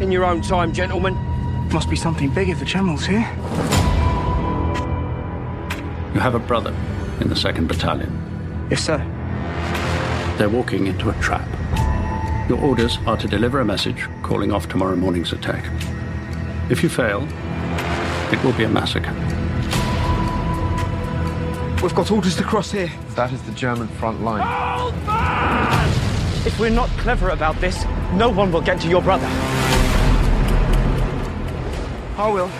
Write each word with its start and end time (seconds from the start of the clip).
in 0.00 0.10
your 0.10 0.24
own 0.24 0.40
time, 0.40 0.72
gentlemen. 0.72 1.14
Must 1.72 1.88
be 1.88 1.96
something 1.96 2.30
big 2.30 2.48
if 2.48 2.58
the 2.58 2.64
General's 2.64 3.06
here. 3.06 3.28
You 6.14 6.20
have 6.20 6.34
a 6.34 6.38
brother 6.38 6.74
in 7.20 7.28
the 7.28 7.34
2nd 7.34 7.68
Battalion. 7.68 8.66
Yes, 8.70 8.84
sir. 8.84 8.98
They're 10.38 10.48
walking 10.48 10.86
into 10.86 11.10
a 11.10 11.14
trap. 11.20 11.46
Your 12.48 12.58
orders 12.60 12.98
are 13.06 13.16
to 13.16 13.28
deliver 13.28 13.60
a 13.60 13.64
message 13.64 14.08
calling 14.22 14.52
off 14.52 14.68
tomorrow 14.68 14.96
morning's 14.96 15.32
attack. 15.32 15.64
If 16.70 16.82
you 16.82 16.88
fail, 16.88 17.26
it 18.32 18.42
will 18.42 18.54
be 18.54 18.64
a 18.64 18.68
massacre. 18.68 19.12
We've 21.82 21.94
got 21.94 22.10
orders 22.10 22.36
to 22.36 22.42
cross 22.42 22.72
here. 22.72 22.90
That 23.14 23.32
is 23.32 23.42
the 23.42 23.52
German 23.52 23.88
front 23.88 24.22
line. 24.22 24.46
If 26.46 26.58
we're 26.58 26.70
not 26.70 26.88
clever 26.98 27.30
about 27.30 27.60
this, 27.60 27.84
no 28.14 28.30
one 28.30 28.50
will 28.50 28.62
get 28.62 28.80
to 28.80 28.88
your 28.88 29.02
brother. 29.02 29.28
I 32.20 32.28
will. 32.28 32.50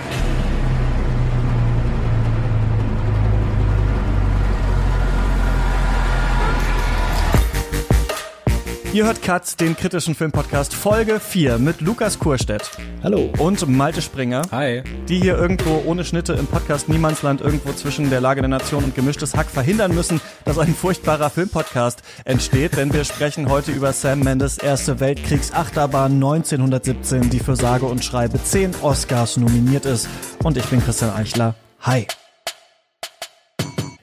Ihr 8.92 9.04
hört 9.04 9.22
Katz, 9.22 9.56
den 9.56 9.76
kritischen 9.76 10.16
Filmpodcast 10.16 10.74
Folge 10.74 11.20
4 11.20 11.58
mit 11.58 11.80
Lukas 11.80 12.18
Kurstedt. 12.18 12.70
Hallo. 13.04 13.30
Und 13.38 13.68
Malte 13.68 14.02
Springer. 14.02 14.42
Hi. 14.50 14.82
Die 15.08 15.20
hier 15.20 15.38
irgendwo 15.38 15.82
ohne 15.86 16.04
Schnitte 16.04 16.32
im 16.32 16.46
Podcast 16.48 16.88
Niemandsland 16.88 17.40
irgendwo 17.40 17.72
zwischen 17.72 18.10
der 18.10 18.20
Lage 18.20 18.40
der 18.40 18.48
Nation 18.48 18.82
und 18.82 18.96
gemischtes 18.96 19.36
Hack 19.36 19.48
verhindern 19.48 19.94
müssen, 19.94 20.20
dass 20.44 20.58
ein 20.58 20.74
furchtbarer 20.74 21.30
Filmpodcast 21.30 22.02
entsteht, 22.24 22.76
denn 22.76 22.92
wir 22.92 23.04
sprechen 23.04 23.48
heute 23.48 23.72
über 23.72 23.92
Sam 23.92 24.20
Mendes 24.20 24.58
erste 24.58 25.00
Weltkriegsachterbahn 25.00 26.12
1917, 26.12 27.30
die 27.30 27.40
für 27.40 27.56
sage 27.56 27.86
und 27.86 28.04
schreibe 28.04 28.42
10 28.42 28.76
Oscars 28.82 29.36
nominiert 29.36 29.86
ist. 29.86 30.08
Und 30.42 30.56
ich 30.56 30.64
bin 30.66 30.82
Christian 30.82 31.10
Eichler. 31.10 31.54
Hi. 31.80 32.06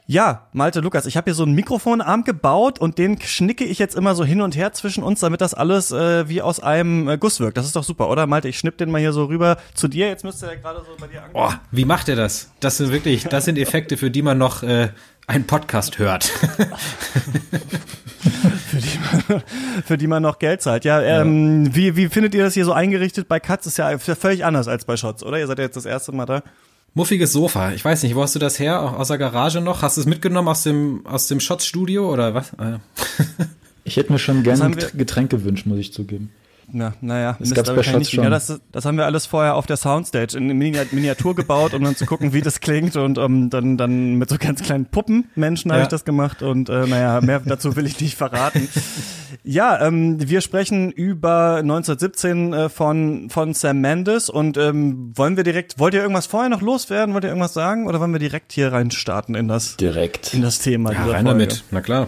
Ja, 0.09 0.47
Malte 0.53 0.79
Lukas, 0.79 1.05
ich 1.05 1.17
habe 1.17 1.25
hier 1.25 1.33
so 1.33 1.43
einen 1.43 1.53
Mikrofonarm 1.53 2.23
gebaut 2.23 2.79
und 2.79 2.97
den 2.97 3.19
schnicke 3.21 3.65
ich 3.65 3.77
jetzt 3.77 3.93
immer 3.93 4.15
so 4.15 4.23
hin 4.23 4.39
und 4.39 4.55
her 4.55 4.71
zwischen 4.71 5.03
uns, 5.03 5.19
damit 5.19 5.41
das 5.41 5.53
alles 5.53 5.91
äh, 5.91 6.29
wie 6.29 6.41
aus 6.41 6.61
einem 6.61 7.09
äh, 7.09 7.17
Guss 7.17 7.41
wirkt. 7.41 7.57
Das 7.57 7.65
ist 7.65 7.75
doch 7.75 7.83
super, 7.83 8.09
oder 8.09 8.25
Malte? 8.25 8.47
Ich 8.47 8.57
schnipp 8.57 8.77
den 8.77 8.89
mal 8.89 9.01
hier 9.01 9.11
so 9.11 9.25
rüber 9.25 9.57
zu 9.73 9.89
dir. 9.89 10.07
Jetzt 10.07 10.23
müsste 10.23 10.47
er 10.47 10.55
gerade 10.55 10.79
so 10.79 10.95
bei 10.97 11.07
dir 11.07 11.23
ankommen. 11.23 11.53
Oh, 11.53 11.53
wie 11.71 11.83
macht 11.83 12.07
er 12.07 12.15
das? 12.15 12.53
Das 12.61 12.77
sind 12.77 12.93
wirklich, 12.93 13.25
das 13.25 13.43
sind 13.43 13.57
Effekte, 13.57 13.97
für 13.97 14.09
die 14.09 14.21
man 14.21 14.37
noch 14.37 14.63
äh, 14.63 14.91
einen 15.27 15.45
Podcast 15.45 15.99
hört. 15.99 16.23
für, 18.69 18.77
die 18.77 18.97
man, 18.97 19.43
für 19.85 19.97
die 19.97 20.07
man 20.07 20.23
noch 20.23 20.39
Geld 20.39 20.61
zahlt. 20.61 20.85
Ja, 20.85 21.01
ähm, 21.01 21.65
ja. 21.65 21.75
Wie, 21.75 21.95
wie 21.97 22.07
findet 22.07 22.33
ihr 22.33 22.43
das 22.43 22.53
hier 22.53 22.65
so 22.65 22.71
eingerichtet 22.73 23.27
bei 23.27 23.39
Katz? 23.39 23.65
Ist 23.65 23.77
ja 23.77 23.97
völlig 23.99 24.45
anders 24.45 24.67
als 24.69 24.85
bei 24.85 24.95
Shots, 24.97 25.23
oder? 25.23 25.37
Ihr 25.37 25.47
seid 25.47 25.59
ja 25.59 25.65
jetzt 25.65 25.75
das 25.75 25.85
erste 25.85 26.13
Mal 26.13 26.25
da. 26.25 26.41
Muffiges 26.93 27.33
Sofa. 27.33 27.73
Ich 27.73 27.83
weiß 27.85 28.03
nicht, 28.03 28.15
wo 28.15 28.23
hast 28.23 28.33
du 28.35 28.39
das 28.39 28.57
her? 28.57 28.81
Auch 28.81 28.93
aus 28.93 29.09
der 29.09 29.17
Garage 29.17 29.61
noch? 29.61 29.81
Hast 29.81 29.97
du 29.97 30.01
es 30.01 30.07
mitgenommen 30.07 30.47
aus 30.47 30.63
dem, 30.63 31.05
aus 31.05 31.27
dem 31.27 31.39
Shots-Studio 31.39 32.11
oder 32.11 32.33
was? 32.33 32.53
ich 33.83 33.97
hätte 33.97 34.13
mir 34.13 34.19
schon 34.19 34.43
gerne 34.43 34.63
ein 34.63 34.75
Getränk 34.95 35.29
gewünscht, 35.29 35.65
muss 35.67 35.77
ich 35.77 35.93
zugeben. 35.93 36.31
Ja, 36.73 36.93
naja, 36.99 37.37
das 37.39 37.53
gab's 37.53 37.69
bei 37.69 37.81
Shots 37.81 38.11
schon. 38.11 38.23
Ja, 38.25 38.29
das, 38.29 38.59
das 38.71 38.85
haben 38.85 38.97
wir 38.97 39.05
alles 39.05 39.25
vorher 39.25 39.55
auf 39.55 39.67
der 39.67 39.77
Soundstage 39.77 40.37
in 40.37 40.47
Miniatur 40.47 41.35
gebaut, 41.35 41.73
um 41.73 41.83
dann 41.83 41.95
zu 41.95 42.05
gucken, 42.05 42.33
wie 42.33 42.41
das 42.41 42.59
klingt 42.59 42.97
und 42.97 43.17
um, 43.17 43.49
dann, 43.49 43.77
dann 43.77 44.15
mit 44.15 44.29
so 44.29 44.37
ganz 44.37 44.61
kleinen 44.61 44.85
Puppenmenschen 44.85 45.69
ja. 45.69 45.75
habe 45.75 45.83
ich 45.83 45.89
das 45.89 46.03
gemacht 46.03 46.41
und 46.41 46.69
äh, 46.69 46.85
naja, 46.85 47.21
mehr 47.21 47.41
dazu 47.45 47.75
will 47.75 47.85
ich 47.85 47.99
nicht 48.01 48.15
verraten. 48.15 48.67
Ja, 49.43 49.85
ähm, 49.85 50.17
wir 50.19 50.41
sprechen 50.41 50.91
über 50.91 51.57
1917 51.57 52.53
äh, 52.53 52.69
von, 52.69 53.29
von 53.29 53.53
Sam 53.53 53.79
Mendes 53.79 54.29
und 54.29 54.57
ähm, 54.57 55.13
wollen 55.15 55.37
wir 55.37 55.45
direkt, 55.45 55.79
wollt 55.79 55.93
ihr 55.93 56.01
irgendwas 56.01 56.27
vorher 56.27 56.49
noch 56.49 56.61
loswerden? 56.61 57.13
Wollt 57.13 57.23
ihr 57.23 57.29
irgendwas 57.29 57.53
sagen 57.53 57.87
oder 57.87 58.01
wollen 58.01 58.11
wir 58.11 58.19
direkt 58.19 58.51
hier 58.51 58.73
rein 58.73 58.91
starten 58.91 59.35
in 59.35 59.47
das, 59.47 59.77
direkt. 59.77 60.33
in 60.33 60.41
das 60.41 60.59
Thema? 60.59 60.91
Ja, 60.91 60.99
rein 60.99 61.25
Folge? 61.25 61.29
damit, 61.29 61.63
na 61.71 61.81
klar. 61.81 62.07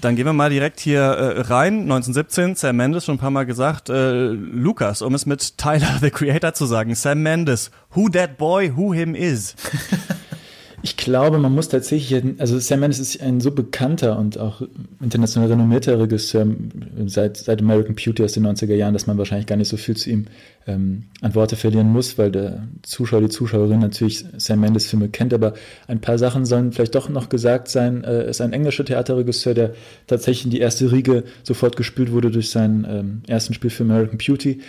Dann 0.00 0.16
gehen 0.16 0.24
wir 0.24 0.32
mal 0.32 0.50
direkt 0.50 0.80
hier 0.80 1.00
äh, 1.00 1.40
rein. 1.40 1.82
1917, 1.82 2.54
Sam 2.54 2.76
Mendes, 2.76 3.04
schon 3.04 3.16
ein 3.16 3.18
paar 3.18 3.30
Mal 3.30 3.44
gesagt. 3.44 3.90
Äh, 3.90 4.28
Lukas, 4.28 5.02
um 5.02 5.14
es 5.14 5.26
mit 5.26 5.58
Tyler, 5.58 5.96
the 6.00 6.10
Creator 6.10 6.54
zu 6.54 6.66
sagen. 6.66 6.94
Sam 6.94 7.22
Mendes, 7.22 7.70
who 7.94 8.08
that 8.08 8.38
boy, 8.38 8.72
who 8.76 8.94
him 8.94 9.14
is. 9.14 9.54
Ich 10.82 10.96
glaube, 10.96 11.38
man 11.38 11.54
muss 11.54 11.68
tatsächlich, 11.68 12.22
also 12.38 12.58
Sam 12.58 12.80
Mendes 12.80 13.00
ist 13.00 13.20
ein 13.20 13.40
so 13.40 13.50
bekannter 13.50 14.18
und 14.18 14.38
auch 14.38 14.62
international 15.00 15.50
renommierter 15.50 16.00
Regisseur 16.00 16.46
seit, 17.04 17.36
seit 17.36 17.60
American 17.60 17.94
Beauty 17.94 18.24
aus 18.24 18.32
den 18.32 18.46
90er 18.46 18.74
Jahren, 18.74 18.94
dass 18.94 19.06
man 19.06 19.18
wahrscheinlich 19.18 19.46
gar 19.46 19.56
nicht 19.56 19.68
so 19.68 19.76
viel 19.76 19.96
zu 19.96 20.08
ihm 20.08 20.26
ähm, 20.66 21.04
an 21.20 21.34
Worte 21.34 21.56
verlieren 21.56 21.88
muss, 21.88 22.16
weil 22.16 22.30
der 22.30 22.66
Zuschauer, 22.82 23.20
die 23.20 23.28
Zuschauerin 23.28 23.80
natürlich 23.80 24.24
Sam 24.38 24.60
Mendes 24.60 24.86
Filme 24.86 25.10
kennt, 25.10 25.34
aber 25.34 25.52
ein 25.86 26.00
paar 26.00 26.16
Sachen 26.16 26.46
sollen 26.46 26.72
vielleicht 26.72 26.94
doch 26.94 27.10
noch 27.10 27.28
gesagt 27.28 27.68
sein. 27.68 28.02
Er 28.02 28.26
äh, 28.26 28.30
ist 28.30 28.40
ein 28.40 28.54
englischer 28.54 28.84
Theaterregisseur, 28.86 29.52
der 29.52 29.74
tatsächlich 30.06 30.46
in 30.46 30.50
die 30.50 30.60
erste 30.60 30.90
Riege 30.90 31.24
sofort 31.42 31.76
gespült 31.76 32.10
wurde 32.10 32.30
durch 32.30 32.48
seinen 32.48 32.86
ähm, 32.88 33.22
ersten 33.26 33.52
Spielfilm 33.52 33.90
American 33.90 34.18
Beauty. 34.18 34.60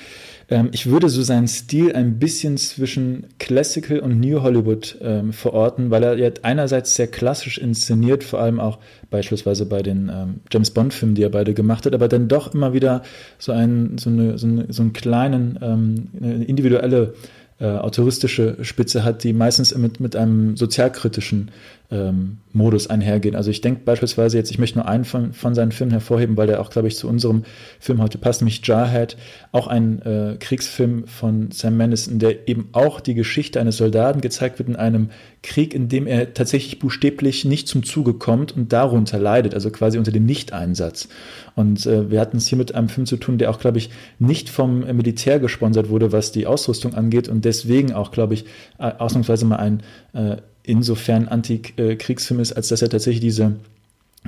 Ähm, 0.52 0.70
ich 0.74 0.88
würde 0.88 1.10
so 1.10 1.24
seinen 1.24 1.48
Stil 1.48 1.94
ein 1.94 2.20
bisschen 2.20 2.58
zwischen 2.58 3.26
Classical 3.40 4.00
und 4.00 4.20
New 4.20 4.44
Hollywood 4.44 4.98
ähm, 5.02 5.34
verorten, 5.34 5.90
weil 5.90 6.04
er 6.04 6.18
jetzt 6.18 6.44
einerseits 6.46 6.94
sehr 6.94 7.08
klassisch 7.08 7.58
inszeniert, 7.58 8.24
vor 8.24 8.40
allem 8.42 8.60
auch 8.60 8.78
beispielsweise 9.10 9.66
bei 9.66 9.82
den 9.82 10.12
ähm, 10.14 10.42
James 10.52 10.72
Bond-Filmen, 10.72 11.16
die 11.16 11.24
er 11.24 11.30
beide 11.30 11.54
gemacht 11.54 11.86
hat, 11.86 11.96
aber 11.96 12.10
dann 12.10 12.28
doch 12.28 12.54
immer 12.54 12.74
wieder 12.74 13.02
so 13.40 13.54
einen, 13.54 13.98
so, 13.98 14.10
eine, 14.10 14.38
so, 14.38 14.46
eine, 14.46 14.66
so 14.72 14.82
einen 14.84 14.94
kleinen, 14.94 15.58
ähm, 15.62 16.10
eine 16.22 16.44
individuelle 16.44 17.14
äh, 17.62 17.68
autoristische 17.68 18.58
Spitze 18.62 19.04
hat, 19.06 19.24
die 19.24 19.34
meistens 19.34 19.76
mit, 19.78 20.00
mit 20.02 20.16
einem 20.16 20.58
sozialkritischen 20.58 21.52
ähm, 21.92 22.38
Modus 22.54 22.88
einhergehen. 22.88 23.36
Also 23.36 23.52
ich 23.52 23.62
denke 23.62 23.82
beispielsweise 23.84 24.38
jetzt, 24.38 24.50
ich 24.50 24.60
möchte 24.60 24.80
nur 24.80 24.88
einen 24.88 25.06
von, 25.06 25.34
von 25.34 25.54
seinen 25.54 25.72
Filmen 25.72 25.92
hervorheben, 25.92 26.38
weil 26.38 26.48
der 26.48 26.62
auch, 26.62 26.70
glaube 26.70 26.88
ich, 26.88 26.96
zu 26.96 27.08
unserem 27.08 27.44
Film 27.80 28.02
heute 28.02 28.18
passt, 28.18 28.42
nämlich 28.42 28.66
Jarhead, 28.66 29.18
auch 29.52 29.68
ein 29.68 30.02
äh, 30.02 30.38
Kriegsfilm 30.40 31.06
von 31.08 31.52
Sam 31.52 31.78
Mendes, 31.78 32.08
in 32.08 32.20
der 32.20 32.48
eben 32.48 32.70
auch 32.72 33.02
die 33.02 33.14
Geschichte 33.14 33.60
eines 33.60 33.78
Soldaten 33.78 34.22
gezeigt 34.22 34.60
wird 34.60 34.70
in 34.70 34.76
einem 34.76 35.10
Krieg, 35.44 35.74
in 35.74 35.90
dem 35.90 36.08
er 36.08 36.34
tatsächlich 36.34 36.80
buchstäblich 36.80 37.46
nicht 37.46 37.68
zum 37.68 37.84
Zuge 37.84 38.14
kommt 38.14 38.56
und 38.56 38.72
darunter 38.72 39.20
leidet, 39.20 39.54
also 39.54 39.70
quasi 39.70 39.98
unter 39.98 40.12
dem 40.12 40.26
Nichteinsatz. 40.26 41.10
Und 41.56 41.86
äh, 41.86 42.10
wir 42.10 42.22
hatten 42.22 42.38
es 42.38 42.48
hier 42.48 42.58
mit 42.58 42.74
einem 42.74 42.90
Film 42.90 43.06
zu 43.06 43.18
tun, 43.18 43.38
der 43.38 43.50
auch, 43.50 43.60
glaube 43.60 43.78
ich, 43.78 43.90
nicht 44.20 44.50
vom 44.50 44.80
Militär 44.80 45.40
gesponsert 45.40 45.90
wurde, 45.90 46.12
was 46.12 46.32
die 46.32 46.48
Ausrüstung 46.48 46.94
angeht 46.94 47.28
und 47.28 47.44
deswegen 47.44 47.94
auch, 47.94 48.12
glaube 48.12 48.34
ich, 48.34 48.46
ausnahmsweise 48.78 49.46
mal 49.46 49.58
ein 49.58 49.84
äh, 50.14 50.38
insofern 50.64 51.28
Antikriegsfilm 51.28 52.40
ist, 52.40 52.54
als 52.54 52.68
dass 52.70 52.82
er 52.82 52.90
tatsächlich 52.90 53.22
diese, 53.22 53.56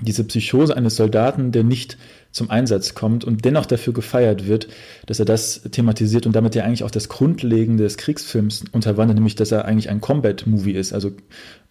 diese 0.02 0.24
Psychose 0.24 0.76
eines 0.76 0.96
Soldaten, 0.96 1.52
der 1.52 1.64
nicht 1.64 1.98
zum 2.34 2.50
Einsatz 2.50 2.96
kommt 2.96 3.24
und 3.24 3.46
dennoch 3.46 3.66
dafür 3.66 3.94
gefeiert 3.94 4.48
wird, 4.48 4.68
dass 5.06 5.20
er 5.20 5.26
das 5.26 5.62
thematisiert 5.72 6.26
und 6.26 6.36
damit 6.36 6.56
ja 6.56 6.64
eigentlich 6.64 6.84
auch 6.84 6.92
das 6.92 7.08
Grundlegende 7.08 7.84
des 7.84 7.98
Kriegsfilms 7.98 8.66
unterwandert, 8.72 9.16
nämlich 9.16 9.36
dass 9.36 9.52
er 9.52 9.66
eigentlich 9.66 9.90
ein 9.90 10.02
Combat-Movie 10.02 10.74
ist. 10.74 10.94
Also 10.94 11.12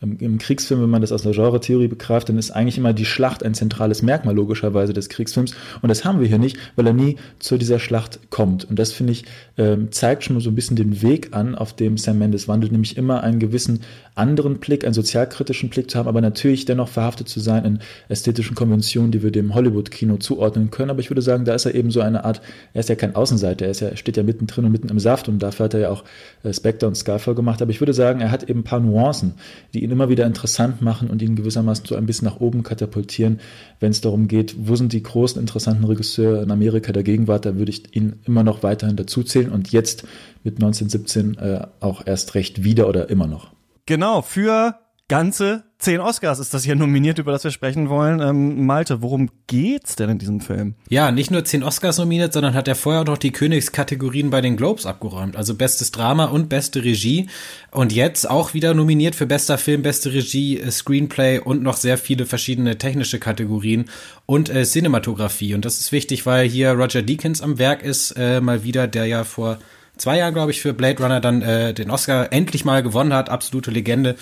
im 0.02 0.38
Kriegsfilm, 0.38 0.82
wenn 0.82 0.90
man 0.90 1.00
das 1.00 1.12
aus 1.12 1.22
der 1.22 1.32
Genre-Theorie 1.32 1.86
begreift, 1.86 2.28
dann 2.28 2.36
ist 2.36 2.50
eigentlich 2.50 2.76
immer 2.76 2.92
die 2.92 3.04
Schlacht 3.04 3.44
ein 3.44 3.54
zentrales 3.54 4.02
Merkmal 4.02 4.34
logischerweise 4.34 4.92
des 4.92 5.08
Kriegsfilms. 5.08 5.54
Und 5.80 5.88
das 5.88 6.04
haben 6.04 6.20
wir 6.20 6.26
hier 6.26 6.38
nicht, 6.38 6.56
weil 6.74 6.88
er 6.88 6.92
nie 6.92 7.16
zu 7.38 7.56
dieser 7.56 7.78
Schlacht 7.78 8.18
kommt. 8.30 8.64
Und 8.64 8.80
das, 8.80 8.90
finde 8.90 9.12
ich, 9.12 9.24
ähm, 9.58 9.92
zeigt 9.92 10.24
schon 10.24 10.40
so 10.40 10.50
ein 10.50 10.56
bisschen 10.56 10.76
den 10.76 11.02
Weg 11.02 11.36
an, 11.36 11.54
auf 11.54 11.72
dem 11.74 11.98
Sam 11.98 12.18
Mendes 12.18 12.48
wandelt, 12.48 12.72
nämlich 12.72 12.96
immer 12.96 13.22
einen 13.22 13.38
gewissen 13.38 13.80
anderen 14.16 14.58
Blick, 14.58 14.84
einen 14.84 14.92
sozialkritischen 14.92 15.70
Blick 15.70 15.88
zu 15.88 15.98
haben, 15.98 16.08
aber 16.08 16.20
natürlich 16.20 16.64
dennoch 16.64 16.88
verhaftet 16.88 17.28
zu 17.28 17.38
sein 17.38 17.64
in 17.64 17.78
ästhetischen 18.08 18.56
Konventionen, 18.56 19.12
die 19.12 19.22
wir 19.22 19.30
dem 19.30 19.54
Hollywood-Kino 19.54 20.16
zuordnen 20.16 20.51
können. 20.70 20.90
Aber 20.90 21.00
ich 21.00 21.10
würde 21.10 21.22
sagen, 21.22 21.44
da 21.44 21.54
ist 21.54 21.66
er 21.66 21.74
eben 21.74 21.90
so 21.90 22.00
eine 22.00 22.24
Art, 22.24 22.40
er 22.74 22.80
ist 22.80 22.88
ja 22.88 22.94
kein 22.94 23.14
Außenseiter, 23.14 23.66
er 23.66 23.71
ist 23.71 23.80
ja, 23.80 23.97
steht 23.97 24.16
ja 24.16 24.22
mittendrin 24.22 24.65
und 24.65 24.72
mitten 24.72 24.88
im 24.88 24.98
Saft 24.98 25.28
und 25.28 25.41
dafür 25.41 25.65
hat 25.65 25.74
er 25.74 25.80
ja 25.80 25.91
auch 25.91 26.04
äh, 26.42 26.53
Spectre 26.53 26.86
und 26.86 26.97
Skyfall 26.97 27.34
gemacht. 27.34 27.62
Aber 27.62 27.71
ich 27.71 27.80
würde 27.80 27.94
sagen, 27.94 28.21
er 28.21 28.30
hat 28.30 28.48
eben 28.48 28.60
ein 28.60 28.65
paar 28.65 28.80
Nuancen, 28.80 29.34
die 29.74 29.82
ihn 29.82 29.91
immer 29.91 30.09
wieder 30.09 30.27
interessant 30.27 30.82
machen 30.82 31.10
und 31.10 31.22
ihn 31.22 31.36
gewissermaßen 31.36 31.86
so 31.86 31.97
ein 31.97 32.06
bisschen 32.06 32.27
nach 32.27 32.41
oben 32.41 32.62
katapultieren, 32.62 33.41
wenn 33.80 33.91
es 33.91 34.00
darum 34.00 34.28
geht, 34.28 34.54
wo 34.59 34.77
sind 34.77 34.92
die 34.92 35.03
großen 35.03 35.41
interessanten 35.41 35.84
Regisseure 35.84 36.42
in 36.42 36.50
Amerika 36.50 36.92
der 36.92 37.03
Gegenwart, 37.03 37.47
da 37.47 37.56
würde 37.56 37.71
ich 37.71 37.97
ihn 37.97 38.21
immer 38.24 38.42
noch 38.42 38.62
weiterhin 38.62 38.97
dazuzählen 38.97 39.50
und 39.50 39.72
jetzt 39.72 40.04
mit 40.44 40.56
1917 40.56 41.38
äh, 41.38 41.66
auch 41.80 42.06
erst 42.06 42.34
recht 42.34 42.65
wieder 42.65 42.88
oder 42.88 43.10
immer 43.10 43.27
noch. 43.27 43.53
Genau, 43.86 44.22
für 44.22 44.77
ganze 45.12 45.64
zehn 45.76 46.00
Oscars 46.00 46.38
ist 46.38 46.54
das 46.54 46.64
hier 46.64 46.74
nominiert, 46.74 47.18
über 47.18 47.32
das 47.32 47.44
wir 47.44 47.50
sprechen 47.50 47.91
wollen. 47.91 48.20
Ähm, 48.20 48.64
Malte, 48.64 49.03
worum 49.03 49.28
geht's 49.47 49.94
denn 49.94 50.09
in 50.09 50.18
diesem 50.18 50.41
Film? 50.41 50.74
Ja, 50.88 51.10
nicht 51.10 51.30
nur 51.30 51.44
zehn 51.44 51.62
Oscars 51.62 51.98
nominiert, 51.98 52.32
sondern 52.32 52.54
hat 52.54 52.66
er 52.66 52.76
vorher 52.76 53.04
noch 53.04 53.18
die 53.18 53.30
Königskategorien 53.30 54.30
bei 54.30 54.41
den 54.41 54.56
Globes 54.56 54.86
abgeräumt. 54.86 55.36
Also 55.36 55.54
bestes 55.54 55.91
Drama 55.91 56.24
und 56.24 56.48
beste 56.48 56.82
Regie. 56.82 57.28
Und 57.72 57.92
jetzt 57.92 58.30
auch 58.30 58.54
wieder 58.54 58.72
nominiert 58.72 59.14
für 59.14 59.26
bester 59.26 59.59
Film, 59.59 59.82
beste 59.82 60.14
Regie, 60.14 60.59
äh, 60.59 60.70
Screenplay 60.70 61.41
und 61.41 61.62
noch 61.62 61.76
sehr 61.76 61.98
viele 61.98 62.24
verschiedene 62.24 62.78
technische 62.78 63.18
Kategorien 63.18 63.91
und 64.24 64.48
äh, 64.48 64.65
Cinematografie. 64.65 65.54
Und 65.54 65.66
das 65.66 65.78
ist 65.78 65.92
wichtig, 65.92 66.24
weil 66.24 66.48
hier 66.48 66.72
Roger 66.72 67.03
Deakins 67.03 67.42
am 67.42 67.58
Werk 67.58 67.82
ist, 67.82 68.12
äh, 68.12 68.41
mal 68.41 68.65
wieder, 68.65 68.88
der 68.88 69.04
ja 69.04 69.24
vor 69.24 69.58
zwei 70.03 70.19
Jahren, 70.19 70.34
glaube 70.34 70.51
ich, 70.51 70.60
für 70.60 70.75
Blade 70.75 71.01
Runner 71.03 71.21
dann 71.21 71.43
äh, 71.43 71.72
den 71.72 71.91
Oscar 71.91 72.33
endlich 72.33 72.65
mal 72.65 72.83
gewonnen 72.83 73.15
hat, 73.15 73.31
absolute 73.31 73.71
Legende 73.71 74.16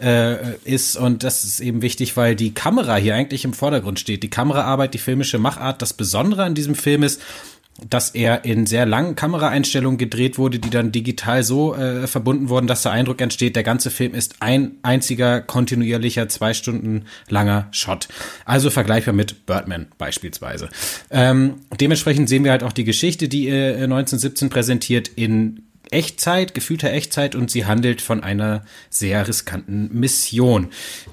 äh, 0.00 0.54
ist. 0.64 0.96
Und 0.96 1.22
das 1.24 1.44
ist 1.44 1.60
eben 1.60 1.82
wichtig, 1.82 2.16
weil 2.16 2.34
die 2.34 2.54
Kamera 2.54 2.96
hier 2.96 3.14
eigentlich 3.14 3.44
im 3.44 3.52
Vordergrund 3.52 4.00
steht. 4.00 4.22
Die 4.22 4.30
Kameraarbeit, 4.30 4.94
die 4.94 4.98
filmische 4.98 5.38
Machart. 5.38 5.82
Das 5.82 5.92
Besondere 5.92 6.44
an 6.44 6.54
diesem 6.54 6.74
Film 6.74 7.02
ist, 7.02 7.20
dass 7.88 8.10
er 8.10 8.44
in 8.44 8.66
sehr 8.66 8.86
langen 8.86 9.16
Kameraeinstellungen 9.16 9.98
gedreht 9.98 10.38
wurde, 10.38 10.58
die 10.58 10.70
dann 10.70 10.92
digital 10.92 11.42
so 11.42 11.74
äh, 11.74 12.06
verbunden 12.06 12.48
wurden, 12.48 12.66
dass 12.66 12.82
der 12.82 12.92
Eindruck 12.92 13.20
entsteht, 13.20 13.56
der 13.56 13.62
ganze 13.62 13.90
Film 13.90 14.14
ist 14.14 14.36
ein 14.40 14.72
einziger 14.82 15.40
kontinuierlicher 15.40 16.28
zwei 16.28 16.54
Stunden 16.54 17.04
langer 17.28 17.68
Shot. 17.70 18.08
Also 18.44 18.70
vergleichbar 18.70 19.14
mit 19.14 19.46
Birdman 19.46 19.86
beispielsweise. 19.98 20.68
Ähm, 21.10 21.56
dementsprechend 21.80 22.28
sehen 22.28 22.44
wir 22.44 22.50
halt 22.50 22.62
auch 22.62 22.72
die 22.72 22.84
Geschichte, 22.84 23.28
die 23.28 23.48
äh, 23.48 23.74
1917 23.84 24.48
präsentiert 24.48 25.08
in 25.08 25.62
Echtzeit, 25.90 26.54
gefühlter 26.54 26.92
Echtzeit 26.92 27.34
und 27.34 27.50
sie 27.50 27.64
handelt 27.64 28.00
von 28.00 28.22
einer 28.22 28.64
sehr 28.90 29.26
riskanten 29.26 29.88
Mission, 29.92 30.68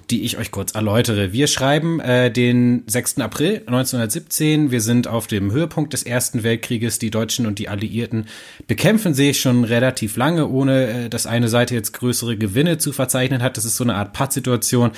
die 0.10 0.24
ich 0.24 0.38
euch 0.38 0.52
kurz 0.52 0.74
erläutere. 0.74 1.34
Wir 1.34 1.48
schreiben 1.48 2.00
äh, 2.00 2.32
den 2.32 2.84
6. 2.88 3.20
April 3.20 3.64
1917. 3.66 4.72
Wir 4.72 4.82
sind 4.82 5.08
auf 5.08 5.28
dem 5.28 5.52
Höhepunkt 5.52 5.94
des 5.94 6.04
Ersten 6.04 6.44
Weltkrieges. 6.44 7.00
Die 7.00 7.12
Deutschen 7.12 7.46
und 7.46 7.60
die 7.60 7.70
Alliierten 7.70 8.26
bekämpfen 8.68 9.14
sich 9.14 9.40
schon 9.40 9.64
relativ 9.64 10.18
lange, 10.18 10.48
ohne 10.48 11.06
äh, 11.06 11.10
dass 11.10 11.28
eine 11.28 11.50
Seite 11.50 11.76
jetzt 11.76 11.94
größere 11.94 12.38
Gewinne 12.38 12.78
zu 12.78 12.92
verzeichnen 12.92 13.44
hat. 13.44 13.58
Das 13.58 13.66
ist 13.66 13.78
so 13.78 13.84
eine 13.84 13.96
Art 13.96 14.14
Pattsituation 14.14 14.92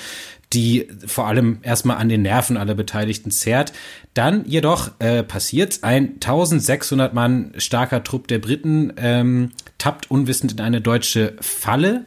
die 0.52 0.88
vor 1.06 1.26
allem 1.26 1.58
erstmal 1.62 1.96
an 1.96 2.08
den 2.08 2.22
Nerven 2.22 2.56
aller 2.56 2.74
Beteiligten 2.74 3.30
zerrt. 3.30 3.72
Dann 4.14 4.44
jedoch 4.46 4.92
äh, 4.98 5.22
passiert 5.22 5.80
ein 5.82 6.14
1600 6.14 7.12
Mann 7.14 7.52
starker 7.58 8.04
Trupp 8.04 8.28
der 8.28 8.38
Briten 8.38 8.92
ähm, 8.96 9.50
tappt 9.78 10.10
unwissend 10.10 10.52
in 10.52 10.60
eine 10.60 10.80
deutsche 10.80 11.34
Falle 11.40 12.06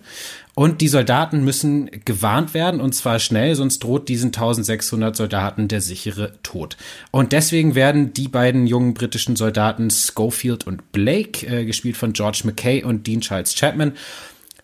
und 0.60 0.82
die 0.82 0.90
Soldaten 0.90 1.46
müssen 1.46 1.90
gewarnt 2.04 2.54
werden 2.54 2.82
und 2.82 2.94
zwar 2.94 3.20
schnell, 3.20 3.56
sonst 3.56 3.80
droht 3.80 4.10
diesen 4.10 4.28
1600 4.28 5.16
Soldaten 5.16 5.70
der 5.70 5.80
sichere 5.80 6.34
Tod. 6.44 6.76
Und 7.12 7.32
deswegen 7.32 7.76
werden 7.76 8.12
die 8.12 8.28
beiden 8.28 8.68
jungen 8.68 8.94
britischen 8.94 9.38
Soldaten 9.38 9.90
Schofield 9.90 10.68
und 10.68 10.92
Blake, 10.92 11.48
äh, 11.48 11.64
gespielt 11.64 11.96
von 11.96 12.12
George 12.12 12.42
McKay 12.44 12.84
und 12.84 13.08
Dean 13.08 13.22
Charles 13.22 13.56
Chapman, 13.56 13.94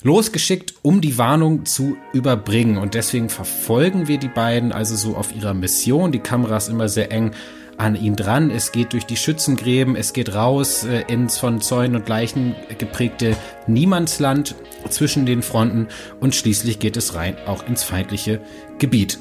losgeschickt, 0.05 0.75
um 0.83 1.01
die 1.01 1.17
Warnung 1.17 1.65
zu 1.65 1.97
überbringen. 2.13 2.77
Und 2.77 2.93
deswegen 2.93 3.29
verfolgen 3.29 4.07
wir 4.07 4.19
die 4.19 4.29
beiden 4.29 4.71
also 4.71 4.95
so 4.95 5.15
auf 5.17 5.35
ihrer 5.35 5.55
Mission. 5.55 6.11
Die 6.11 6.19
Kamera 6.19 6.57
ist 6.57 6.69
immer 6.69 6.87
sehr 6.87 7.11
eng 7.11 7.31
an 7.77 7.95
ihn 7.95 8.15
dran. 8.15 8.51
Es 8.51 8.71
geht 8.71 8.93
durch 8.93 9.07
die 9.07 9.17
Schützengräben, 9.17 9.95
es 9.95 10.13
geht 10.13 10.33
raus 10.33 10.85
äh, 10.85 11.03
ins 11.11 11.39
von 11.39 11.59
Zäunen 11.59 11.95
und 11.95 12.07
Leichen 12.07 12.55
geprägte 12.77 13.35
Niemandsland 13.67 14.55
zwischen 14.89 15.25
den 15.25 15.41
Fronten 15.41 15.87
und 16.19 16.35
schließlich 16.35 16.79
geht 16.79 16.97
es 16.97 17.15
rein 17.15 17.35
auch 17.47 17.67
ins 17.67 17.83
feindliche 17.83 18.39
Gebiet. 18.77 19.17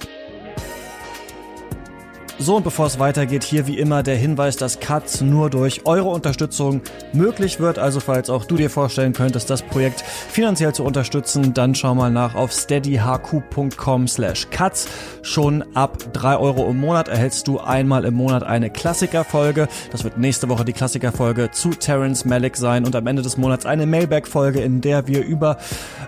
So, 2.37 2.57
und 2.57 2.65
bevor 2.65 2.87
es 2.87 2.99
weitergeht, 2.99 3.45
hier 3.45 3.69
wie 3.69 3.79
immer 3.79 4.03
der 4.03 4.17
Hinweis, 4.17 4.57
dass 4.57 4.81
Katz 4.81 5.21
nur 5.21 5.51
durch 5.51 5.87
eure 5.87 6.09
Unterstützung 6.09 6.83
möglich 7.13 7.61
wird. 7.61 7.79
Also 7.79 8.01
falls 8.01 8.29
auch 8.29 8.45
du 8.45 8.57
dir 8.57 8.71
vorstellen 8.71 9.13
könntest, 9.13 9.51
das 9.51 9.63
Projekt 9.63 10.01
finanziell 10.01 10.75
zu 10.75 10.83
unterstützen, 10.83 11.55
dann 11.55 11.77
schau 11.77 11.95
mal 11.95 12.11
nach 12.11 12.35
auf 12.35 12.53
steadyhq.com 12.53 14.09
slash 14.09 14.49
Katz. 14.51 14.89
Schon 15.23 15.65
ab 15.75 15.97
drei 16.13 16.37
Euro 16.37 16.69
im 16.69 16.81
Monat 16.81 17.07
erhältst 17.07 17.47
du 17.47 17.61
einmal 17.61 18.05
im 18.05 18.15
Monat 18.15 18.43
eine 18.43 18.69
Klassikerfolge. 18.69 19.69
Das 19.93 20.03
wird 20.03 20.19
nächste 20.19 20.49
Woche 20.49 20.65
die 20.65 20.73
Klassikerfolge 20.73 21.53
zu 21.53 21.71
Terence 21.71 22.25
Malick 22.25 22.57
sein 22.57 22.85
und 22.85 22.97
am 22.97 23.07
Ende 23.07 23.23
des 23.23 23.37
Monats 23.37 23.65
eine 23.65 23.87
Mailback-Folge, 23.87 24.61
in 24.61 24.81
der 24.81 25.07
wir 25.07 25.25
über 25.25 25.57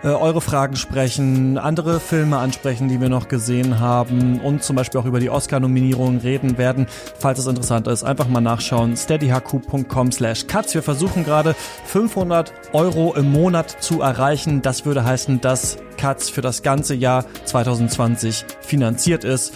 äh, 0.02 0.08
eure 0.08 0.40
Fragen 0.40 0.74
sprechen, 0.74 1.56
andere 1.56 2.00
Filme 2.00 2.38
ansprechen, 2.38 2.88
die 2.88 3.00
wir 3.00 3.08
noch 3.08 3.28
gesehen 3.28 3.78
haben 3.78 4.40
und 4.40 4.64
zum 4.64 4.74
Beispiel 4.74 5.00
auch 5.00 5.06
über 5.06 5.20
die 5.20 5.30
Oscar-Nominierung 5.30 6.15
reden 6.18 6.58
werden. 6.58 6.86
Falls 7.18 7.38
es 7.38 7.46
interessant 7.46 7.86
ist, 7.88 8.04
einfach 8.04 8.28
mal 8.28 8.40
nachschauen. 8.40 8.96
steadyhq.com 8.96 10.12
slash 10.12 10.46
cuts. 10.46 10.74
Wir 10.74 10.82
versuchen 10.82 11.24
gerade 11.24 11.54
500 11.84 12.52
Euro 12.72 13.14
im 13.14 13.32
Monat 13.32 13.70
zu 13.80 14.00
erreichen. 14.00 14.62
Das 14.62 14.84
würde 14.84 15.04
heißen, 15.04 15.40
dass 15.40 15.78
Cuts 15.96 16.30
für 16.30 16.42
das 16.42 16.62
ganze 16.62 16.94
Jahr 16.94 17.24
2020 17.44 18.44
finanziert 18.60 19.24
ist. 19.24 19.54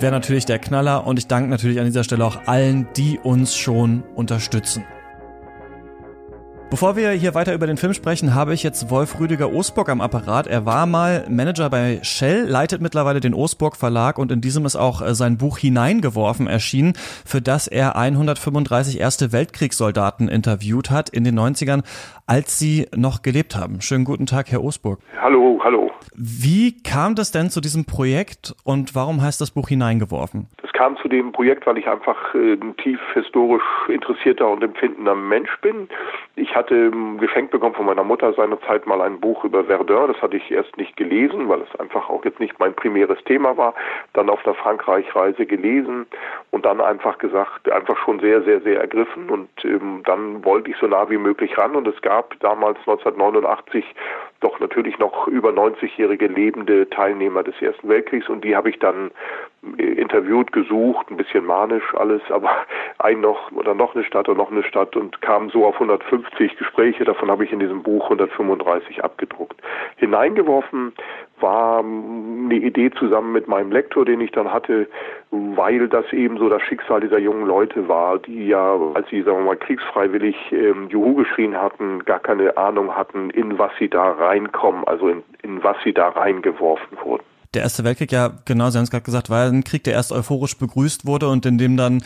Wäre 0.00 0.12
natürlich 0.12 0.46
der 0.46 0.58
Knaller 0.58 1.06
und 1.06 1.18
ich 1.18 1.26
danke 1.26 1.50
natürlich 1.50 1.78
an 1.78 1.84
dieser 1.84 2.04
Stelle 2.04 2.24
auch 2.24 2.46
allen, 2.46 2.88
die 2.96 3.18
uns 3.18 3.56
schon 3.56 4.02
unterstützen. 4.14 4.84
Bevor 6.72 6.96
wir 6.96 7.10
hier 7.10 7.34
weiter 7.34 7.52
über 7.52 7.66
den 7.66 7.76
Film 7.76 7.92
sprechen, 7.92 8.34
habe 8.34 8.54
ich 8.54 8.62
jetzt 8.62 8.88
Wolf 8.88 9.20
Rüdiger 9.20 9.52
Osburg 9.52 9.90
am 9.90 10.00
Apparat. 10.00 10.46
Er 10.46 10.64
war 10.64 10.86
mal 10.86 11.26
Manager 11.28 11.68
bei 11.68 11.98
Shell, 12.00 12.46
leitet 12.46 12.80
mittlerweile 12.80 13.20
den 13.20 13.34
Osburg 13.34 13.76
Verlag 13.76 14.16
und 14.16 14.32
in 14.32 14.40
diesem 14.40 14.64
ist 14.64 14.76
auch 14.76 15.02
äh, 15.02 15.14
sein 15.14 15.36
Buch 15.36 15.58
Hineingeworfen 15.58 16.46
erschienen, 16.46 16.94
für 17.26 17.42
das 17.42 17.66
er 17.66 17.96
135 17.96 18.98
erste 18.98 19.32
Weltkriegssoldaten 19.32 20.28
interviewt 20.28 20.90
hat 20.90 21.10
in 21.10 21.24
den 21.24 21.38
90ern, 21.38 21.82
als 22.26 22.58
sie 22.58 22.86
noch 22.94 23.22
gelebt 23.22 23.56
haben. 23.56 23.80
Schönen 23.80 24.04
guten 24.04 24.26
Tag, 24.26 24.50
Herr 24.50 24.62
Osburg. 24.62 25.00
Hallo, 25.20 25.60
hallo. 25.62 25.90
Wie 26.14 26.82
kam 26.82 27.14
das 27.14 27.30
denn 27.30 27.50
zu 27.50 27.60
diesem 27.60 27.84
Projekt 27.84 28.54
und 28.64 28.94
warum 28.94 29.22
heißt 29.22 29.40
das 29.40 29.50
Buch 29.50 29.68
Hineingeworfen? 29.68 30.48
Das 30.60 30.72
kam 30.72 30.96
zu 30.98 31.08
dem 31.08 31.32
Projekt, 31.32 31.66
weil 31.66 31.78
ich 31.78 31.88
einfach 31.88 32.34
äh, 32.34 32.54
ein 32.54 32.76
tief 32.76 33.00
historisch 33.14 33.62
interessierter 33.88 34.48
und 34.48 34.62
empfindender 34.62 35.14
Mensch 35.14 35.50
bin. 35.60 35.88
Ich 36.36 36.54
hatte 36.54 36.90
geschenkt 37.18 37.50
bekommen 37.50 37.74
von 37.74 37.86
meiner 37.86 38.04
Mutter 38.04 38.32
seinerzeit 38.34 38.86
mal 38.86 39.00
ein 39.00 39.20
Buch 39.20 39.44
über 39.44 39.64
Verdun. 39.64 40.12
Das 40.12 40.20
hatte 40.20 40.36
ich 40.36 40.50
erst 40.50 40.76
nicht 40.76 40.96
gelesen, 40.96 41.48
weil 41.48 41.60
es 41.62 41.80
einfach 41.80 42.08
auch 42.08 42.24
jetzt 42.24 42.40
nicht 42.40 42.58
mein 42.58 42.74
primäres 42.74 43.22
Thema 43.24 43.56
war. 43.56 43.74
Dann 44.12 44.28
auf 44.28 44.42
der 44.42 44.54
Frankreich-Reise 44.54 45.46
gelesen 45.46 46.06
und 46.50 46.64
dann 46.64 46.80
einfach 46.80 47.18
gesagt, 47.18 47.70
einfach 47.70 47.96
schon 48.04 48.20
sehr, 48.20 48.42
sehr, 48.42 48.60
sehr 48.60 48.80
ergriffen. 48.80 49.30
Und 49.30 49.50
ähm, 49.64 50.02
dann 50.04 50.44
wollte 50.44 50.70
ich 50.70 50.76
so 50.78 50.86
nah 50.86 51.08
wie 51.10 51.18
möglich 51.18 51.56
ran. 51.56 51.76
Und 51.76 51.86
es 51.86 52.00
gab 52.02 52.11
damals 52.40 52.78
1989 52.80 53.84
doch 54.40 54.58
natürlich 54.60 54.98
noch 54.98 55.28
über 55.28 55.50
90-jährige 55.50 56.26
lebende 56.26 56.88
Teilnehmer 56.90 57.42
des 57.42 57.54
Ersten 57.60 57.88
Weltkriegs 57.88 58.28
und 58.28 58.44
die 58.44 58.56
habe 58.56 58.70
ich 58.70 58.78
dann 58.78 59.10
interviewt, 59.62 60.50
gesucht, 60.50 61.08
ein 61.10 61.16
bisschen 61.16 61.46
manisch 61.46 61.94
alles, 61.94 62.20
aber 62.30 62.50
ein 62.98 63.20
noch 63.20 63.52
oder 63.52 63.74
noch 63.74 63.94
eine 63.94 64.04
Stadt 64.04 64.28
und 64.28 64.36
noch 64.36 64.50
eine 64.50 64.64
Stadt 64.64 64.96
und 64.96 65.22
kam 65.22 65.50
so 65.50 65.64
auf 65.64 65.74
150 65.74 66.56
Gespräche, 66.56 67.04
davon 67.04 67.30
habe 67.30 67.44
ich 67.44 67.52
in 67.52 67.60
diesem 67.60 67.82
Buch 67.82 68.04
135 68.04 69.04
abgedruckt. 69.04 69.60
Hineingeworfen 69.96 70.92
war 71.40 71.78
eine 71.78 72.54
Idee 72.54 72.90
zusammen 72.90 73.32
mit 73.32 73.46
meinem 73.46 73.70
Lektor, 73.70 74.04
den 74.04 74.20
ich 74.20 74.32
dann 74.32 74.52
hatte, 74.52 74.88
weil 75.30 75.88
das 75.88 76.12
eben 76.12 76.38
so 76.38 76.48
das 76.48 76.62
Schicksal 76.62 77.00
dieser 77.00 77.18
jungen 77.18 77.46
Leute 77.46 77.88
war, 77.88 78.18
die 78.18 78.48
ja, 78.48 78.76
als 78.94 79.08
sie, 79.10 79.22
sagen 79.22 79.38
wir 79.38 79.44
mal, 79.44 79.56
kriegsfreiwillig 79.56 80.36
ähm, 80.52 80.88
Juhu 80.88 81.14
geschrien 81.14 81.56
hatten, 81.56 82.04
gar 82.04 82.18
keine 82.18 82.56
Ahnung 82.56 82.96
hatten, 82.96 83.30
in 83.30 83.58
was 83.58 83.70
sie 83.78 83.88
da 83.88 84.10
reinkommen, 84.10 84.84
also 84.86 85.08
in, 85.08 85.22
in 85.42 85.62
was 85.62 85.76
sie 85.84 85.92
da 85.92 86.08
reingeworfen 86.08 86.98
wurden 87.04 87.31
der 87.54 87.62
Erste 87.62 87.84
Weltkrieg 87.84 88.12
ja, 88.12 88.30
genau, 88.44 88.70
Sie 88.70 88.78
haben 88.78 88.84
es 88.84 88.90
gerade 88.90 89.04
gesagt, 89.04 89.30
war 89.30 89.46
ein 89.46 89.64
Krieg, 89.64 89.84
der 89.84 89.94
erst 89.94 90.12
euphorisch 90.12 90.58
begrüßt 90.58 91.06
wurde 91.06 91.28
und 91.28 91.44
in 91.46 91.58
dem 91.58 91.76
dann 91.76 92.02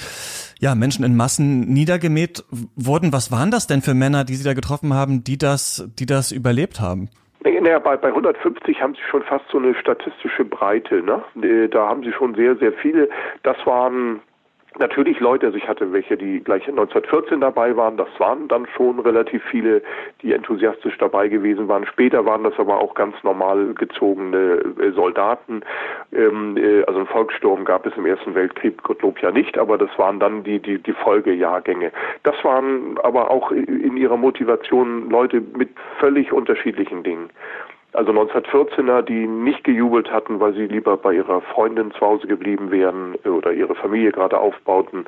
ja 0.58 0.74
Menschen 0.74 1.04
in 1.04 1.16
Massen 1.16 1.60
niedergemäht 1.72 2.44
wurden. 2.74 3.12
Was 3.12 3.30
waren 3.30 3.50
das 3.50 3.66
denn 3.66 3.82
für 3.82 3.94
Männer, 3.94 4.24
die 4.24 4.34
Sie 4.34 4.44
da 4.44 4.54
getroffen 4.54 4.94
haben, 4.94 5.24
die 5.24 5.38
das, 5.38 5.88
die 5.98 6.06
das 6.06 6.32
überlebt 6.32 6.80
haben? 6.80 7.08
Naja, 7.42 7.78
bei, 7.78 7.96
bei 7.96 8.08
150 8.08 8.80
haben 8.80 8.94
sie 8.94 9.00
schon 9.10 9.22
fast 9.22 9.44
so 9.50 9.58
eine 9.58 9.74
statistische 9.74 10.44
Breite. 10.44 11.02
Ne? 11.02 11.68
Da 11.68 11.88
haben 11.88 12.02
sie 12.02 12.12
schon 12.12 12.34
sehr, 12.34 12.56
sehr 12.56 12.72
viele. 12.72 13.08
Das 13.44 13.56
waren 13.64 14.20
Natürlich 14.78 15.20
Leute, 15.20 15.46
also 15.46 15.56
ich 15.56 15.66
hatte 15.68 15.92
welche, 15.92 16.16
die 16.18 16.40
gleich 16.40 16.68
1914 16.68 17.40
dabei 17.40 17.76
waren, 17.76 17.96
das 17.96 18.08
waren 18.18 18.46
dann 18.48 18.66
schon 18.76 18.98
relativ 19.00 19.42
viele, 19.50 19.82
die 20.20 20.32
enthusiastisch 20.32 20.98
dabei 20.98 21.28
gewesen 21.28 21.66
waren. 21.68 21.86
Später 21.86 22.26
waren 22.26 22.44
das 22.44 22.52
aber 22.58 22.78
auch 22.78 22.94
ganz 22.94 23.14
normal 23.22 23.72
gezogene 23.74 24.62
äh, 24.78 24.90
Soldaten. 24.92 25.62
Ähm, 26.12 26.56
äh, 26.58 26.82
also 26.84 26.98
einen 27.00 27.08
Volkssturm 27.08 27.64
gab 27.64 27.86
es 27.86 27.96
im 27.96 28.04
Ersten 28.04 28.34
Weltkrieg, 28.34 28.82
Gottlob 28.82 29.18
ja 29.20 29.30
nicht, 29.30 29.56
aber 29.56 29.78
das 29.78 29.90
waren 29.98 30.20
dann 30.20 30.44
die, 30.44 30.58
die, 30.58 30.78
die 30.78 30.92
Folgejahrgänge. 30.92 31.90
Das 32.22 32.36
waren 32.44 32.98
aber 33.02 33.30
auch 33.30 33.50
in 33.52 33.96
ihrer 33.96 34.18
Motivation 34.18 35.08
Leute 35.08 35.40
mit 35.40 35.70
völlig 35.98 36.32
unterschiedlichen 36.32 37.02
Dingen. 37.02 37.30
Also 37.96 38.12
1914er, 38.12 39.00
die 39.00 39.26
nicht 39.26 39.64
gejubelt 39.64 40.12
hatten, 40.12 40.38
weil 40.38 40.52
sie 40.52 40.66
lieber 40.66 40.98
bei 40.98 41.14
ihrer 41.14 41.40
Freundin 41.40 41.92
zu 41.92 42.00
Hause 42.02 42.26
geblieben 42.26 42.70
wären 42.70 43.14
oder 43.24 43.54
ihre 43.54 43.74
Familie 43.74 44.12
gerade 44.12 44.38
aufbauten. 44.38 45.06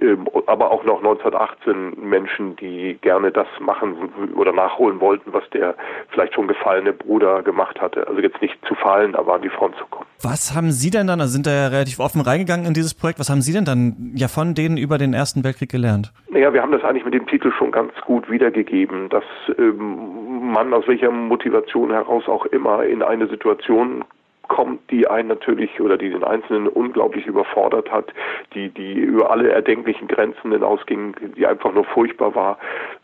Ähm, 0.00 0.26
aber 0.46 0.70
auch 0.70 0.82
noch 0.82 1.04
1918 1.04 1.92
Menschen, 2.02 2.56
die 2.56 2.96
gerne 3.02 3.32
das 3.32 3.46
machen 3.60 4.32
oder 4.34 4.52
nachholen 4.52 4.98
wollten, 5.00 5.34
was 5.34 5.44
der 5.50 5.74
vielleicht 6.08 6.32
schon 6.32 6.48
gefallene 6.48 6.94
Bruder 6.94 7.42
gemacht 7.42 7.78
hatte. 7.82 8.08
Also 8.08 8.22
jetzt 8.22 8.40
nicht 8.40 8.56
zu 8.66 8.74
fallen, 8.76 9.14
aber 9.14 9.34
an 9.34 9.42
die 9.42 9.50
Front 9.50 9.76
zu 9.76 9.84
kommen. 9.90 10.06
Was 10.22 10.54
haben 10.54 10.70
Sie 10.70 10.88
denn 10.88 11.08
dann, 11.08 11.20
also 11.20 11.34
sind 11.34 11.46
da 11.46 11.52
ja 11.52 11.66
relativ 11.66 12.00
offen 12.00 12.22
reingegangen 12.22 12.64
in 12.64 12.72
dieses 12.72 12.94
Projekt, 12.94 13.18
was 13.18 13.28
haben 13.28 13.42
Sie 13.42 13.52
denn 13.52 13.66
dann 13.66 14.12
ja 14.14 14.28
von 14.28 14.54
denen 14.54 14.78
über 14.78 14.96
den 14.96 15.12
Ersten 15.12 15.44
Weltkrieg 15.44 15.70
gelernt? 15.70 16.12
Naja, 16.30 16.54
wir 16.54 16.62
haben 16.62 16.72
das 16.72 16.82
eigentlich 16.82 17.04
mit 17.04 17.12
dem 17.12 17.26
Titel 17.26 17.52
schon 17.58 17.72
ganz 17.72 17.92
gut 18.06 18.30
wiedergegeben, 18.30 19.10
dass 19.10 19.24
ähm, 19.58 20.52
man 20.52 20.72
aus 20.72 20.86
welcher 20.86 21.10
Motivation 21.10 21.90
heraus 21.90 22.21
auch 22.28 22.46
immer 22.46 22.84
in 22.84 23.02
eine 23.02 23.26
Situation 23.28 24.04
kommt, 24.48 24.90
die 24.90 25.06
einen 25.06 25.28
natürlich 25.28 25.80
oder 25.80 25.96
die 25.96 26.10
den 26.10 26.24
Einzelnen 26.24 26.68
unglaublich 26.68 27.26
überfordert 27.26 27.90
hat, 27.90 28.12
die, 28.54 28.68
die 28.68 28.92
über 28.92 29.30
alle 29.30 29.50
erdenklichen 29.50 30.08
Grenzen 30.08 30.52
hinausging, 30.52 31.14
die 31.36 31.46
einfach 31.46 31.72
nur 31.72 31.84
furchtbar 31.84 32.34
war 32.34 32.58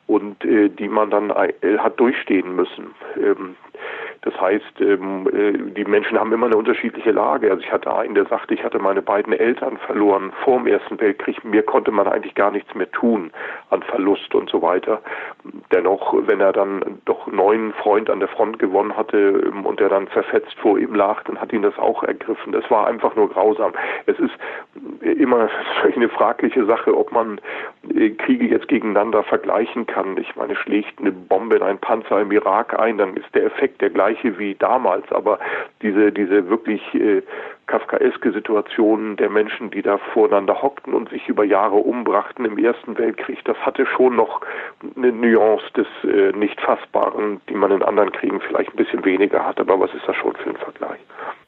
und 0.06 0.44
äh, 0.44 0.68
die 0.68 0.88
man 0.88 1.10
dann 1.10 1.30
äh, 1.30 1.78
hat 1.78 1.98
durchstehen 1.98 2.54
müssen. 2.54 2.94
Ähm, 3.16 3.56
das 4.22 4.38
heißt, 4.40 4.80
ähm, 4.80 5.28
äh, 5.32 5.72
die 5.72 5.84
Menschen 5.84 6.18
haben 6.18 6.32
immer 6.32 6.46
eine 6.46 6.56
unterschiedliche 6.56 7.12
Lage. 7.12 7.50
Also 7.50 7.62
ich 7.62 7.72
hatte 7.72 7.94
einen, 7.94 8.14
der 8.14 8.26
sagte, 8.26 8.54
ich 8.54 8.64
hatte 8.64 8.78
meine 8.78 9.00
beiden 9.00 9.32
Eltern 9.32 9.78
verloren 9.78 10.32
vor 10.44 10.58
dem 10.58 10.66
Ersten 10.66 11.00
Weltkrieg. 11.00 11.44
Mir 11.44 11.62
konnte 11.62 11.92
man 11.92 12.08
eigentlich 12.08 12.34
gar 12.34 12.50
nichts 12.50 12.74
mehr 12.74 12.90
tun 12.90 13.30
an 13.70 13.82
Verlust 13.82 14.34
und 14.34 14.50
so 14.50 14.60
weiter. 14.60 15.00
Dennoch, 15.72 16.14
wenn 16.26 16.40
er 16.40 16.52
dann 16.52 17.00
doch 17.04 17.26
einen 17.26 17.36
neuen 17.36 17.72
Freund 17.74 18.10
an 18.10 18.18
der 18.18 18.28
Front 18.28 18.58
gewonnen 18.58 18.96
hatte 18.96 19.16
ähm, 19.46 19.64
und 19.64 19.78
der 19.78 19.88
dann 19.88 20.08
zerfetzt 20.08 20.54
vor 20.60 20.78
ihm 20.78 20.94
lag, 20.94 21.22
dann 21.24 21.40
hat 21.40 21.52
ihn 21.52 21.62
das 21.62 21.78
auch 21.78 22.02
ergriffen. 22.02 22.52
Das 22.52 22.68
war 22.70 22.88
einfach 22.88 23.14
nur 23.14 23.30
grausam. 23.30 23.72
Es 24.06 24.18
ist 24.18 24.34
immer 25.00 25.48
eine 25.94 26.08
fragliche 26.08 26.64
Sache, 26.66 26.96
ob 26.96 27.12
man 27.12 27.40
äh, 27.94 28.10
Kriege 28.10 28.46
jetzt 28.46 28.68
gegeneinander 28.68 29.22
vergleichen 29.22 29.86
kann. 29.86 30.16
Ich 30.16 30.34
meine, 30.34 30.56
schlägt 30.56 30.98
eine 30.98 31.12
Bombe 31.12 31.56
in 31.56 31.62
einen 31.62 31.78
Panzer 31.78 32.20
im 32.20 32.32
Irak 32.32 32.78
ein, 32.78 32.98
dann 32.98 33.16
ist 33.16 33.32
der 33.34 33.44
Effekt 33.44 33.80
der 33.80 33.90
gleiche 33.90 34.07
gleiche 34.08 34.38
wie 34.38 34.54
damals, 34.54 35.10
aber 35.10 35.38
diese, 35.82 36.12
diese 36.12 36.48
wirklich 36.48 36.82
äh, 36.94 37.22
kafkaeske 37.66 38.32
Situation 38.32 39.16
der 39.16 39.28
Menschen, 39.28 39.70
die 39.70 39.82
da 39.82 39.98
voreinander 40.12 40.62
hockten 40.62 40.94
und 40.94 41.10
sich 41.10 41.28
über 41.28 41.44
Jahre 41.44 41.76
umbrachten 41.76 42.44
im 42.44 42.58
Ersten 42.58 42.96
Weltkrieg, 42.96 43.44
das 43.44 43.56
hatte 43.58 43.86
schon 43.86 44.16
noch 44.16 44.40
eine 44.96 45.12
Nuance 45.12 45.66
des 45.76 45.86
äh, 46.04 46.32
nicht 46.36 46.60
Fassbaren, 46.60 47.40
die 47.48 47.54
man 47.54 47.70
in 47.70 47.82
anderen 47.82 48.12
Kriegen 48.12 48.40
vielleicht 48.40 48.70
ein 48.70 48.76
bisschen 48.76 49.04
weniger 49.04 49.44
hat, 49.44 49.60
aber 49.60 49.78
was 49.78 49.92
ist 49.94 50.06
das 50.06 50.16
schon 50.16 50.34
für 50.36 50.50
ein 50.50 50.56
Vergleich? 50.56 51.00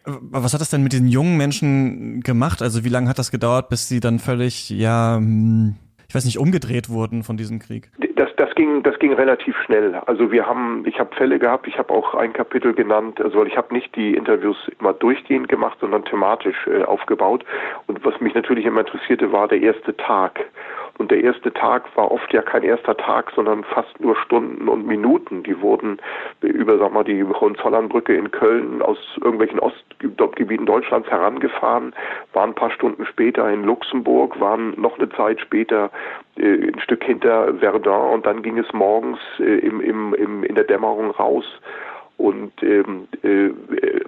Was 0.04 0.54
hat 0.54 0.60
das 0.60 0.70
denn 0.70 0.82
mit 0.82 0.92
diesen 0.92 1.08
jungen 1.08 1.36
Menschen 1.36 2.20
gemacht? 2.22 2.62
Also 2.62 2.84
wie 2.84 2.88
lange 2.88 3.08
hat 3.08 3.18
das 3.18 3.30
gedauert, 3.30 3.68
bis 3.68 3.88
sie 3.88 4.00
dann 4.00 4.18
völlig, 4.18 4.70
ja, 4.70 5.16
hm, 5.16 5.76
ich 6.10 6.14
weiß 6.16 6.24
nicht, 6.24 6.40
umgedreht 6.40 6.88
wurden 6.88 7.22
von 7.22 7.36
diesem 7.36 7.60
Krieg? 7.60 7.88
Das, 8.16 8.28
das 8.36 8.52
ging, 8.56 8.82
das 8.82 8.98
ging 8.98 9.12
relativ 9.12 9.56
schnell. 9.64 9.94
Also 10.06 10.32
wir 10.32 10.44
haben, 10.44 10.82
ich 10.84 10.98
habe 10.98 11.14
Fälle 11.14 11.38
gehabt, 11.38 11.68
ich 11.68 11.78
habe 11.78 11.94
auch 11.94 12.16
ein 12.16 12.32
Kapitel 12.32 12.74
genannt, 12.74 13.20
also 13.20 13.44
ich 13.44 13.56
habe 13.56 13.72
nicht 13.72 13.94
die 13.94 14.16
Interviews 14.16 14.56
immer 14.80 14.92
durchgehend 14.92 15.48
gemacht, 15.48 15.78
sondern 15.80 16.04
thematisch 16.04 16.66
äh, 16.66 16.82
aufgebaut. 16.82 17.44
Und 17.86 18.04
was 18.04 18.20
mich 18.20 18.34
natürlich 18.34 18.64
immer 18.64 18.80
interessierte, 18.80 19.30
war 19.30 19.46
der 19.46 19.60
erste 19.62 19.96
Tag. 19.96 20.40
Und 21.00 21.10
der 21.10 21.24
erste 21.24 21.50
Tag 21.54 21.84
war 21.96 22.12
oft 22.12 22.30
ja 22.30 22.42
kein 22.42 22.62
erster 22.62 22.94
Tag, 22.94 23.32
sondern 23.34 23.64
fast 23.64 23.98
nur 24.00 24.14
Stunden 24.16 24.68
und 24.68 24.86
Minuten. 24.86 25.42
Die 25.44 25.58
wurden 25.62 25.96
über, 26.42 26.76
sag 26.76 26.92
mal, 26.92 27.04
die 27.04 27.24
Hohenzollernbrücke 27.24 28.14
in 28.14 28.30
Köln 28.30 28.82
aus 28.82 28.98
irgendwelchen 29.16 29.60
Ostgebieten 29.60 30.66
Deutschlands 30.66 31.08
herangefahren, 31.08 31.94
waren 32.34 32.50
ein 32.50 32.54
paar 32.54 32.70
Stunden 32.70 33.06
später 33.06 33.50
in 33.50 33.64
Luxemburg, 33.64 34.38
waren 34.40 34.78
noch 34.78 34.98
eine 34.98 35.08
Zeit 35.08 35.40
später 35.40 35.90
äh, 36.36 36.68
ein 36.68 36.78
Stück 36.80 37.02
hinter 37.02 37.54
Verdun 37.54 38.10
und 38.10 38.26
dann 38.26 38.42
ging 38.42 38.58
es 38.58 38.70
morgens 38.74 39.20
äh, 39.38 39.44
im, 39.60 39.80
im, 39.80 40.12
im, 40.12 40.44
in 40.44 40.54
der 40.54 40.64
Dämmerung 40.64 41.12
raus 41.12 41.46
und 42.20 42.52
ähm, 42.62 43.08
äh, 43.22 43.48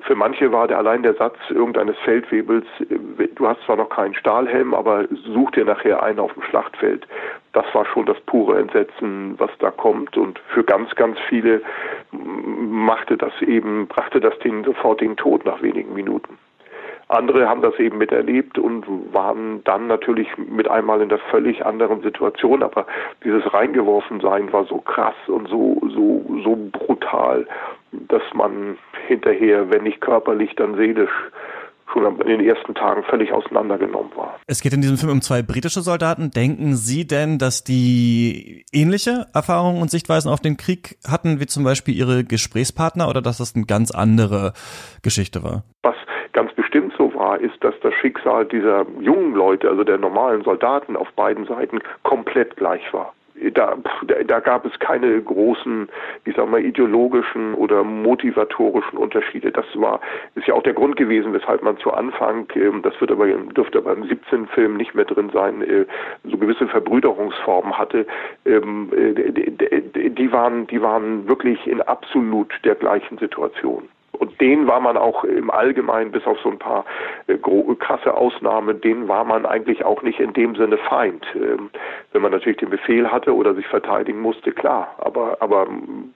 für 0.02 0.14
manche 0.14 0.52
war 0.52 0.68
der 0.68 0.76
allein 0.76 1.02
der 1.02 1.14
Satz 1.14 1.36
irgendeines 1.48 1.96
Feldwebels, 2.00 2.66
äh, 2.80 3.28
du 3.34 3.48
hast 3.48 3.62
zwar 3.62 3.76
noch 3.76 3.88
keinen 3.88 4.14
Stahlhelm, 4.14 4.74
aber 4.74 5.06
such 5.32 5.52
dir 5.52 5.64
nachher 5.64 6.02
einen 6.02 6.18
auf 6.18 6.34
dem 6.34 6.42
Schlachtfeld. 6.42 7.06
Das 7.54 7.64
war 7.72 7.86
schon 7.86 8.04
das 8.04 8.20
pure 8.26 8.58
Entsetzen, 8.58 9.34
was 9.38 9.50
da 9.60 9.70
kommt. 9.70 10.18
Und 10.18 10.38
für 10.52 10.62
ganz, 10.62 10.94
ganz 10.94 11.18
viele 11.26 11.62
machte 12.10 13.16
das 13.16 13.32
eben, 13.40 13.86
brachte 13.86 14.20
das 14.20 14.38
den 14.40 14.62
sofortigen 14.62 15.16
Tod 15.16 15.46
nach 15.46 15.62
wenigen 15.62 15.94
Minuten. 15.94 16.36
Andere 17.08 17.48
haben 17.48 17.62
das 17.62 17.78
eben 17.78 17.96
miterlebt 17.96 18.58
und 18.58 18.86
waren 19.12 19.64
dann 19.64 19.86
natürlich 19.86 20.28
mit 20.36 20.68
einmal 20.68 21.00
in 21.00 21.08
der 21.08 21.18
völlig 21.18 21.64
anderen 21.64 22.02
Situation. 22.02 22.62
Aber 22.62 22.86
dieses 23.24 23.52
Reingeworfensein 23.54 24.52
war 24.52 24.64
so 24.64 24.78
krass 24.78 25.14
und 25.28 25.48
so, 25.48 25.80
so, 25.94 26.24
so 26.44 26.58
brutal, 26.72 27.46
dass 27.92 28.22
man 28.34 28.78
hinterher, 29.06 29.70
wenn 29.70 29.84
nicht 29.84 30.00
körperlich, 30.00 30.54
dann 30.56 30.76
seelisch 30.76 31.10
schon 31.92 32.20
in 32.20 32.26
den 32.26 32.40
ersten 32.40 32.74
Tagen 32.74 33.02
völlig 33.04 33.32
auseinandergenommen 33.32 34.12
war. 34.16 34.38
Es 34.46 34.62
geht 34.62 34.72
in 34.72 34.80
diesem 34.80 34.96
Film 34.96 35.12
um 35.12 35.20
zwei 35.20 35.42
britische 35.42 35.80
Soldaten. 35.80 36.30
Denken 36.30 36.74
Sie 36.74 37.06
denn, 37.06 37.38
dass 37.38 37.64
die 37.64 38.64
ähnliche 38.72 39.26
Erfahrungen 39.34 39.82
und 39.82 39.90
Sichtweisen 39.90 40.30
auf 40.30 40.40
den 40.40 40.56
Krieg 40.56 40.96
hatten, 41.06 41.40
wie 41.40 41.46
zum 41.46 41.64
Beispiel 41.64 41.94
Ihre 41.94 42.24
Gesprächspartner, 42.24 43.08
oder 43.08 43.20
dass 43.20 43.38
das 43.38 43.54
eine 43.54 43.66
ganz 43.66 43.90
andere 43.90 44.54
Geschichte 45.02 45.42
war? 45.42 45.64
Was 45.82 45.96
ganz 46.32 46.52
bestimmt 46.54 46.94
so 46.96 47.12
war, 47.14 47.38
ist, 47.38 47.62
dass 47.62 47.74
das 47.82 47.92
Schicksal 48.00 48.46
dieser 48.46 48.86
jungen 49.00 49.34
Leute, 49.34 49.68
also 49.68 49.84
der 49.84 49.98
normalen 49.98 50.42
Soldaten 50.44 50.96
auf 50.96 51.08
beiden 51.12 51.46
Seiten, 51.46 51.80
komplett 52.02 52.56
gleich 52.56 52.80
war 52.92 53.12
da, 53.50 53.76
da 54.26 54.40
gab 54.40 54.64
es 54.64 54.78
keine 54.78 55.20
großen, 55.20 55.88
ich 56.24 56.36
sag 56.36 56.48
mal, 56.48 56.64
ideologischen 56.64 57.54
oder 57.54 57.82
motivatorischen 57.82 58.98
Unterschiede. 58.98 59.50
Das 59.50 59.66
war, 59.74 60.00
ist 60.34 60.46
ja 60.46 60.54
auch 60.54 60.62
der 60.62 60.74
Grund 60.74 60.96
gewesen, 60.96 61.32
weshalb 61.32 61.62
man 61.62 61.76
zu 61.78 61.92
Anfang, 61.92 62.46
ähm, 62.54 62.82
das 62.82 62.98
wird 63.00 63.10
aber, 63.10 63.26
dürfte 63.26 63.78
aber 63.78 63.92
im 63.94 64.06
17. 64.06 64.46
Film 64.48 64.76
nicht 64.76 64.94
mehr 64.94 65.04
drin 65.04 65.30
sein, 65.32 65.62
äh, 65.62 65.86
so 66.24 66.36
gewisse 66.36 66.68
Verbrüderungsformen 66.68 67.76
hatte. 67.76 68.06
Ähm, 68.44 68.90
äh, 68.94 70.10
die 70.10 70.32
waren, 70.32 70.66
die 70.66 70.80
waren 70.80 71.28
wirklich 71.28 71.66
in 71.66 71.80
absolut 71.82 72.52
der 72.64 72.74
gleichen 72.74 73.18
Situation 73.18 73.88
und 74.18 74.40
denen 74.40 74.66
war 74.66 74.80
man 74.80 74.96
auch 74.96 75.24
im 75.24 75.50
Allgemeinen, 75.50 76.12
bis 76.12 76.26
auf 76.26 76.38
so 76.42 76.50
ein 76.50 76.58
paar 76.58 76.84
äh, 77.26 77.36
krasse 77.78 78.14
Ausnahmen, 78.14 78.80
denen 78.80 79.08
war 79.08 79.24
man 79.24 79.46
eigentlich 79.46 79.84
auch 79.84 80.02
nicht 80.02 80.20
in 80.20 80.32
dem 80.32 80.54
Sinne 80.54 80.78
Feind. 80.78 81.24
Ähm, 81.34 81.70
wenn 82.12 82.22
man 82.22 82.32
natürlich 82.32 82.58
den 82.58 82.70
Befehl 82.70 83.10
hatte 83.10 83.34
oder 83.34 83.54
sich 83.54 83.66
verteidigen 83.66 84.20
musste, 84.20 84.52
klar. 84.52 84.94
Aber, 84.98 85.38
aber 85.40 85.66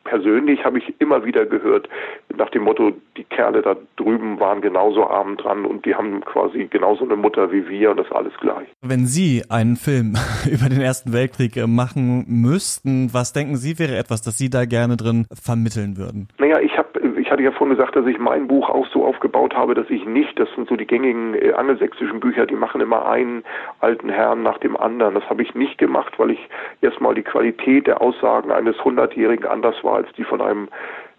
persönlich 0.04 0.64
habe 0.64 0.78
ich 0.78 0.94
immer 1.00 1.24
wieder 1.24 1.46
gehört, 1.46 1.88
nach 2.36 2.50
dem 2.50 2.64
Motto, 2.64 2.92
die 3.16 3.24
Kerle 3.24 3.62
da 3.62 3.76
drüben 3.96 4.38
waren 4.40 4.60
genauso 4.60 5.06
arm 5.06 5.36
dran 5.36 5.64
und 5.64 5.86
die 5.86 5.94
haben 5.94 6.20
quasi 6.24 6.66
genauso 6.66 7.04
eine 7.04 7.16
Mutter 7.16 7.50
wie 7.50 7.68
wir 7.68 7.90
und 7.90 7.98
das 7.98 8.12
alles 8.12 8.34
gleich. 8.40 8.68
Wenn 8.82 9.06
Sie 9.06 9.42
einen 9.48 9.76
Film 9.76 10.14
über 10.50 10.68
den 10.68 10.82
Ersten 10.82 11.12
Weltkrieg 11.12 11.56
äh, 11.56 11.66
machen 11.66 12.24
müssten, 12.28 13.12
was 13.12 13.32
denken 13.32 13.56
Sie 13.56 13.78
wäre 13.78 13.96
etwas, 13.96 14.20
das 14.22 14.36
Sie 14.36 14.50
da 14.50 14.66
gerne 14.66 14.96
drin 14.96 15.26
vermitteln 15.32 15.96
würden? 15.96 16.28
Naja, 16.38 16.60
ich 16.60 16.76
habe 16.76 16.86
ich 17.26 17.33
hatte 17.33 17.42
ja 17.42 17.50
vorhin 17.50 17.76
gesagt, 17.76 17.97
dass 17.97 18.06
ich 18.06 18.21
mein 18.21 18.47
Buch 18.47 18.71
auch 18.71 18.87
so 18.87 19.04
aufgebaut 19.04 19.52
habe, 19.56 19.75
dass 19.75 19.90
ich 19.90 20.06
nicht, 20.06 20.38
das 20.38 20.49
sind 20.54 20.68
so 20.68 20.76
die 20.76 20.87
gängigen 20.87 21.35
äh, 21.35 21.54
angelsächsischen 21.54 22.21
Bücher, 22.21 22.47
die 22.47 22.54
machen 22.54 22.80
immer 22.80 23.04
einen 23.04 23.42
alten 23.80 24.09
Herrn 24.09 24.45
nach 24.45 24.59
dem 24.59 24.76
anderen. 24.76 25.14
Das 25.14 25.28
habe 25.28 25.42
ich 25.42 25.52
nicht 25.56 25.76
gemacht, 25.76 26.16
weil 26.21 26.30
ich 26.30 26.49
erstmal 26.83 27.16
die 27.16 27.25
Qualität 27.25 27.88
der 27.88 28.00
Aussagen 28.00 28.52
eines 28.52 28.83
Hundertjährigen 28.85 29.45
anders 29.45 29.75
war 29.83 29.97
als 29.97 30.12
die 30.12 30.23
von 30.23 30.40
einem 30.40 30.68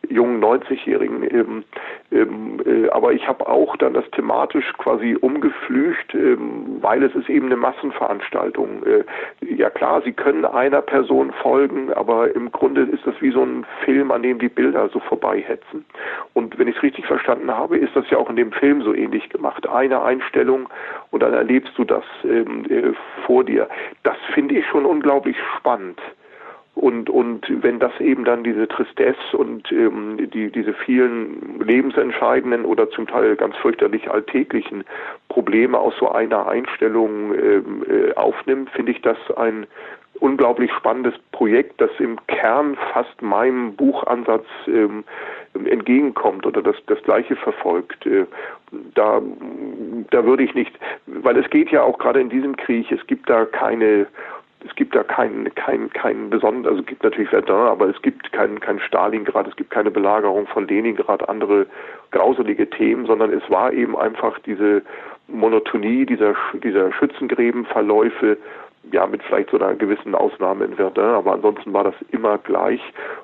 jungen 0.09 0.43
90-Jährigen. 0.43 1.23
Ähm, 1.23 1.63
ähm, 2.11 2.61
äh, 2.65 2.89
aber 2.89 3.13
ich 3.13 3.27
habe 3.27 3.47
auch 3.47 3.75
dann 3.77 3.93
das 3.93 4.09
thematisch 4.11 4.73
quasi 4.77 5.15
umgeflücht, 5.19 6.13
ähm, 6.13 6.77
weil 6.81 7.03
es 7.03 7.13
ist 7.15 7.29
eben 7.29 7.47
eine 7.47 7.57
Massenveranstaltung. 7.57 8.83
Äh, 8.85 9.03
ja 9.41 9.69
klar, 9.69 10.01
Sie 10.03 10.13
können 10.13 10.45
einer 10.45 10.81
Person 10.81 11.31
folgen, 11.31 11.91
aber 11.93 12.33
im 12.33 12.51
Grunde 12.51 12.83
ist 12.83 13.05
das 13.05 13.15
wie 13.21 13.31
so 13.31 13.43
ein 13.43 13.65
Film, 13.83 14.11
an 14.11 14.23
dem 14.23 14.39
die 14.39 14.49
Bilder 14.49 14.89
so 14.89 14.99
vorbeihetzen. 14.99 15.85
Und 16.33 16.57
wenn 16.57 16.67
ich 16.67 16.77
es 16.77 16.83
richtig 16.83 17.05
verstanden 17.05 17.51
habe, 17.51 17.77
ist 17.77 17.95
das 17.95 18.09
ja 18.09 18.17
auch 18.17 18.29
in 18.29 18.35
dem 18.35 18.51
Film 18.51 18.81
so 18.81 18.93
ähnlich 18.93 19.29
gemacht. 19.29 19.67
Eine 19.67 20.01
Einstellung 20.01 20.69
und 21.11 21.23
dann 21.23 21.33
erlebst 21.33 21.77
du 21.77 21.83
das 21.83 22.03
ähm, 22.23 22.65
äh, 22.69 22.93
vor 23.25 23.43
dir. 23.43 23.67
Das 24.03 24.17
finde 24.33 24.55
ich 24.55 24.65
schon 24.67 24.85
unglaublich 24.85 25.35
spannend. 25.57 25.99
Und, 26.77 27.09
und 27.09 27.47
wenn 27.63 27.79
das 27.79 27.91
eben 27.99 28.23
dann 28.23 28.43
diese 28.43 28.67
Tristesse 28.67 29.35
und 29.35 29.71
ähm, 29.71 30.29
die, 30.31 30.51
diese 30.51 30.73
vielen 30.73 31.59
lebensentscheidenden 31.59 32.65
oder 32.65 32.87
zum 32.91 33.07
Teil 33.07 33.35
ganz 33.35 33.55
fürchterlich 33.57 34.11
alltäglichen 34.11 34.83
Probleme 35.27 35.79
aus 35.79 35.95
so 35.99 36.11
einer 36.11 36.47
Einstellung 36.47 37.33
ähm, 37.33 37.83
äh, 37.89 38.13
aufnimmt, 38.13 38.69
finde 38.69 38.91
ich 38.91 39.01
das 39.01 39.17
ein 39.37 39.65
unglaublich 40.19 40.71
spannendes 40.73 41.15
Projekt, 41.31 41.81
das 41.81 41.89
im 41.97 42.19
Kern 42.27 42.77
fast 42.93 43.21
meinem 43.23 43.75
Buchansatz 43.75 44.45
ähm, 44.67 45.03
entgegenkommt 45.65 46.45
oder 46.45 46.61
das, 46.61 46.75
das 46.85 47.01
Gleiche 47.03 47.35
verfolgt. 47.37 48.05
Äh, 48.05 48.25
da, 48.93 49.19
da 50.11 50.25
würde 50.25 50.43
ich 50.43 50.53
nicht, 50.53 50.77
weil 51.07 51.37
es 51.37 51.49
geht 51.49 51.71
ja 51.71 51.81
auch 51.81 51.97
gerade 51.97 52.19
in 52.19 52.29
diesem 52.29 52.55
Krieg, 52.55 52.91
es 52.91 53.05
gibt 53.07 53.29
da 53.29 53.45
keine 53.45 54.07
es 54.65 54.75
gibt 54.75 54.95
da 54.95 55.03
keinen 55.03 55.53
kein, 55.55 55.89
kein 55.91 56.29
besonderen, 56.29 56.65
also 56.67 56.81
es 56.81 56.87
gibt 56.87 57.03
natürlich 57.03 57.29
Verdun, 57.29 57.67
aber 57.67 57.87
es 57.87 58.01
gibt 58.01 58.31
keinen 58.31 58.59
kein 58.59 58.79
Stalingrad, 58.79 59.47
es 59.47 59.55
gibt 59.55 59.69
keine 59.69 59.91
Belagerung 59.91 60.47
von 60.47 60.67
Leningrad, 60.67 61.27
andere 61.29 61.67
grauselige 62.11 62.69
Themen, 62.69 63.05
sondern 63.05 63.31
es 63.31 63.47
war 63.49 63.71
eben 63.71 63.97
einfach 63.97 64.39
diese 64.39 64.81
Monotonie 65.27 66.05
dieser, 66.05 66.35
dieser 66.63 66.91
Schützengräbenverläufe, 66.93 68.37
ja, 68.91 69.05
mit 69.07 69.21
vielleicht 69.23 69.51
so 69.51 69.57
einer 69.59 69.75
gewissen 69.75 70.15
Ausnahme 70.15 70.65
in 70.65 70.75
Verdun, 70.75 71.03
aber 71.03 71.33
ansonsten 71.33 71.73
war 71.73 71.83
das 71.83 71.95
immer 72.11 72.37
gleich. 72.37 72.81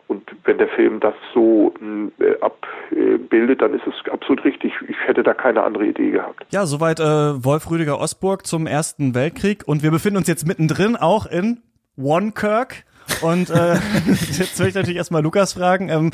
Und 0.07 0.29
wenn 0.43 0.57
der 0.57 0.67
Film 0.69 0.99
das 0.99 1.13
so 1.33 1.73
äh, 2.19 2.35
abbildet, 2.41 3.61
dann 3.61 3.73
ist 3.73 3.85
es 3.87 4.11
absolut 4.11 4.43
richtig. 4.43 4.73
Ich 4.87 4.97
hätte 5.05 5.23
da 5.23 5.33
keine 5.33 5.63
andere 5.63 5.85
Idee 5.85 6.11
gehabt. 6.11 6.45
Ja, 6.51 6.65
soweit 6.65 6.99
äh, 6.99 7.03
Wolf 7.43 7.69
Rüdiger 7.69 7.99
Osburg 7.99 8.45
zum 8.45 8.67
Ersten 8.67 9.15
Weltkrieg. 9.15 9.63
Und 9.65 9.83
wir 9.83 9.91
befinden 9.91 10.17
uns 10.17 10.27
jetzt 10.27 10.47
mittendrin 10.47 10.95
auch 10.95 11.25
in 11.25 11.61
Onkirk. 11.97 12.85
Und 13.21 13.49
äh, 13.49 13.73
jetzt 14.05 14.59
will 14.59 14.67
ich 14.67 14.75
natürlich 14.75 14.97
erstmal 14.97 15.23
Lukas 15.23 15.53
fragen. 15.53 15.89
Ähm, 15.89 16.11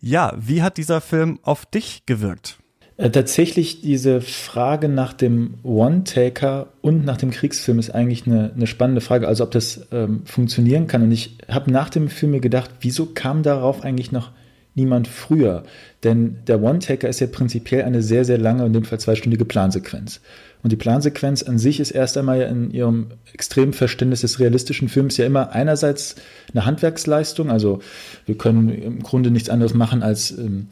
ja, 0.00 0.32
wie 0.36 0.62
hat 0.62 0.76
dieser 0.76 1.00
Film 1.00 1.38
auf 1.42 1.66
dich 1.66 2.06
gewirkt? 2.06 2.58
Äh, 2.98 3.10
tatsächlich 3.10 3.82
diese 3.82 4.20
Frage 4.22 4.88
nach 4.88 5.12
dem 5.12 5.54
One-Taker 5.62 6.68
und 6.80 7.04
nach 7.04 7.18
dem 7.18 7.30
Kriegsfilm 7.30 7.78
ist 7.78 7.90
eigentlich 7.90 8.26
eine, 8.26 8.52
eine 8.54 8.66
spannende 8.66 9.02
Frage. 9.02 9.28
Also 9.28 9.44
ob 9.44 9.50
das 9.50 9.86
ähm, 9.92 10.22
funktionieren 10.24 10.86
kann. 10.86 11.02
Und 11.02 11.12
ich 11.12 11.36
habe 11.48 11.70
nach 11.70 11.90
dem 11.90 12.08
Film 12.08 12.32
mir 12.32 12.40
gedacht, 12.40 12.70
wieso 12.80 13.06
kam 13.06 13.42
darauf 13.42 13.84
eigentlich 13.84 14.12
noch 14.12 14.30
niemand 14.74 15.08
früher? 15.08 15.64
Denn 16.04 16.38
der 16.46 16.62
One-Taker 16.62 17.08
ist 17.08 17.20
ja 17.20 17.26
prinzipiell 17.26 17.82
eine 17.82 18.02
sehr, 18.02 18.24
sehr 18.24 18.38
lange, 18.38 18.64
in 18.64 18.72
dem 18.72 18.84
Fall 18.84 19.00
zweistündige 19.00 19.44
Plansequenz. 19.44 20.20
Und 20.62 20.72
die 20.72 20.76
Plansequenz 20.76 21.42
an 21.42 21.58
sich 21.58 21.80
ist 21.80 21.90
erst 21.90 22.16
einmal 22.16 22.40
in 22.40 22.70
ihrem 22.70 23.08
extremen 23.32 23.74
Verständnis 23.74 24.22
des 24.22 24.40
realistischen 24.40 24.88
Films 24.88 25.16
ja 25.18 25.26
immer 25.26 25.52
einerseits 25.52 26.16
eine 26.52 26.64
Handwerksleistung. 26.64 27.50
Also 27.50 27.80
wir 28.24 28.38
können 28.38 28.70
im 28.70 29.02
Grunde 29.02 29.30
nichts 29.30 29.50
anderes 29.50 29.74
machen 29.74 30.02
als 30.02 30.30
ähm, 30.30 30.68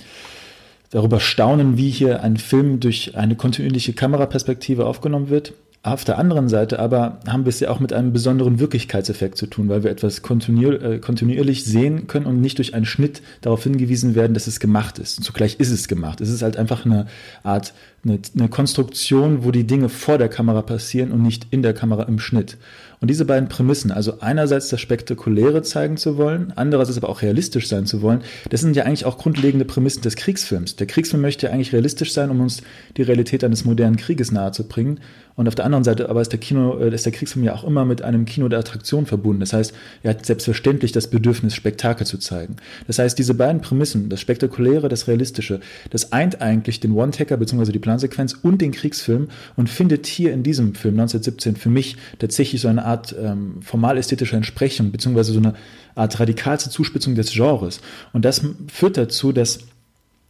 darüber 0.94 1.18
staunen, 1.18 1.76
wie 1.76 1.90
hier 1.90 2.22
ein 2.22 2.36
Film 2.36 2.78
durch 2.78 3.16
eine 3.16 3.34
kontinuierliche 3.34 3.94
Kameraperspektive 3.94 4.86
aufgenommen 4.86 5.28
wird. 5.28 5.52
Auf 5.82 6.04
der 6.04 6.18
anderen 6.18 6.48
Seite 6.48 6.78
aber 6.78 7.18
haben 7.28 7.44
wir 7.44 7.48
es 7.48 7.58
ja 7.58 7.68
auch 7.68 7.80
mit 7.80 7.92
einem 7.92 8.12
besonderen 8.12 8.60
Wirklichkeitseffekt 8.60 9.36
zu 9.36 9.46
tun, 9.46 9.68
weil 9.68 9.82
wir 9.82 9.90
etwas 9.90 10.18
äh, 10.18 10.98
kontinuierlich 10.98 11.64
sehen 11.64 12.06
können 12.06 12.26
und 12.26 12.40
nicht 12.40 12.58
durch 12.58 12.74
einen 12.74 12.86
Schnitt 12.86 13.22
darauf 13.40 13.64
hingewiesen 13.64 14.14
werden, 14.14 14.34
dass 14.34 14.46
es 14.46 14.60
gemacht 14.60 15.00
ist. 15.00 15.18
Und 15.18 15.24
zugleich 15.24 15.56
ist 15.58 15.72
es 15.72 15.88
gemacht. 15.88 16.20
Es 16.20 16.30
ist 16.30 16.42
halt 16.42 16.56
einfach 16.56 16.86
eine 16.86 17.06
Art, 17.42 17.74
eine, 18.04 18.18
eine 18.37 18.49
Konstruktion, 18.49 19.44
wo 19.44 19.50
die 19.50 19.64
Dinge 19.64 19.88
vor 19.88 20.18
der 20.18 20.28
Kamera 20.28 20.62
passieren 20.62 21.12
und 21.12 21.23
nicht 21.23 21.46
in 21.50 21.62
der 21.62 21.75
Kamera 21.75 22.04
im 22.04 22.18
Schnitt. 22.18 22.56
Und 23.00 23.08
diese 23.08 23.26
beiden 23.26 23.50
Prämissen, 23.50 23.90
also 23.90 24.20
einerseits 24.20 24.70
das 24.70 24.80
Spektakuläre 24.80 25.61
zeigen 25.62 25.96
zu 25.96 26.16
wollen, 26.16 26.54
andererseits 26.56 26.96
aber 26.96 27.11
auch 27.11 27.20
realistisch 27.20 27.68
sein 27.68 27.84
zu 27.84 28.00
wollen, 28.00 28.23
das 28.49 28.62
sind 28.62 28.76
ja 28.76 28.84
eigentlich 28.84 29.04
auch 29.04 29.18
grundlegende 29.18 29.66
Prämissen 29.66 30.00
des 30.00 30.16
Kriegsfilms. 30.16 30.76
Der 30.76 30.87
Kriegsfilm 30.87 31.20
möchte 31.20 31.46
ja 31.46 31.52
eigentlich 31.52 31.75
realistisch 31.75 32.14
sein, 32.14 32.30
um 32.30 32.40
uns 32.40 32.62
die 32.96 33.02
Realität 33.02 33.44
eines 33.44 33.66
modernen 33.66 33.96
Krieges 33.96 34.32
nahezubringen. 34.32 35.00
Und 35.37 35.49
auf 35.49 35.54
der 35.54 35.64
anderen 35.64 35.84
Seite 35.84 36.08
aber 36.08 36.20
ist 36.20 36.30
der 36.30 36.38
Kino, 36.38 36.78
äh, 36.78 36.94
ist 36.94 37.04
der 37.04 37.12
Kriegsfilm 37.12 37.44
ja 37.44 37.54
auch 37.54 37.64
immer 37.64 37.84
mit 37.84 38.02
einem 38.02 38.25
Kino 38.25 38.49
der 38.49 38.61
Attraktion 38.61 39.04
verbunden. 39.04 39.40
Das 39.40 39.52
heißt, 39.52 39.75
er 40.02 40.11
hat 40.11 40.25
selbstverständlich 40.25 40.92
das 40.92 41.08
Bedürfnis, 41.08 41.54
Spektakel 41.54 42.06
zu 42.06 42.18
zeigen. 42.18 42.56
Das 42.87 42.99
heißt, 42.99 43.18
diese 43.18 43.34
beiden 43.34 43.61
Prämissen, 43.61 44.08
das 44.08 44.20
Spektakuläre, 44.20 44.88
das 44.88 45.08
Realistische, 45.08 45.61
das 45.90 46.12
eint 46.12 46.40
eigentlich 46.40 46.80
den 46.80 46.92
One-Taker 46.92 47.37
bzw. 47.37 47.73
die 47.73 47.78
Plansequenz 47.94 48.34
und 48.42 48.60
den 48.60 48.72
Kriegsfilm 48.72 49.28
und 49.56 49.70
findet 49.70 50.06
hier 50.06 50.32
in 50.32 50.42
diesem 50.42 50.74
Film 50.74 50.94
1917 50.94 51.56
für 51.56 51.70
mich 51.70 51.96
tatsächlich 52.18 52.60
so 52.60 52.68
eine 52.68 52.84
Art 52.84 53.14
ähm, 53.18 53.62
formal-ästhetische 53.62 54.36
Entsprechung, 54.36 54.90
beziehungsweise 54.90 55.32
so 55.32 55.38
eine 55.38 55.54
Art 55.94 56.18
radikalste 56.18 56.70
Zuspitzung 56.70 57.14
des 57.14 57.32
Genres. 57.32 57.80
Und 58.12 58.24
das 58.24 58.42
führt 58.68 58.96
dazu, 58.96 59.32
dass 59.32 59.60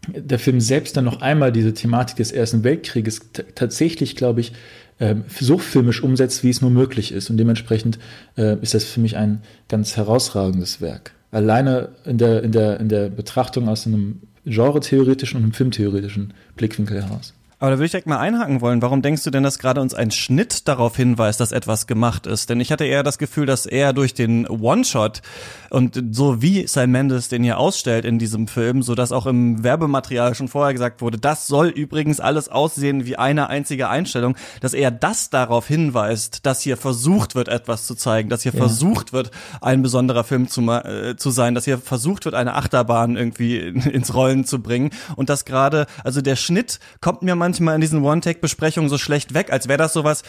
der 0.09 0.39
Film 0.39 0.61
selbst 0.61 0.97
dann 0.97 1.05
noch 1.07 1.23
einmal 1.23 1.51
diese 1.51 1.73
Thematik 1.73 2.17
des 2.17 2.31
Ersten 2.31 2.63
Weltkrieges 2.63 3.21
tatsächlich, 3.55 4.17
glaube 4.17 4.41
ich, 4.41 4.53
ähm, 5.01 5.25
so 5.41 5.57
filmisch 5.57 6.03
umsetzt, 6.03 6.45
wie 6.45 6.51
es 6.51 6.61
nur 6.61 6.71
möglich 6.71 7.13
ist. 7.13 7.31
Und 7.31 7.39
dementsprechend 7.39 7.99
äh, 8.37 8.61
ist 8.61 8.75
das 8.75 8.85
für 8.85 9.01
mich 9.01 9.17
ein 9.17 9.41
ganz 9.69 9.97
herausragendes 9.97 10.83
Werk. 10.83 11.13
Alleine 11.31 11.89
in 12.05 12.19
der, 12.19 12.43
in 12.43 12.53
der, 12.53 12.79
in 12.79 12.89
der 12.89 13.09
Betrachtung 13.09 13.69
aus 13.69 13.87
einem 13.87 14.21
genre-theoretischen 14.45 15.39
und 15.39 15.45
einem 15.45 15.53
filmtheoretischen 15.53 16.35
Blickwinkel 16.57 17.03
heraus. 17.03 17.33
Aber 17.61 17.71
da 17.71 17.77
würde 17.77 17.87
ich 17.87 17.93
direkt 17.93 18.09
mal 18.09 18.19
einhaken 18.19 18.61
wollen. 18.61 18.83
Warum 18.83 19.01
denkst 19.01 19.23
du 19.23 19.31
denn, 19.31 19.45
dass 19.45 19.59
gerade 19.59 19.81
uns 19.81 19.95
ein 19.95 20.11
Schnitt 20.11 20.67
darauf 20.67 20.97
hinweist, 20.97 21.39
dass 21.39 21.53
etwas 21.53 21.87
gemacht 21.87 22.27
ist? 22.27 22.51
Denn 22.51 22.61
ich 22.61 22.73
hatte 22.73 22.85
eher 22.85 23.03
das 23.03 23.17
Gefühl, 23.17 23.47
dass 23.47 23.65
er 23.65 23.93
durch 23.93 24.13
den 24.13 24.47
One-Shot 24.49 25.23
und 25.71 26.03
so 26.11 26.43
wie 26.43 26.67
Sam 26.67 26.91
Mendes 26.91 27.29
den 27.29 27.45
hier 27.45 27.59
ausstellt 27.59 28.05
in 28.05 28.19
diesem 28.19 28.49
Film, 28.49 28.83
so 28.83 28.95
dass 28.95 29.13
auch 29.13 29.27
im 29.27 29.63
Werbematerial 29.63 30.35
schon 30.35 30.49
vorher 30.49 30.73
gesagt 30.73 31.01
wurde, 31.01 31.19
das 31.19 31.47
soll 31.47 31.69
übrigens 31.69 32.21
alles 32.21 32.49
aussehen 32.49 33.07
wie 33.07 33.17
eine 33.17 33.49
einzige 33.49 33.89
Einstellung, 33.89 34.37
dass 34.61 34.75
er 34.75 34.91
das 34.91 35.31
darauf 35.31 35.69
hinweist, 35.69 36.47
dass 36.47 36.61
hier 36.61 36.77
versucht 36.77 37.35
wird, 37.35 37.49
etwas 37.49 37.87
zu 37.87 37.95
zeigen, 37.95 38.29
dass 38.29 38.43
hier 38.43 38.53
ja. 38.53 38.59
versucht 38.59 39.13
wird, 39.13 39.31
ein 39.61 39.83
besonderer 39.83 40.25
Film 40.25 40.49
zu, 40.49 40.61
äh, 40.71 41.17
zu 41.17 41.31
sein, 41.31 41.55
dass 41.55 41.65
hier 41.65 41.79
versucht 41.79 42.25
wird, 42.25 42.35
eine 42.35 42.55
Achterbahn 42.55 43.17
irgendwie 43.17 43.59
ins 43.59 44.13
Rollen 44.15 44.45
zu 44.45 44.61
bringen 44.61 44.91
und 45.15 45.29
dass 45.29 45.45
gerade, 45.45 45.87
also 46.03 46.21
der 46.21 46.37
Schnitt 46.37 46.81
kommt 47.01 47.23
mir 47.23 47.37
manchmal 47.37 47.44
manchmal 47.45 47.75
in 47.75 47.83
diesen 47.83 48.03
One-Take-Besprechungen 48.03 48.89
so 48.89 48.97
schlecht 48.97 49.35
weg, 49.35 49.53
als 49.53 49.69
wäre 49.69 49.77
das 49.77 49.93
sowas, 49.93 50.23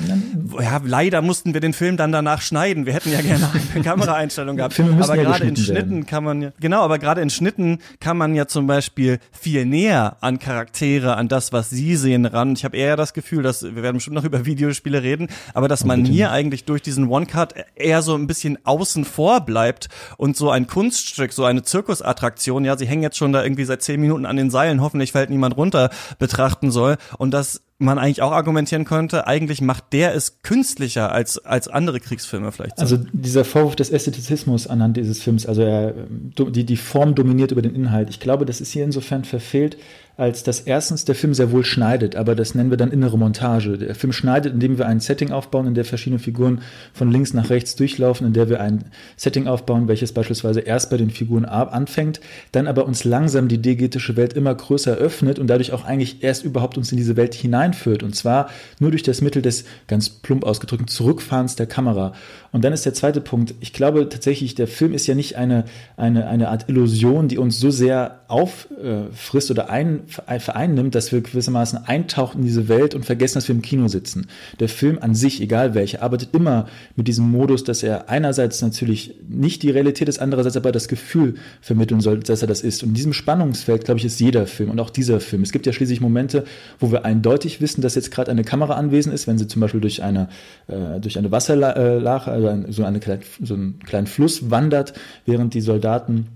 ja, 0.60 0.82
leider 0.84 1.22
mussten 1.22 1.54
wir 1.54 1.62
den 1.62 1.72
Film 1.72 1.96
dann 1.96 2.12
danach 2.12 2.42
schneiden. 2.42 2.86
Wir 2.86 2.92
hätten 2.92 3.10
ja 3.10 3.22
gerne 3.22 3.50
eine 3.74 3.84
Kameraeinstellung 3.84 4.58
gehabt. 4.58 4.78
aber 4.78 5.16
ja 5.16 5.24
gerade 5.24 5.46
in 5.46 5.56
Schnitten 5.56 5.92
werden. 5.92 6.06
kann 6.06 6.24
man 6.26 6.42
ja, 6.42 6.52
genau, 6.60 6.82
aber 6.82 7.00
gerade 7.00 7.22
in 7.22 7.30
Schnitten 7.30 7.80
kann 8.02 8.18
man 8.18 8.36
ja 8.36 8.48
zum 8.48 8.68
Beispiel 8.68 9.20
viel 9.32 9.66
näher 9.66 10.18
an 10.20 10.40
Charaktere, 10.40 11.16
an 11.16 11.30
das, 11.30 11.54
was 11.54 11.70
sie 11.70 11.96
sehen, 11.96 12.26
ran. 12.26 12.52
Ich 12.52 12.66
habe 12.66 12.76
eher 12.76 12.98
das 12.98 13.14
Gefühl, 13.14 13.44
dass, 13.44 13.64
wir 13.64 13.82
werden 13.82 13.96
bestimmt 13.96 14.18
noch 14.18 14.24
über 14.26 14.46
Videospiele 14.46 15.02
reden, 15.02 15.30
aber 15.54 15.70
dass 15.70 15.86
man 15.86 16.04
hier 16.04 16.32
eigentlich 16.32 16.66
durch 16.66 16.82
diesen 16.82 17.08
One-Cut 17.08 17.56
eher 17.76 18.02
so 18.02 18.16
ein 18.16 18.28
bisschen 18.28 18.58
außen 18.66 19.06
vor 19.06 19.40
bleibt 19.42 19.88
und 20.18 20.36
so 20.36 20.50
ein 20.50 20.68
Kunststück, 20.68 21.32
so 21.32 21.46
eine 21.46 21.64
Zirkusattraktion, 21.64 22.66
ja, 22.66 22.78
sie 22.78 22.88
hängen 22.88 23.04
jetzt 23.04 23.16
schon 23.16 23.32
da 23.32 23.42
irgendwie 23.42 23.64
seit 23.64 23.84
zehn 23.84 24.02
Minuten 24.02 24.26
an 24.26 24.36
den 24.36 24.50
Seilen, 24.50 24.82
hoffentlich 24.82 25.14
fällt 25.14 25.30
niemand 25.30 25.56
runter, 25.56 25.92
betrachten 26.20 26.72
soll 26.72 26.98
und 27.18 27.32
dass 27.32 27.62
man 27.78 27.98
eigentlich 28.00 28.22
auch 28.22 28.32
argumentieren 28.32 28.86
könnte, 28.86 29.28
eigentlich 29.28 29.62
macht 29.62 29.92
der 29.92 30.16
es 30.16 30.42
künstlicher 30.42 31.12
als, 31.12 31.38
als 31.40 31.68
andere 31.68 32.00
Kriegsfilme 32.00 32.52
vielleicht. 32.52 32.78
So. 32.78 32.82
Also 32.82 32.98
dieser 33.12 33.44
Vorwurf 33.44 33.76
des 33.76 33.90
Ästhetizismus 33.90 34.68
anhand 34.68 34.96
dieses 34.96 35.22
Films, 35.22 35.46
also 35.46 35.62
er, 35.62 35.94
die, 36.10 36.66
die 36.66 36.78
Form 36.78 37.16
dominiert 37.16 37.52
über 37.52 37.62
den 37.62 37.76
Inhalt. 37.76 38.10
Ich 38.10 38.20
glaube, 38.20 38.46
das 38.46 38.62
ist 38.62 38.72
hier 38.72 38.86
insofern 38.86 39.26
verfehlt, 39.26 39.78
als 40.18 40.44
dass 40.44 40.62
erstens 40.62 41.06
der 41.06 41.16
Film 41.16 41.34
sehr 41.34 41.52
wohl 41.52 41.66
schneidet, 41.66 42.16
aber 42.16 42.36
das 42.36 42.56
nennen 42.56 42.70
wir 42.70 42.78
dann 42.78 42.92
innere 42.92 43.18
Montage. 43.18 43.78
Der 43.78 43.96
Film 43.96 44.14
schneidet, 44.14 44.54
indem 44.54 44.78
wir 44.78 44.88
ein 44.88 45.00
Setting 45.00 45.32
aufbauen, 45.32 45.68
in 45.68 45.74
der 45.74 45.86
verschiedene 45.86 46.20
Figuren 46.20 46.62
von 46.94 47.12
links 47.12 47.34
nach 47.34 47.50
rechts 47.50 47.76
durchlaufen, 47.76 48.28
in 48.28 48.34
der 48.34 48.50
wir 48.50 48.62
ein 48.62 48.86
Setting 49.18 49.48
aufbauen, 49.48 49.88
welches 49.88 50.14
beispielsweise 50.14 50.62
erst 50.62 50.90
bei 50.90 50.98
den 50.98 51.10
Figuren 51.10 51.46
anfängt, 51.46 52.22
dann 52.54 52.68
aber 52.68 52.86
uns 52.86 53.04
langsam 53.04 53.48
die 53.48 53.62
diegetische 53.62 54.16
Welt 54.16 54.34
immer 54.34 54.56
größer 54.56 54.96
öffnet 54.96 55.38
und 55.40 55.48
dadurch 55.48 55.74
auch 55.74 55.84
eigentlich 55.84 56.24
erst 56.24 56.46
überhaupt 56.46 56.78
uns 56.78 56.92
in 56.92 56.98
diese 56.98 57.18
Welt 57.18 57.34
hineinführt. 57.34 58.04
Und 58.04 58.16
zwar 58.16 58.50
nur 58.80 58.92
durch 58.92 59.04
das 59.04 59.22
Mittel 59.22 59.42
des 59.42 59.66
ganz 59.88 60.10
plump 60.10 60.46
ausgedrückten 60.46 60.88
Zurückfahrens 60.88 61.56
der 61.56 61.68
Kamera. 61.68 62.14
Und 62.56 62.64
dann 62.64 62.72
ist 62.72 62.86
der 62.86 62.94
zweite 62.94 63.20
Punkt. 63.20 63.54
Ich 63.60 63.74
glaube 63.74 64.08
tatsächlich, 64.08 64.56
der 64.56 64.68
Film 64.68 64.94
ist 64.94 65.08
ja 65.08 65.14
nicht 65.14 65.36
eine, 65.36 65.66
eine, 65.98 66.26
eine 66.28 66.48
Art 66.48 66.70
Illusion, 66.70 67.28
die 67.28 67.38
uns 67.38 67.60
so 67.60 67.70
sehr 67.70 68.22
auffrisst 68.30 69.52
oder 69.52 69.70
ein, 69.70 70.04
vereinnimmt, 70.08 70.96
dass 70.96 71.12
wir 71.12 71.20
gewissermaßen 71.20 71.86
eintauchen 71.86 72.40
in 72.40 72.46
diese 72.46 72.70
Welt 72.70 72.96
und 72.96 73.06
vergessen, 73.06 73.36
dass 73.36 73.50
wir 73.50 73.56
im 73.56 73.62
Kino 73.62 73.90
sitzen. 73.90 74.28
Der 74.62 74.70
Film 74.70 75.00
an 75.02 75.16
sich, 75.16 75.42
egal 75.42 75.76
welcher, 75.76 76.02
arbeitet 76.02 76.30
immer 76.32 76.68
mit 76.96 77.10
diesem 77.10 77.30
Modus, 77.30 77.66
dass 77.66 77.84
er 77.84 78.10
einerseits 78.10 78.62
natürlich 78.62 79.16
nicht 79.28 79.62
die 79.62 79.72
Realität 79.72 80.08
ist, 80.08 80.20
andererseits 80.20 80.56
aber 80.56 80.72
das 80.72 80.88
Gefühl 80.88 81.36
vermitteln 81.60 82.00
soll, 82.00 82.20
dass 82.20 82.42
er 82.42 82.48
das 82.48 82.62
ist. 82.62 82.84
Und 82.84 82.90
in 82.90 82.96
diesem 82.96 83.12
Spannungsfeld, 83.12 83.84
glaube 83.84 84.00
ich, 84.00 84.06
ist 84.06 84.22
jeder 84.22 84.48
Film 84.48 84.70
und 84.70 84.80
auch 84.80 84.92
dieser 84.92 85.20
Film. 85.20 85.42
Es 85.42 85.52
gibt 85.52 85.66
ja 85.66 85.74
schließlich 85.74 86.00
Momente, 86.00 86.46
wo 86.80 86.90
wir 86.90 87.04
eindeutig 87.04 87.60
wissen, 87.60 87.82
dass 87.82 87.96
jetzt 87.96 88.12
gerade 88.12 88.32
eine 88.32 88.46
Kamera 88.46 88.76
anwesend 88.76 89.14
ist, 89.14 89.28
wenn 89.28 89.38
sie 89.38 89.48
zum 89.48 89.60
Beispiel 89.60 89.82
durch 89.82 90.04
eine, 90.04 90.30
äh, 90.68 91.02
durch 91.02 91.18
eine 91.18 91.32
Wasserlache, 91.32 92.45
also 92.48 92.72
so, 92.72 92.84
eine, 92.84 93.00
so 93.42 93.54
einen 93.54 93.80
kleinen 93.80 94.08
Fluss 94.08 94.50
wandert, 94.50 94.94
während 95.26 95.54
die 95.54 95.62
Soldaten 95.62 96.28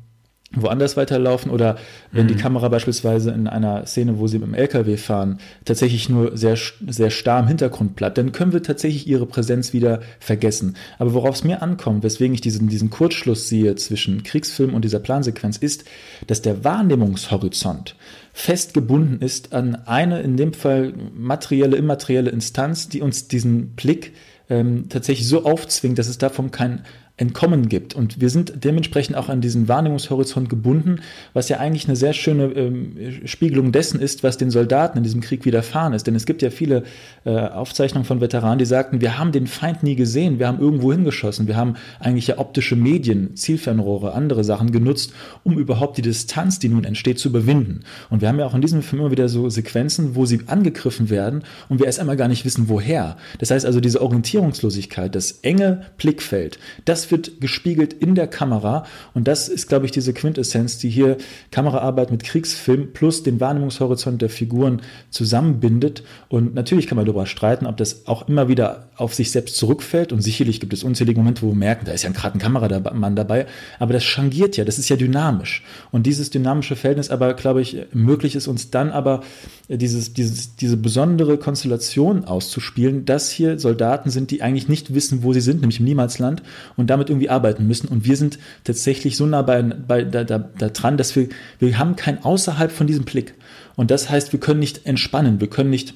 woanders 0.52 0.98
weiterlaufen 0.98 1.52
oder 1.52 1.78
wenn 2.12 2.28
die 2.28 2.36
Kamera 2.36 2.70
beispielsweise 2.70 3.32
in 3.32 3.48
einer 3.48 3.86
Szene, 3.86 4.18
wo 4.18 4.26
sie 4.26 4.40
mit 4.40 4.48
dem 4.48 4.56
LKW 4.56 4.98
fahren, 4.98 5.40
tatsächlich 5.64 6.10
nur 6.10 6.36
sehr, 6.36 6.58
sehr 6.88 7.12
starr 7.12 7.42
im 7.42 7.48
Hintergrund 7.48 7.96
bleibt, 7.96 8.18
dann 8.18 8.32
können 8.32 8.52
wir 8.52 8.64
tatsächlich 8.64 9.08
ihre 9.08 9.28
Präsenz 9.28 9.74
wieder 9.74 10.02
vergessen. 10.20 10.76
Aber 10.98 11.14
worauf 11.14 11.36
es 11.36 11.44
mir 11.44 11.62
ankommt, 11.62 12.04
weswegen 12.04 12.34
ich 12.34 12.42
diesen, 12.42 12.68
diesen 12.68 12.90
Kurzschluss 12.90 13.48
sehe 13.48 13.76
zwischen 13.76 14.24
Kriegsfilm 14.24 14.74
und 14.74 14.84
dieser 14.84 15.00
Plansequenz, 15.00 15.58
ist, 15.58 15.86
dass 16.26 16.42
der 16.42 16.64
Wahrnehmungshorizont 16.64 17.96
fest 18.34 18.74
gebunden 18.74 19.24
ist 19.24 19.54
an 19.54 19.76
eine, 19.86 20.22
in 20.22 20.36
dem 20.36 20.54
Fall 20.54 20.94
materielle, 21.14 21.78
immaterielle 21.78 22.32
Instanz, 22.32 22.90
die 22.90 23.02
uns 23.02 23.28
diesen 23.28 23.76
Blick 23.76 24.14
ähm, 24.50 24.90
tatsächlich 24.90 25.28
so 25.28 25.46
aufzwingt, 25.46 26.00
dass 26.00 26.08
es 26.08 26.18
davon 26.18 26.52
kein 26.52 26.84
Entkommen 27.20 27.68
gibt. 27.68 27.96
Und 27.96 28.22
wir 28.22 28.30
sind 28.30 28.64
dementsprechend 28.64 29.18
auch 29.18 29.28
an 29.28 29.42
diesen 29.42 29.68
Wahrnehmungshorizont 29.68 30.48
gebunden, 30.48 31.02
was 31.34 31.50
ja 31.50 31.58
eigentlich 31.58 31.86
eine 31.86 31.98
sehr 31.98 32.14
schöne 32.14 32.46
ähm, 32.46 32.96
Spiegelung 33.26 33.74
dessen 33.74 34.00
ist, 34.00 34.24
was 34.24 34.38
den 34.38 34.52
Soldaten 34.52 34.98
in 34.98 35.04
diesem 35.04 35.20
Krieg 35.20 35.44
widerfahren 35.44 35.92
ist. 35.92 36.08
Denn 36.08 36.16
es 36.16 36.26
gibt 36.26 36.42
ja 36.42 36.50
viele 36.50 36.84
äh, 37.26 37.32
Aufzeichnungen 37.32 38.06
von 38.06 38.22
Veteranen, 38.22 38.58
die 38.58 38.66
sagten, 38.66 39.02
wir 39.02 39.20
haben 39.20 39.34
den 39.34 39.48
Feind 39.48 39.84
nie 39.84 39.98
gesehen, 39.98 40.40
wir 40.40 40.48
haben 40.48 40.62
irgendwo 40.62 40.94
hingeschossen, 40.94 41.48
wir 41.48 41.58
haben 41.58 41.76
eigentlich 42.00 42.28
ja 42.28 42.38
optische 42.38 42.78
Medien, 42.78 43.36
Zielfernrohre, 43.36 44.14
andere 44.14 44.46
Sachen 44.46 44.72
genutzt, 44.72 45.12
um 45.44 45.58
überhaupt 45.60 45.98
die 45.98 46.02
Distanz, 46.02 46.60
die 46.60 46.70
nun 46.70 46.86
entsteht, 46.86 47.20
zu 47.20 47.28
überwinden. 47.28 47.82
Und 48.10 48.22
wir 48.22 48.30
haben 48.30 48.40
ja 48.40 48.46
auch 48.46 48.56
in 48.56 48.62
diesem 48.62 48.82
Film 48.82 49.02
immer 49.02 49.12
wieder 49.12 49.28
so 49.28 49.50
Sequenzen, 49.50 50.16
wo 50.16 50.26
sie 50.26 50.40
angegriffen 50.48 51.10
werden 51.10 51.44
und 51.68 51.80
wir 51.80 51.86
erst 51.86 52.00
einmal 52.00 52.16
gar 52.16 52.30
nicht 52.30 52.46
wissen, 52.46 52.70
woher. 52.70 53.18
Das 53.40 53.52
heißt 53.52 53.66
also, 53.66 53.82
diese 53.82 54.02
Orientierungslosigkeit, 54.02 55.14
das 55.14 55.32
enge 55.42 55.82
Blickfeld, 55.98 56.60
das 56.86 57.09
wird 57.12 57.42
gespiegelt 57.42 57.94
in 57.94 58.16
der 58.16 58.28
Kamera 58.28 58.86
und 59.14 59.28
das 59.28 59.50
ist, 59.50 59.68
glaube 59.68 59.86
ich, 59.86 59.92
diese 59.92 60.14
Quintessenz, 60.14 60.78
die 60.78 60.90
hier 60.90 61.18
Kameraarbeit 61.52 62.12
mit 62.12 62.24
Kriegsfilm 62.24 62.94
plus 62.94 63.24
den 63.24 63.40
Wahrnehmungshorizont 63.40 64.22
der 64.22 64.30
Figuren 64.30 64.82
zusammenbindet. 65.10 66.04
Und 66.28 66.54
natürlich 66.54 66.88
kann 66.88 66.96
man 66.96 67.06
darüber 67.06 67.26
streiten, 67.26 67.66
ob 67.66 67.78
das 67.78 68.08
auch 68.08 68.28
immer 68.28 68.48
wieder 68.48 68.90
auf 68.96 69.14
sich 69.14 69.32
selbst 69.32 69.56
zurückfällt 69.56 70.12
und 70.12 70.22
sicherlich 70.22 70.60
gibt 70.60 70.74
es 70.74 70.84
unzählige 70.84 71.20
Momente, 71.20 71.42
wo 71.42 71.50
wir 71.50 71.56
merken, 71.56 71.86
da 71.86 71.92
ist 71.92 72.04
ja 72.04 72.10
gerade 72.12 72.38
ein 72.38 72.40
Kameramann 72.40 73.16
dabei, 73.16 73.48
aber 73.80 73.94
das 73.94 74.04
changiert 74.04 74.58
ja, 74.58 74.66
das 74.66 74.80
ist 74.80 74.90
ja 74.90 74.96
dynamisch. 74.96 75.64
Und 75.92 76.06
dieses 76.06 76.30
dynamische 76.30 76.76
Verhältnis 76.76 77.10
aber, 77.10 77.34
glaube 77.34 77.62
ich, 77.62 77.78
ermöglicht 77.92 78.36
es 78.36 78.48
uns 78.48 78.72
dann 78.72 78.92
aber, 78.92 79.22
dieses, 79.70 80.14
dieses, 80.14 80.56
diese 80.56 80.78
besondere 80.78 81.38
Konstellation 81.38 82.26
auszuspielen, 82.26 83.06
dass 83.06 83.30
hier 83.30 83.60
Soldaten 83.60 84.10
sind, 84.10 84.32
die 84.32 84.42
eigentlich 84.42 84.68
nicht 84.68 84.94
wissen, 84.96 85.24
wo 85.24 85.32
sie 85.34 85.42
sind, 85.42 85.62
nämlich 85.62 85.80
im 85.80 85.86
Niemalsland 85.86 86.42
und 86.76 86.90
damit 87.00 87.10
irgendwie 87.10 87.30
arbeiten 87.30 87.68
müssen. 87.68 87.88
Und 87.88 88.06
wir 88.06 88.16
sind 88.18 88.40
tatsächlich 88.64 89.18
so 89.18 89.26
nah 89.26 89.42
bei, 89.42 89.62
bei, 89.62 90.04
da, 90.04 90.24
da, 90.24 90.38
da 90.38 90.70
dran, 90.70 90.98
dass 90.98 91.16
wir, 91.16 91.30
wir 91.60 91.78
haben 91.80 91.96
kein 91.96 92.24
außerhalb 92.24 92.72
von 92.72 92.88
diesem 92.88 93.06
Blick. 93.06 93.34
Und 93.76 93.92
das 93.92 94.10
heißt, 94.10 94.34
wir 94.34 94.40
können 94.40 94.60
nicht 94.60 94.86
entspannen, 94.86 95.40
wir 95.40 95.50
können 95.50 95.70
nicht 95.70 95.94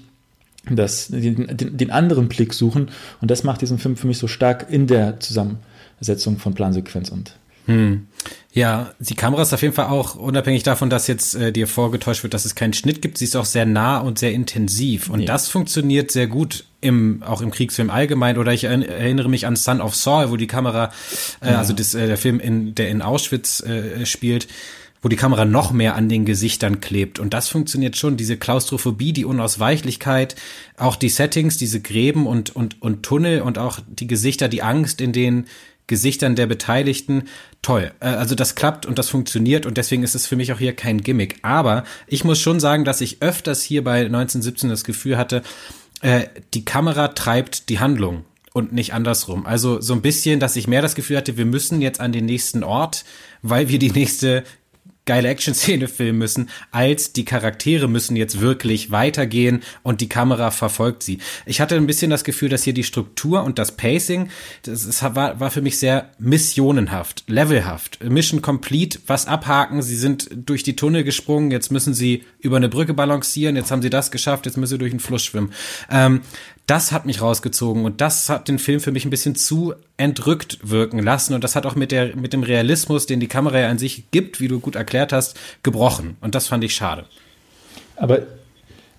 das, 0.69 1.07
den, 1.09 1.57
den, 1.57 1.77
den 1.77 1.91
anderen 1.91 2.29
Blick 2.29 2.53
suchen. 2.53 2.89
Und 3.21 3.29
das 3.29 3.43
macht 3.43 3.61
diesen 3.61 3.77
Film 3.77 3.97
für 3.97 4.07
mich 4.07 4.17
so 4.17 4.27
stark 4.27 4.67
in 4.69 4.87
der 4.87 5.19
Zusammensetzung 5.19 6.37
von 6.37 6.53
Plansequenz 6.53 7.09
und 7.09 7.35
hm. 7.65 8.07
Ja, 8.51 8.93
die 8.99 9.15
Kamera 9.15 9.41
ist 9.41 9.53
auf 9.53 9.63
jeden 9.63 9.73
Fall 9.73 9.87
auch, 9.87 10.13
unabhängig 10.15 10.61
davon, 10.61 10.91
dass 10.91 11.07
jetzt 11.07 11.33
äh, 11.33 11.51
dir 11.51 11.67
vorgetäuscht 11.67 12.21
wird, 12.21 12.35
dass 12.35 12.45
es 12.45 12.53
keinen 12.53 12.73
Schnitt 12.73 13.01
gibt, 13.01 13.17
sie 13.17 13.25
ist 13.25 13.35
auch 13.35 13.45
sehr 13.45 13.65
nah 13.65 13.97
und 13.97 14.19
sehr 14.19 14.31
intensiv. 14.31 15.09
Und 15.09 15.21
ja. 15.21 15.25
das 15.25 15.49
funktioniert 15.49 16.11
sehr 16.11 16.27
gut 16.27 16.65
im, 16.79 17.23
auch 17.23 17.41
im 17.41 17.49
Kriegsfilm 17.49 17.89
allgemein. 17.89 18.37
Oder 18.37 18.53
ich 18.53 18.65
erinnere 18.65 19.27
mich 19.27 19.47
an 19.47 19.55
Son 19.55 19.81
of 19.81 19.95
Saul, 19.95 20.29
wo 20.29 20.37
die 20.37 20.45
Kamera, 20.47 20.91
äh, 21.41 21.51
ja. 21.51 21.57
also 21.57 21.73
das, 21.73 21.95
äh, 21.95 22.05
der 22.05 22.17
Film, 22.17 22.39
in, 22.39 22.75
der 22.75 22.89
in 22.89 23.01
Auschwitz 23.01 23.61
äh, 23.61 24.05
spielt, 24.05 24.47
wo 25.01 25.09
die 25.09 25.15
Kamera 25.15 25.45
noch 25.45 25.71
mehr 25.71 25.95
an 25.95 26.07
den 26.07 26.23
Gesichtern 26.23 26.79
klebt. 26.79 27.19
Und 27.19 27.33
das 27.33 27.49
funktioniert 27.49 27.97
schon, 27.97 28.17
diese 28.17 28.37
Klaustrophobie, 28.37 29.13
die 29.13 29.25
Unausweichlichkeit, 29.25 30.35
auch 30.77 30.95
die 30.95 31.09
Settings, 31.09 31.57
diese 31.57 31.81
Gräben 31.81 32.27
und, 32.27 32.55
und, 32.55 32.81
und 32.81 33.03
Tunnel 33.03 33.41
und 33.41 33.57
auch 33.57 33.79
die 33.87 34.07
Gesichter, 34.07 34.47
die 34.47 34.61
Angst, 34.61 35.01
in 35.01 35.11
denen 35.11 35.47
Gesichtern 35.87 36.35
der 36.35 36.47
Beteiligten. 36.47 37.23
Toll. 37.61 37.91
Äh, 37.99 38.07
also 38.07 38.35
das 38.35 38.55
klappt 38.55 38.85
und 38.85 38.99
das 38.99 39.09
funktioniert 39.09 39.65
und 39.65 39.77
deswegen 39.77 40.03
ist 40.03 40.15
es 40.15 40.27
für 40.27 40.35
mich 40.35 40.53
auch 40.53 40.59
hier 40.59 40.75
kein 40.75 41.01
Gimmick. 41.01 41.37
Aber 41.41 41.83
ich 42.07 42.23
muss 42.23 42.39
schon 42.39 42.59
sagen, 42.59 42.85
dass 42.85 43.01
ich 43.01 43.21
öfters 43.21 43.61
hier 43.61 43.83
bei 43.83 44.05
1917 44.05 44.69
das 44.69 44.83
Gefühl 44.83 45.17
hatte, 45.17 45.43
äh, 46.01 46.25
die 46.53 46.65
Kamera 46.65 47.09
treibt 47.09 47.69
die 47.69 47.79
Handlung 47.79 48.25
und 48.53 48.71
nicht 48.71 48.93
andersrum. 48.93 49.45
Also 49.45 49.81
so 49.81 49.93
ein 49.93 50.01
bisschen, 50.01 50.39
dass 50.39 50.55
ich 50.55 50.67
mehr 50.67 50.81
das 50.81 50.95
Gefühl 50.95 51.17
hatte, 51.17 51.37
wir 51.37 51.45
müssen 51.45 51.81
jetzt 51.81 51.99
an 51.99 52.11
den 52.11 52.25
nächsten 52.25 52.63
Ort, 52.63 53.03
weil 53.41 53.69
wir 53.69 53.79
die 53.79 53.91
nächste 53.91 54.43
geile 55.05 55.29
Action-Szene 55.29 55.87
filmen 55.87 56.19
müssen, 56.19 56.49
als 56.71 57.13
die 57.13 57.25
Charaktere 57.25 57.87
müssen 57.87 58.15
jetzt 58.15 58.39
wirklich 58.39 58.91
weitergehen 58.91 59.61
und 59.83 60.01
die 60.01 60.09
Kamera 60.09 60.51
verfolgt 60.51 61.03
sie. 61.03 61.19
Ich 61.45 61.59
hatte 61.59 61.75
ein 61.75 61.87
bisschen 61.87 62.09
das 62.09 62.23
Gefühl, 62.23 62.49
dass 62.49 62.63
hier 62.63 62.73
die 62.73 62.83
Struktur 62.83 63.43
und 63.43 63.59
das 63.59 63.75
Pacing, 63.75 64.29
das 64.63 64.85
ist, 64.85 65.03
war, 65.03 65.39
war 65.39 65.51
für 65.51 65.61
mich 65.61 65.77
sehr 65.77 66.11
missionenhaft, 66.19 67.23
levelhaft. 67.27 68.03
Mission 68.03 68.41
complete, 68.41 68.99
was 69.07 69.27
abhaken, 69.27 69.81
sie 69.81 69.97
sind 69.97 70.29
durch 70.33 70.63
die 70.63 70.75
Tunnel 70.75 71.03
gesprungen, 71.03 71.51
jetzt 71.51 71.71
müssen 71.71 71.93
sie 71.93 72.23
über 72.39 72.57
eine 72.57 72.69
Brücke 72.69 72.93
balancieren, 72.93 73.55
jetzt 73.55 73.71
haben 73.71 73.81
sie 73.81 73.89
das 73.89 74.11
geschafft, 74.11 74.45
jetzt 74.45 74.57
müssen 74.57 74.71
sie 74.71 74.77
durch 74.77 74.91
den 74.91 74.99
Fluss 74.99 75.23
schwimmen. 75.23 75.53
Ähm, 75.89 76.21
das 76.65 76.91
hat 76.91 77.05
mich 77.05 77.21
rausgezogen 77.21 77.85
und 77.85 77.99
das 77.99 78.29
hat 78.29 78.47
den 78.47 78.59
Film 78.59 78.79
für 78.79 78.91
mich 78.91 79.05
ein 79.05 79.09
bisschen 79.09 79.35
zu 79.35 79.73
entrückt 79.97 80.59
wirken 80.63 80.99
lassen 80.99 81.33
und 81.33 81.43
das 81.43 81.55
hat 81.55 81.65
auch 81.65 81.75
mit 81.75 81.91
der 81.91 82.15
mit 82.15 82.33
dem 82.33 82.43
Realismus, 82.43 83.05
den 83.05 83.19
die 83.19 83.27
Kamera 83.27 83.59
ja 83.59 83.69
an 83.69 83.77
sich 83.77 84.09
gibt, 84.11 84.39
wie 84.39 84.47
du 84.47 84.59
gut 84.59 84.75
erklärt 84.75 85.11
hast, 85.11 85.37
gebrochen 85.61 86.15
und 86.21 86.35
das 86.35 86.47
fand 86.47 86.63
ich 86.63 86.73
schade. 86.73 87.05
Aber 87.95 88.23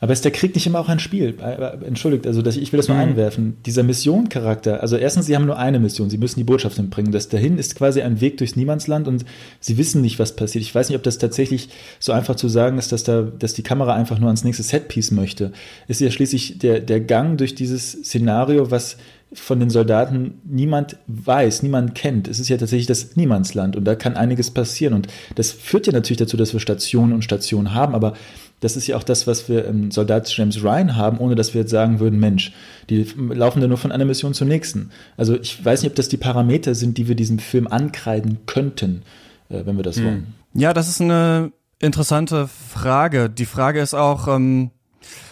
aber 0.05 0.13
ist 0.13 0.23
der 0.23 0.33
Krieg 0.33 0.55
nicht 0.55 0.67
immer 0.67 0.81
auch 0.81 0.91
ein 0.91 0.99
Spiel? 0.99 1.35
Äh, 1.41 1.55
äh, 1.55 1.87
entschuldigt, 1.87 2.27
also 2.27 2.45
ich 2.45 2.71
will 2.75 2.77
das 2.77 2.89
nur 2.89 2.99
mhm. 2.99 3.05
einwerfen. 3.05 3.57
Dieser 3.65 3.83
Missioncharakter, 3.83 4.83
also 4.83 4.99
erstens, 4.99 5.25
sie 5.25 5.35
haben 5.35 5.47
nur 5.47 5.57
eine 5.57 5.81
Mission, 5.81 6.11
sie 6.11 6.19
müssen 6.19 6.41
die 6.41 6.45
Botschaft 6.45 6.77
mitbringen. 6.77 7.11
Das 7.11 7.31
dahin 7.31 7.57
ist 7.57 7.75
quasi 7.75 8.03
ein 8.03 8.21
Weg 8.21 8.37
durchs 8.37 8.55
Niemandsland 8.55 9.09
und 9.09 9.25
sie 9.61 9.79
wissen 9.79 10.03
nicht, 10.03 10.19
was 10.19 10.37
passiert. 10.37 10.63
Ich 10.63 10.75
weiß 10.75 10.91
nicht, 10.91 10.99
ob 10.99 11.05
das 11.05 11.17
tatsächlich 11.17 11.71
so 12.01 12.13
einfach 12.13 12.37
zu 12.37 12.49
sagen 12.49 12.77
ist, 12.77 12.93
dass 12.93 13.05
da, 13.05 13.23
dass 13.23 13.55
die 13.55 13.63
Kamera 13.63 13.95
einfach 13.95 14.19
nur 14.19 14.29
ans 14.29 14.45
nächste 14.45 14.63
Setpiece 14.63 15.11
möchte. 15.11 15.53
Ist 15.89 16.03
ja 16.03 16.11
schließlich 16.11 16.59
der, 16.59 16.81
der 16.81 17.01
Gang 17.01 17.39
durch 17.39 17.55
dieses 17.55 17.93
Szenario, 17.93 18.71
was 18.71 18.99
von 19.33 19.59
den 19.59 19.71
Soldaten 19.71 20.41
niemand 20.45 20.97
weiß, 21.07 21.63
niemand 21.63 21.95
kennt. 21.95 22.29
Es 22.29 22.41
ist 22.41 22.49
ja 22.49 22.57
tatsächlich 22.57 22.87
das 22.87 23.17
Niemandsland 23.17 23.75
und 23.75 23.85
da 23.85 23.95
kann 23.95 24.17
einiges 24.17 24.51
passieren. 24.51 24.95
Und 24.95 25.09
das 25.35 25.51
führt 25.51 25.87
ja 25.87 25.93
natürlich 25.93 26.19
dazu, 26.19 26.37
dass 26.37 26.53
wir 26.53 26.61
Stationen 26.61 27.13
und 27.13 27.25
Stationen 27.25 27.75
haben, 27.75 27.95
aber 27.95 28.15
das 28.61 28.77
ist 28.77 28.87
ja 28.87 28.97
auch 28.97 29.03
das, 29.03 29.27
was 29.27 29.49
wir 29.49 29.65
im 29.67 29.91
Soldat 29.91 30.29
James 30.35 30.63
Ryan 30.63 30.97
haben, 30.97 31.19
ohne 31.19 31.35
dass 31.35 31.55
wir 31.55 31.63
jetzt 31.63 31.71
sagen 31.71 32.01
würden, 32.01 32.19
Mensch, 32.19 32.53
die 32.89 33.07
laufen 33.17 33.61
da 33.61 33.67
nur 33.67 33.77
von 33.77 33.93
einer 33.93 34.05
Mission 34.05 34.35
zur 34.35 34.47
nächsten. 34.47 34.91
Also 35.17 35.39
ich 35.39 35.63
weiß 35.63 35.83
nicht, 35.83 35.91
ob 35.91 35.97
das 35.97 36.09
die 36.09 36.17
Parameter 36.17 36.75
sind, 36.75 36.97
die 36.97 37.09
wir 37.09 37.15
diesem 37.15 37.39
Film 37.39 37.67
ankreiden 37.67 38.39
könnten, 38.47 39.03
äh, 39.51 39.67
wenn 39.67 39.77
wir 39.77 39.83
das 39.83 39.97
hm. 39.97 40.05
wollen. 40.05 40.35
Ja, 40.55 40.73
das 40.73 40.89
ist 40.89 41.01
eine 41.01 41.53
interessante 41.79 42.49
Frage. 42.49 43.29
Die 43.29 43.47
Frage 43.47 43.81
ist 43.81 43.95
auch, 43.95 44.29
ähm, 44.29 44.71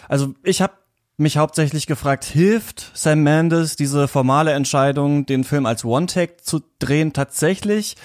also 0.07 0.35
ich 0.43 0.61
habe 0.61 0.73
mich 1.17 1.37
hauptsächlich 1.37 1.87
gefragt, 1.87 2.25
hilft 2.25 2.91
Sam 2.93 3.23
Mendes 3.23 3.75
diese 3.75 4.07
formale 4.07 4.51
Entscheidung, 4.51 5.25
den 5.25 5.43
Film 5.43 5.65
als 5.65 5.85
One-Take 5.85 6.37
zu 6.41 6.61
drehen, 6.79 7.13
tatsächlich 7.13 7.95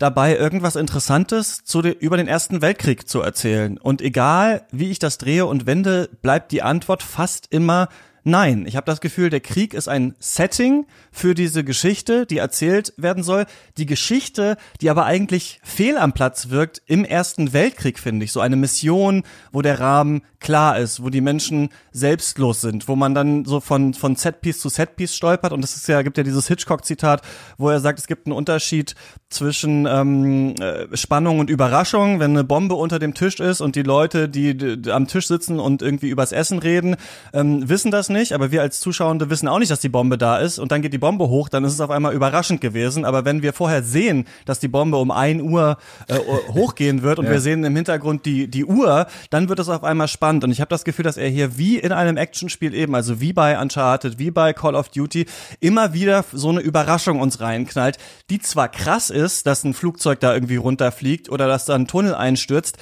dabei, 0.00 0.36
irgendwas 0.36 0.74
Interessantes 0.74 1.62
zu 1.62 1.82
de, 1.82 1.92
über 1.92 2.16
den 2.16 2.26
Ersten 2.26 2.62
Weltkrieg 2.62 3.08
zu 3.08 3.20
erzählen. 3.20 3.78
Und 3.78 4.02
egal, 4.02 4.66
wie 4.72 4.90
ich 4.90 4.98
das 4.98 5.18
drehe 5.18 5.46
und 5.46 5.66
wende, 5.66 6.08
bleibt 6.22 6.50
die 6.50 6.62
Antwort 6.62 7.02
fast 7.04 7.46
immer 7.50 7.88
Nein, 8.22 8.66
ich 8.66 8.76
habe 8.76 8.84
das 8.84 9.00
Gefühl, 9.00 9.30
der 9.30 9.40
Krieg 9.40 9.72
ist 9.72 9.88
ein 9.88 10.14
Setting 10.18 10.86
für 11.10 11.34
diese 11.34 11.64
Geschichte, 11.64 12.26
die 12.26 12.36
erzählt 12.36 12.92
werden 12.98 13.22
soll. 13.22 13.46
Die 13.78 13.86
Geschichte, 13.86 14.58
die 14.82 14.90
aber 14.90 15.06
eigentlich 15.06 15.58
fehl 15.64 15.96
am 15.96 16.12
Platz 16.12 16.50
wirkt 16.50 16.82
im 16.86 17.04
Ersten 17.04 17.54
Weltkrieg, 17.54 17.98
finde 17.98 18.24
ich. 18.24 18.32
So 18.32 18.40
eine 18.40 18.56
Mission, 18.56 19.22
wo 19.52 19.62
der 19.62 19.80
Rahmen 19.80 20.22
klar 20.38 20.78
ist, 20.78 21.02
wo 21.02 21.08
die 21.08 21.22
Menschen 21.22 21.70
selbstlos 21.92 22.60
sind, 22.60 22.88
wo 22.88 22.96
man 22.96 23.14
dann 23.14 23.46
so 23.46 23.60
von, 23.60 23.94
von 23.94 24.16
Setpiece 24.16 24.60
zu 24.60 24.68
Setpiece 24.68 25.14
stolpert. 25.14 25.52
Und 25.52 25.64
es 25.64 25.74
ist 25.74 25.88
ja, 25.88 26.02
gibt 26.02 26.18
ja 26.18 26.22
dieses 26.22 26.46
Hitchcock-Zitat, 26.46 27.22
wo 27.56 27.70
er 27.70 27.80
sagt, 27.80 27.98
es 27.98 28.06
gibt 28.06 28.26
einen 28.26 28.36
Unterschied 28.36 28.94
zwischen 29.30 29.86
ähm, 29.86 30.56
äh, 30.60 30.96
Spannung 30.96 31.38
und 31.38 31.50
Überraschung, 31.50 32.18
wenn 32.18 32.32
eine 32.32 32.42
Bombe 32.42 32.74
unter 32.74 32.98
dem 32.98 33.14
Tisch 33.14 33.38
ist 33.38 33.60
und 33.60 33.76
die 33.76 33.84
Leute, 33.84 34.28
die, 34.28 34.82
am 34.90 35.06
Tisch 35.06 35.28
sitzen 35.28 35.60
und 35.60 35.82
irgendwie 35.82 36.08
übers 36.08 36.32
Essen 36.32 36.58
reden, 36.58 36.96
ähm, 37.32 37.68
wissen 37.68 37.92
das 37.92 38.08
nicht, 38.08 38.32
aber 38.32 38.50
wir 38.50 38.60
als 38.60 38.80
Zuschauende 38.80 39.30
wissen 39.30 39.46
auch 39.46 39.60
nicht, 39.60 39.70
dass 39.70 39.78
die 39.78 39.88
Bombe 39.88 40.18
da 40.18 40.38
ist 40.38 40.58
und 40.58 40.72
dann 40.72 40.82
geht 40.82 40.92
die 40.92 40.98
Bombe 40.98 41.28
hoch, 41.28 41.48
dann 41.48 41.62
ist 41.62 41.72
es 41.72 41.80
auf 41.80 41.90
einmal 41.90 42.12
überraschend 42.12 42.60
gewesen. 42.60 43.04
Aber 43.04 43.24
wenn 43.24 43.40
wir 43.40 43.52
vorher 43.52 43.84
sehen, 43.84 44.26
dass 44.46 44.58
die 44.58 44.66
Bombe 44.66 44.96
um 44.96 45.12
ein 45.12 45.40
Uhr 45.40 45.78
äh, 46.08 46.18
hochgehen 46.52 47.02
wird 47.02 47.20
und 47.20 47.26
ja. 47.26 47.30
wir 47.30 47.40
sehen 47.40 47.62
im 47.62 47.76
Hintergrund 47.76 48.26
die, 48.26 48.48
die 48.48 48.64
Uhr, 48.64 49.06
dann 49.30 49.48
wird 49.48 49.60
es 49.60 49.68
auf 49.68 49.84
einmal 49.84 50.08
spannend. 50.08 50.42
Und 50.42 50.50
ich 50.50 50.60
habe 50.60 50.70
das 50.70 50.82
Gefühl, 50.82 51.04
dass 51.04 51.16
er 51.16 51.28
hier 51.28 51.56
wie 51.56 51.78
in 51.78 51.92
einem 51.92 52.16
Actionspiel 52.16 52.74
eben, 52.74 52.96
also 52.96 53.20
wie 53.20 53.32
bei 53.32 53.60
Uncharted, 53.60 54.18
wie 54.18 54.32
bei 54.32 54.52
Call 54.52 54.74
of 54.74 54.88
Duty, 54.88 55.26
immer 55.60 55.92
wieder 55.92 56.24
so 56.32 56.48
eine 56.48 56.60
Überraschung 56.60 57.20
uns 57.20 57.40
reinknallt, 57.40 57.98
die 58.28 58.40
zwar 58.40 58.68
krass 58.68 59.08
ist, 59.20 59.46
dass 59.46 59.64
ein 59.64 59.74
Flugzeug 59.74 60.20
da 60.20 60.34
irgendwie 60.34 60.56
runterfliegt 60.56 61.30
oder 61.30 61.46
dass 61.46 61.66
da 61.66 61.74
ein 61.74 61.86
Tunnel 61.86 62.14
einstürzt, 62.14 62.78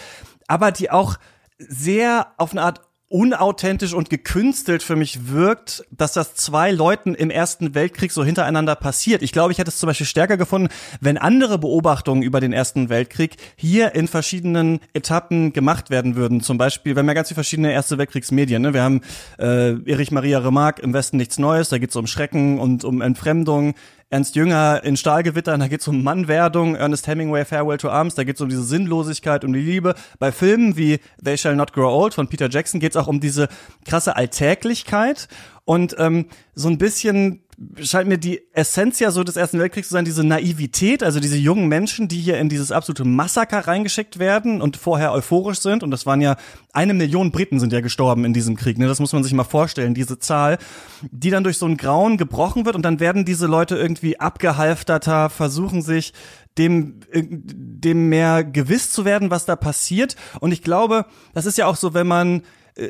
aber 0.46 0.72
die 0.72 0.90
auch 0.90 1.16
sehr 1.59 2.29
auf 2.37 2.53
eine 2.53 2.62
Art 2.62 2.81
unauthentisch 3.11 3.94
und 3.94 4.11
gekünstelt 4.11 4.83
für 4.83 4.94
mich 4.94 5.29
wirkt, 5.29 5.83
dass 5.90 6.12
das 6.12 6.35
zwei 6.35 6.70
Leuten 6.70 7.14
im 7.14 7.31
Ersten 7.31 7.74
Weltkrieg 7.74 8.12
so 8.12 8.22
hintereinander 8.22 8.74
passiert. 8.74 9.22
Ich 9.22 9.33
glaube, 9.33 9.51
ich 9.51 9.59
hätte 9.59 9.70
es 9.70 9.79
zum 9.79 9.87
Beispiel 9.87 10.07
stärker 10.07 10.37
gefunden, 10.37 10.68
wenn 11.01 11.16
andere 11.16 11.57
Beobachtungen 11.59 12.22
über 12.22 12.40
den 12.40 12.53
Ersten 12.53 12.90
Weltkrieg 12.90 13.37
hier 13.57 13.94
in 13.94 14.09
verschiedenen 14.09 14.81
Etappen 14.92 15.55
gemacht 15.55 15.88
werden 15.88 16.16
würden. 16.16 16.42
Zum 16.42 16.59
Beispiel, 16.59 16.94
wir 16.94 17.01
haben 17.01 17.09
ja 17.09 17.14
ganz 17.14 17.29
viele 17.29 17.37
verschiedene 17.37 17.72
Erste 17.72 17.96
Weltkriegsmedien. 17.96 18.61
Ne? 18.61 18.74
Wir 18.74 18.83
haben 18.83 19.01
äh, 19.38 19.90
Erich 19.90 20.11
Maria 20.11 20.40
Remarque 20.40 20.83
im 20.83 20.92
Westen 20.92 21.16
nichts 21.16 21.38
Neues, 21.38 21.70
da 21.70 21.79
geht 21.79 21.90
es 21.90 21.96
um 21.96 22.07
Schrecken 22.07 22.59
und 22.59 22.85
um 22.85 23.01
Entfremdung. 23.01 23.74
Ernst 24.11 24.37
Jünger 24.37 24.83
in 24.85 24.97
Stahlgewittern, 24.97 25.61
da 25.61 25.68
geht 25.68 25.83
es 25.83 25.88
um 25.88 26.03
Mannwerdung, 26.03 26.77
Ernest 26.77 27.07
Hemingway 27.07 27.44
Farewell 27.44 27.77
to 27.77 27.90
Arms, 27.90 28.14
da 28.14 28.25
geht 28.25 28.37
es 28.37 28.40
um 28.40 28.49
diese 28.49 28.62
Sinnlosigkeit, 28.62 29.44
um 29.44 29.53
die 29.53 29.61
Liebe. 29.61 29.94
Bei 30.18 30.33
Filmen 30.33 30.79
wie 30.79 31.01
They 31.23 31.37
Shall 31.37 31.57
Not 31.57 31.75
Grow 31.75 31.92
Old 31.92 32.14
von 32.14 32.27
Peter 32.27 32.49
Jackson 32.49 32.81
geht 32.81 32.92
es 32.92 32.97
auch 32.97 33.07
um 33.07 33.21
diese 33.21 33.49
krasse 33.85 34.16
Alltäglichkeit 34.16 35.29
und 35.66 35.94
ähm, 35.99 36.27
so 36.55 36.68
ein 36.68 36.79
bisschen 36.79 37.42
scheint 37.81 38.09
mir 38.09 38.18
die 38.18 38.40
Essenz 38.53 39.01
ja 39.01 39.11
so 39.11 39.25
des 39.25 39.37
Ersten 39.37 39.59
Weltkriegs 39.59 39.88
zu 39.88 39.94
sein, 39.94 40.05
diese 40.05 40.23
Naivität, 40.23 41.03
also 41.03 41.18
diese 41.18 41.37
jungen 41.37 41.66
Menschen, 41.66 42.07
die 42.07 42.21
hier 42.21 42.38
in 42.38 42.49
dieses 42.49 42.71
absolute 42.71 43.05
Massaker 43.05 43.66
reingeschickt 43.66 44.18
werden 44.18 44.62
und 44.62 44.77
vorher 44.77 45.12
euphorisch 45.12 45.59
sind. 45.59 45.83
Und 45.83 45.90
das 45.90 46.07
waren 46.07 46.21
ja 46.21 46.37
eine 46.73 46.94
Million 46.94 47.33
Briten 47.33 47.59
sind 47.59 47.73
ja 47.73 47.81
gestorben 47.81 48.25
in 48.25 48.33
diesem 48.33 48.57
Krieg. 48.57 48.79
Ne? 48.79 48.87
Das 48.87 49.01
muss 49.01 49.12
man 49.12 49.25
sich 49.25 49.33
mal 49.33 49.44
vorstellen, 49.44 49.94
diese 49.94 50.18
Zahl, 50.18 50.59
die 51.11 51.31
dann 51.31 51.44
durch 51.44 51.59
so 51.59 51.66
ein 51.66 51.77
Grauen 51.77 52.16
gebrochen 52.16 52.64
wird 52.64 52.77
und 52.77 52.83
dann 52.83 53.01
werden 53.01 53.25
diese 53.25 53.47
Leute 53.47 53.77
irgendwie 53.77 54.21
abgehalfterter, 54.21 55.29
versuchen 55.29 55.83
sich 55.83 56.12
dem, 56.59 57.01
dem 57.12 58.09
mehr 58.09 58.44
gewiss 58.44 58.92
zu 58.92 59.05
werden, 59.05 59.31
was 59.31 59.47
da 59.47 59.57
passiert. 59.57 60.16
Und 60.40 60.53
ich 60.53 60.62
glaube, 60.62 61.07
das 61.35 61.47
ist 61.47 61.59
ja 61.59 61.66
auch 61.66 61.77
so, 61.77 61.94
wenn 61.94 62.07
man 62.07 62.42
äh, 62.79 62.88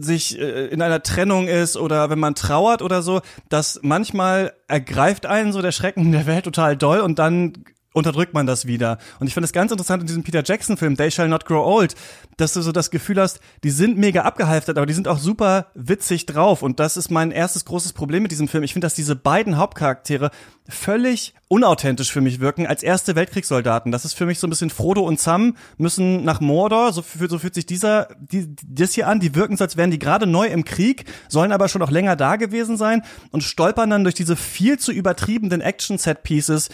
sich 0.00 0.38
äh, 0.38 0.66
in 0.66 0.80
einer 0.82 1.02
Trennung 1.02 1.48
ist 1.48 1.76
oder 1.76 2.10
wenn 2.10 2.18
man 2.18 2.34
trauert 2.34 2.82
oder 2.82 3.02
so, 3.02 3.20
dass 3.48 3.80
manchmal 3.82 4.52
ergreift 4.68 5.26
einen 5.26 5.52
so 5.52 5.62
der 5.62 5.72
Schrecken 5.72 6.12
der 6.12 6.26
Welt 6.26 6.44
total 6.44 6.76
doll 6.76 7.00
und 7.00 7.18
dann 7.18 7.64
unterdrückt 7.94 8.34
man 8.34 8.44
das 8.44 8.66
wieder. 8.66 8.98
Und 9.20 9.28
ich 9.28 9.34
finde 9.34 9.46
es 9.46 9.52
ganz 9.52 9.70
interessant 9.70 10.02
in 10.02 10.06
diesem 10.06 10.24
Peter 10.24 10.42
Jackson 10.44 10.76
Film, 10.76 10.96
They 10.96 11.10
Shall 11.10 11.28
Not 11.28 11.46
Grow 11.46 11.64
Old, 11.64 11.94
dass 12.36 12.52
du 12.52 12.60
so 12.60 12.72
das 12.72 12.90
Gefühl 12.90 13.20
hast, 13.20 13.40
die 13.62 13.70
sind 13.70 13.96
mega 13.96 14.22
abgehalftert, 14.22 14.76
aber 14.76 14.86
die 14.86 14.92
sind 14.92 15.08
auch 15.08 15.18
super 15.18 15.68
witzig 15.74 16.26
drauf. 16.26 16.62
Und 16.62 16.80
das 16.80 16.96
ist 16.96 17.10
mein 17.10 17.30
erstes 17.30 17.64
großes 17.64 17.92
Problem 17.92 18.22
mit 18.24 18.32
diesem 18.32 18.48
Film. 18.48 18.64
Ich 18.64 18.72
finde, 18.72 18.84
dass 18.84 18.94
diese 18.94 19.16
beiden 19.16 19.56
Hauptcharaktere 19.56 20.30
völlig 20.68 21.34
unauthentisch 21.48 22.10
für 22.10 22.22
mich 22.22 22.40
wirken 22.40 22.66
als 22.66 22.82
erste 22.82 23.14
Weltkriegssoldaten. 23.14 23.92
Das 23.92 24.04
ist 24.04 24.14
für 24.14 24.26
mich 24.26 24.38
so 24.38 24.46
ein 24.46 24.50
bisschen 24.50 24.70
Frodo 24.70 25.02
und 25.02 25.20
Sam 25.20 25.56
müssen 25.76 26.24
nach 26.24 26.40
Mordor, 26.40 26.92
so, 26.92 27.04
so 27.28 27.38
fühlt 27.38 27.54
sich 27.54 27.66
dieser, 27.66 28.08
die, 28.18 28.48
das 28.66 28.94
hier 28.94 29.06
an, 29.06 29.20
die 29.20 29.34
wirken 29.34 29.56
so, 29.56 29.64
als 29.64 29.76
wären 29.76 29.90
die 29.90 29.98
gerade 29.98 30.26
neu 30.26 30.46
im 30.46 30.64
Krieg, 30.64 31.04
sollen 31.28 31.52
aber 31.52 31.68
schon 31.68 31.80
noch 31.80 31.90
länger 31.90 32.16
da 32.16 32.36
gewesen 32.36 32.76
sein 32.76 33.02
und 33.30 33.44
stolpern 33.44 33.90
dann 33.90 34.04
durch 34.04 34.14
diese 34.14 34.36
viel 34.36 34.78
zu 34.78 34.90
übertriebenen 34.90 35.60
Action-Set-Pieces, 35.60 36.70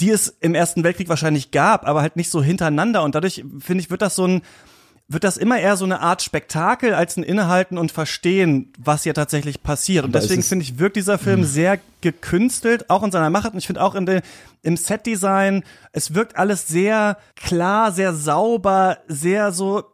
die 0.00 0.10
es 0.10 0.28
im 0.40 0.54
Ersten 0.54 0.84
Weltkrieg 0.84 1.08
wahrscheinlich 1.08 1.50
gab, 1.50 1.86
aber 1.86 2.02
halt 2.02 2.16
nicht 2.16 2.30
so 2.30 2.42
hintereinander. 2.42 3.02
Und 3.02 3.14
dadurch, 3.14 3.44
finde 3.60 3.82
ich, 3.82 3.90
wird 3.90 4.02
das 4.02 4.16
so 4.16 4.26
ein, 4.26 4.42
wird 5.06 5.22
das 5.22 5.36
immer 5.36 5.58
eher 5.58 5.76
so 5.76 5.84
eine 5.84 6.00
Art 6.00 6.22
Spektakel 6.22 6.94
als 6.94 7.16
ein 7.16 7.22
Innehalten 7.22 7.78
und 7.78 7.92
Verstehen, 7.92 8.72
was 8.78 9.02
hier 9.02 9.14
tatsächlich 9.14 9.62
passiert. 9.62 10.04
Und 10.04 10.14
deswegen 10.14 10.42
finde 10.42 10.64
ich, 10.64 10.78
wirkt 10.78 10.96
dieser 10.96 11.18
Film 11.18 11.40
mh. 11.40 11.46
sehr 11.46 11.80
gekünstelt, 12.00 12.90
auch 12.90 13.02
in 13.02 13.12
seiner 13.12 13.30
Macht. 13.30 13.52
Und 13.52 13.58
ich 13.58 13.66
finde 13.66 13.82
auch 13.82 13.94
in 13.94 14.06
der, 14.06 14.22
im 14.62 14.76
Setdesign, 14.76 15.62
es 15.92 16.14
wirkt 16.14 16.36
alles 16.36 16.66
sehr 16.66 17.18
klar, 17.36 17.92
sehr 17.92 18.14
sauber, 18.14 18.98
sehr 19.06 19.52
so 19.52 19.84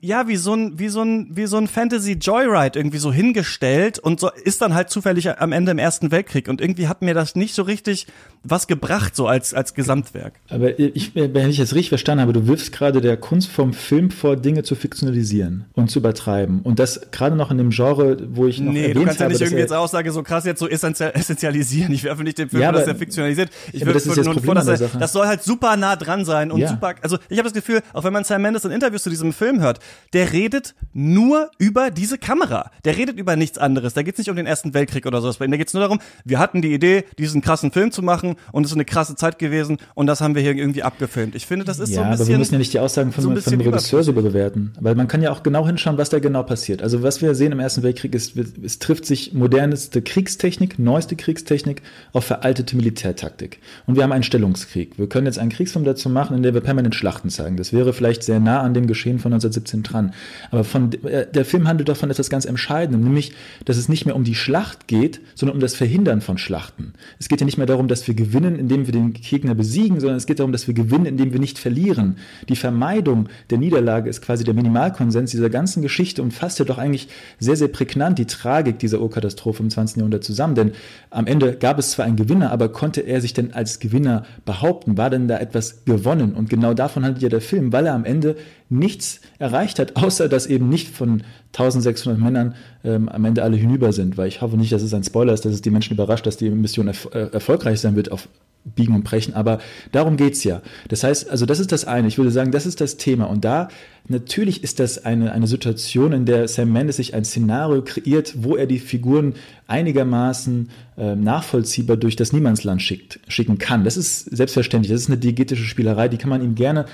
ja, 0.00 0.26
wie 0.26 0.36
so 0.36 0.54
ein, 0.54 0.78
wie 0.78 0.88
so 0.88 1.02
ein, 1.02 1.28
wie 1.30 1.46
so 1.46 1.58
ein 1.58 1.68
Fantasy 1.68 2.12
Joyride 2.12 2.78
irgendwie 2.78 2.98
so 2.98 3.12
hingestellt 3.12 3.98
und 3.98 4.18
so 4.20 4.30
ist 4.30 4.62
dann 4.62 4.74
halt 4.74 4.88
zufällig 4.88 5.38
am 5.38 5.52
Ende 5.52 5.72
im 5.72 5.78
Ersten 5.78 6.10
Weltkrieg 6.10 6.48
und 6.48 6.62
irgendwie 6.62 6.88
hat 6.88 7.02
mir 7.02 7.12
das 7.12 7.36
nicht 7.36 7.54
so 7.54 7.62
richtig 7.62 8.06
was 8.42 8.66
gebracht, 8.68 9.14
so 9.14 9.26
als, 9.26 9.52
als 9.52 9.74
Gesamtwerk. 9.74 10.34
Aber 10.48 10.78
ich, 10.78 11.14
wenn 11.14 11.50
ich 11.50 11.58
jetzt 11.58 11.74
richtig 11.74 11.90
verstanden 11.90 12.22
habe, 12.22 12.32
du 12.32 12.46
wirfst 12.46 12.72
gerade 12.72 13.00
der 13.00 13.16
Kunst 13.16 13.50
vom 13.50 13.74
Film 13.74 14.10
vor, 14.10 14.36
Dinge 14.36 14.62
zu 14.62 14.76
fiktionalisieren 14.76 15.66
und 15.74 15.90
zu 15.90 15.98
übertreiben. 15.98 16.60
Und 16.62 16.78
das 16.78 17.10
gerade 17.10 17.36
noch 17.36 17.50
in 17.50 17.58
dem 17.58 17.70
Genre, 17.70 18.16
wo 18.30 18.46
ich 18.46 18.60
noch 18.60 18.72
Nee, 18.72 18.94
du 18.94 19.04
kannst 19.04 19.20
ja 19.20 19.28
nicht 19.28 19.40
irgendwie 19.40 19.60
jetzt 19.60 19.72
Aussage 19.72 20.10
so 20.12 20.22
krass 20.22 20.44
jetzt 20.44 20.60
so 20.60 20.68
essentialisieren. 20.68 21.92
Ich 21.92 22.04
werfe 22.04 22.22
nicht 22.22 22.38
den 22.38 22.48
Film, 22.48 22.62
ja, 22.62 22.70
aber, 22.70 22.78
dass 22.78 22.88
er 22.88 22.94
fiktionalisiert. 22.94 23.50
Ich 23.72 23.80
ja, 23.80 23.86
würde 23.86 24.24
nur 24.24 24.42
vor, 24.42 24.54
dass 24.54 24.80
er, 24.80 24.88
das 24.88 25.12
soll 25.12 25.26
halt 25.26 25.42
super 25.42 25.76
nah 25.76 25.96
dran 25.96 26.24
sein 26.24 26.50
und 26.50 26.60
ja. 26.60 26.68
super, 26.68 26.94
also 27.02 27.18
ich 27.28 27.38
habe 27.38 27.48
das 27.48 27.54
Gefühl, 27.54 27.82
auch 27.92 28.04
wenn 28.04 28.12
man 28.12 28.24
Sam 28.24 28.40
Mendes 28.40 28.64
in 28.64 28.70
Interviews 28.70 29.02
zu 29.02 29.10
diesem 29.10 29.32
Film 29.32 29.60
hört, 29.60 29.65
der 30.12 30.32
redet 30.32 30.74
nur 30.92 31.50
über 31.58 31.90
diese 31.90 32.16
Kamera. 32.18 32.70
Der 32.84 32.96
redet 32.96 33.18
über 33.18 33.36
nichts 33.36 33.58
anderes. 33.58 33.94
Da 33.94 34.02
geht's 34.02 34.18
nicht 34.18 34.30
um 34.30 34.36
den 34.36 34.46
Ersten 34.46 34.72
Weltkrieg 34.72 35.06
oder 35.06 35.20
sowas. 35.20 35.38
Da 35.38 35.46
geht's 35.46 35.74
nur 35.74 35.82
darum, 35.82 36.00
wir 36.24 36.38
hatten 36.38 36.62
die 36.62 36.72
Idee, 36.72 37.04
diesen 37.18 37.42
krassen 37.42 37.70
Film 37.70 37.90
zu 37.90 38.02
machen 38.02 38.36
und 38.52 38.64
es 38.64 38.70
ist 38.70 38.76
eine 38.76 38.84
krasse 38.84 39.14
Zeit 39.14 39.38
gewesen 39.38 39.78
und 39.94 40.06
das 40.06 40.20
haben 40.20 40.34
wir 40.34 40.42
hier 40.42 40.54
irgendwie 40.54 40.82
abgefilmt. 40.82 41.34
Ich 41.34 41.46
finde, 41.46 41.64
das 41.64 41.78
ist 41.78 41.90
ja, 41.90 41.96
so 41.96 42.02
ein 42.02 42.10
bisschen. 42.10 42.22
aber 42.22 42.28
wir 42.30 42.38
müssen 42.38 42.54
ja 42.54 42.58
nicht 42.58 42.72
die 42.72 42.80
Aussagen 42.80 43.12
von, 43.12 43.22
so 43.22 43.36
von 43.36 43.50
dem 43.50 43.60
Regisseur 43.60 44.02
so 44.02 44.12
bewerten, 44.12 44.72
weil 44.80 44.94
man 44.94 45.08
kann 45.08 45.22
ja 45.22 45.30
auch 45.30 45.42
genau 45.42 45.66
hinschauen, 45.66 45.98
was 45.98 46.08
da 46.08 46.18
genau 46.18 46.42
passiert. 46.42 46.82
Also 46.82 47.02
was 47.02 47.20
wir 47.20 47.34
sehen 47.34 47.52
im 47.52 47.60
Ersten 47.60 47.82
Weltkrieg 47.82 48.14
ist, 48.14 48.34
es 48.36 48.78
trifft 48.78 49.04
sich 49.04 49.34
modernste 49.34 50.02
Kriegstechnik, 50.02 50.78
neueste 50.78 51.16
Kriegstechnik 51.16 51.82
auf 52.12 52.24
veraltete 52.24 52.76
Militärtaktik. 52.76 53.60
Und 53.86 53.96
wir 53.96 54.02
haben 54.02 54.12
einen 54.12 54.22
Stellungskrieg. 54.22 54.98
Wir 54.98 55.08
können 55.08 55.26
jetzt 55.26 55.38
einen 55.38 55.50
Kriegsfilm 55.50 55.84
dazu 55.84 56.08
machen, 56.08 56.36
in 56.36 56.42
dem 56.42 56.54
wir 56.54 56.60
permanent 56.60 56.94
Schlachten 56.94 57.30
zeigen. 57.30 57.56
Das 57.56 57.72
wäre 57.72 57.92
vielleicht 57.92 58.22
sehr 58.22 58.40
nah 58.40 58.60
an 58.60 58.74
dem 58.74 58.86
Geschehen 58.86 59.18
von 59.18 59.32
1917 59.32 59.55
dran. 59.60 60.12
Aber 60.50 60.64
von, 60.64 60.92
äh, 61.04 61.26
der 61.30 61.44
Film 61.44 61.68
handelt 61.68 61.88
doch 61.88 61.96
von 61.96 62.10
etwas 62.10 62.30
ganz 62.30 62.44
Entscheidendem, 62.44 63.02
nämlich, 63.02 63.32
dass 63.64 63.76
es 63.76 63.88
nicht 63.88 64.06
mehr 64.06 64.16
um 64.16 64.24
die 64.24 64.34
Schlacht 64.34 64.86
geht, 64.86 65.20
sondern 65.34 65.56
um 65.56 65.60
das 65.60 65.74
Verhindern 65.74 66.20
von 66.20 66.38
Schlachten. 66.38 66.92
Es 67.18 67.28
geht 67.28 67.40
ja 67.40 67.46
nicht 67.46 67.58
mehr 67.58 67.66
darum, 67.66 67.88
dass 67.88 68.06
wir 68.06 68.14
gewinnen, 68.14 68.58
indem 68.58 68.86
wir 68.86 68.92
den 68.92 69.12
Gegner 69.12 69.54
besiegen, 69.54 70.00
sondern 70.00 70.16
es 70.16 70.26
geht 70.26 70.38
darum, 70.38 70.52
dass 70.52 70.66
wir 70.66 70.74
gewinnen, 70.74 71.06
indem 71.06 71.32
wir 71.32 71.40
nicht 71.40 71.58
verlieren. 71.58 72.16
Die 72.48 72.56
Vermeidung 72.56 73.28
der 73.50 73.58
Niederlage 73.58 74.10
ist 74.10 74.22
quasi 74.22 74.44
der 74.44 74.54
Minimalkonsens 74.54 75.30
dieser 75.30 75.50
ganzen 75.50 75.82
Geschichte 75.82 76.22
und 76.22 76.32
fasst 76.32 76.58
ja 76.58 76.64
doch 76.64 76.78
eigentlich 76.78 77.08
sehr, 77.38 77.56
sehr 77.56 77.68
prägnant 77.68 78.18
die 78.18 78.26
Tragik 78.26 78.78
dieser 78.78 79.00
Urkatastrophe 79.00 79.62
im 79.62 79.70
20. 79.70 79.98
Jahrhundert 79.98 80.24
zusammen. 80.24 80.54
Denn 80.54 80.72
am 81.10 81.26
Ende 81.26 81.56
gab 81.56 81.78
es 81.78 81.90
zwar 81.90 82.04
einen 82.04 82.16
Gewinner, 82.16 82.50
aber 82.50 82.68
konnte 82.68 83.00
er 83.00 83.20
sich 83.20 83.34
denn 83.34 83.52
als 83.52 83.78
Gewinner 83.78 84.24
behaupten? 84.44 84.96
War 84.96 85.10
denn 85.10 85.28
da 85.28 85.38
etwas 85.38 85.84
gewonnen? 85.84 86.34
Und 86.34 86.50
genau 86.50 86.74
davon 86.74 87.04
handelt 87.04 87.22
ja 87.22 87.28
der 87.28 87.40
Film, 87.40 87.72
weil 87.72 87.86
er 87.86 87.94
am 87.94 88.04
Ende 88.04 88.36
nichts 88.68 89.20
erreicht 89.38 89.78
hat, 89.78 89.96
außer 90.02 90.28
dass 90.28 90.46
eben 90.46 90.68
nicht 90.68 90.88
von 90.88 91.22
1600 91.48 92.20
Männern 92.20 92.54
ähm, 92.84 93.08
am 93.08 93.24
Ende 93.24 93.42
alle 93.42 93.56
hinüber 93.56 93.92
sind, 93.92 94.16
weil 94.16 94.28
ich 94.28 94.42
hoffe 94.42 94.56
nicht, 94.56 94.72
dass 94.72 94.82
es 94.82 94.94
ein 94.94 95.04
Spoiler 95.04 95.32
ist, 95.32 95.44
dass 95.44 95.54
es 95.54 95.62
die 95.62 95.70
Menschen 95.70 95.94
überrascht, 95.94 96.26
dass 96.26 96.36
die 96.36 96.50
Mission 96.50 96.88
erf 96.88 97.08
äh, 97.12 97.28
erfolgreich 97.32 97.80
sein 97.80 97.96
wird 97.96 98.12
auf 98.12 98.28
Biegen 98.74 98.94
und 98.94 99.04
Brechen, 99.04 99.34
aber 99.34 99.60
darum 99.92 100.16
geht's 100.16 100.42
ja. 100.42 100.60
Das 100.88 101.04
heißt, 101.04 101.30
also 101.30 101.46
das 101.46 101.60
ist 101.60 101.70
das 101.70 101.84
eine. 101.84 102.08
Ich 102.08 102.18
würde 102.18 102.32
sagen, 102.32 102.50
das 102.50 102.66
ist 102.66 102.80
das 102.80 102.96
Thema. 102.96 103.26
Und 103.26 103.44
da 103.44 103.68
natürlich 104.08 104.64
ist 104.64 104.80
das 104.80 105.04
eine, 105.04 105.32
eine 105.32 105.46
Situation, 105.46 106.12
in 106.12 106.26
der 106.26 106.48
Sam 106.48 106.72
Mendes 106.72 106.96
sich 106.96 107.14
ein 107.14 107.24
Szenario 107.24 107.82
kreiert, 107.82 108.34
wo 108.38 108.56
er 108.56 108.66
die 108.66 108.80
Figuren 108.80 109.34
einigermaßen 109.68 110.68
äh, 110.98 111.14
nachvollziehbar 111.14 111.96
durch 111.96 112.16
das 112.16 112.32
Niemandsland 112.32 112.82
schickt, 112.82 113.20
schicken 113.28 113.58
kann. 113.58 113.84
Das 113.84 113.96
ist 113.96 114.36
selbstverständlich. 114.36 114.90
Das 114.90 115.02
ist 115.02 115.08
eine 115.08 115.18
diegetische 115.18 115.64
Spielerei, 115.64 116.08
die 116.08 116.18
kann 116.18 116.30
man 116.30 116.42
ihm 116.42 116.56
gerne 116.56 116.86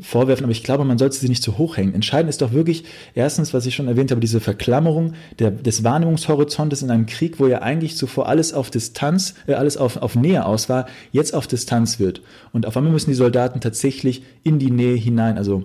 vorwerfen, 0.00 0.44
aber 0.44 0.52
ich 0.52 0.62
glaube, 0.62 0.84
man 0.84 0.98
sollte 0.98 1.16
sie 1.16 1.28
nicht 1.28 1.42
zu 1.42 1.58
hoch 1.58 1.76
hängen. 1.76 1.94
Entscheidend 1.94 2.30
ist 2.30 2.42
doch 2.42 2.52
wirklich 2.52 2.84
erstens, 3.14 3.54
was 3.54 3.66
ich 3.66 3.74
schon 3.74 3.88
erwähnt 3.88 4.10
habe, 4.10 4.20
diese 4.20 4.40
Verklammerung 4.40 5.14
der, 5.38 5.50
des 5.50 5.84
Wahrnehmungshorizontes 5.84 6.82
in 6.82 6.90
einem 6.90 7.06
Krieg, 7.06 7.38
wo 7.40 7.46
ja 7.46 7.62
eigentlich 7.62 7.96
zuvor 7.96 8.28
alles 8.28 8.52
auf 8.52 8.70
Distanz, 8.70 9.34
äh, 9.46 9.54
alles 9.54 9.76
auf, 9.76 9.96
auf 9.98 10.14
Nähe 10.16 10.44
aus 10.44 10.68
war, 10.68 10.86
jetzt 11.12 11.34
auf 11.34 11.46
Distanz 11.46 11.98
wird. 11.98 12.22
Und 12.52 12.66
auf 12.66 12.76
einmal 12.76 12.92
müssen 12.92 13.10
die 13.10 13.16
Soldaten 13.16 13.60
tatsächlich 13.60 14.22
in 14.42 14.58
die 14.58 14.70
Nähe 14.70 14.96
hinein, 14.96 15.38
also 15.38 15.64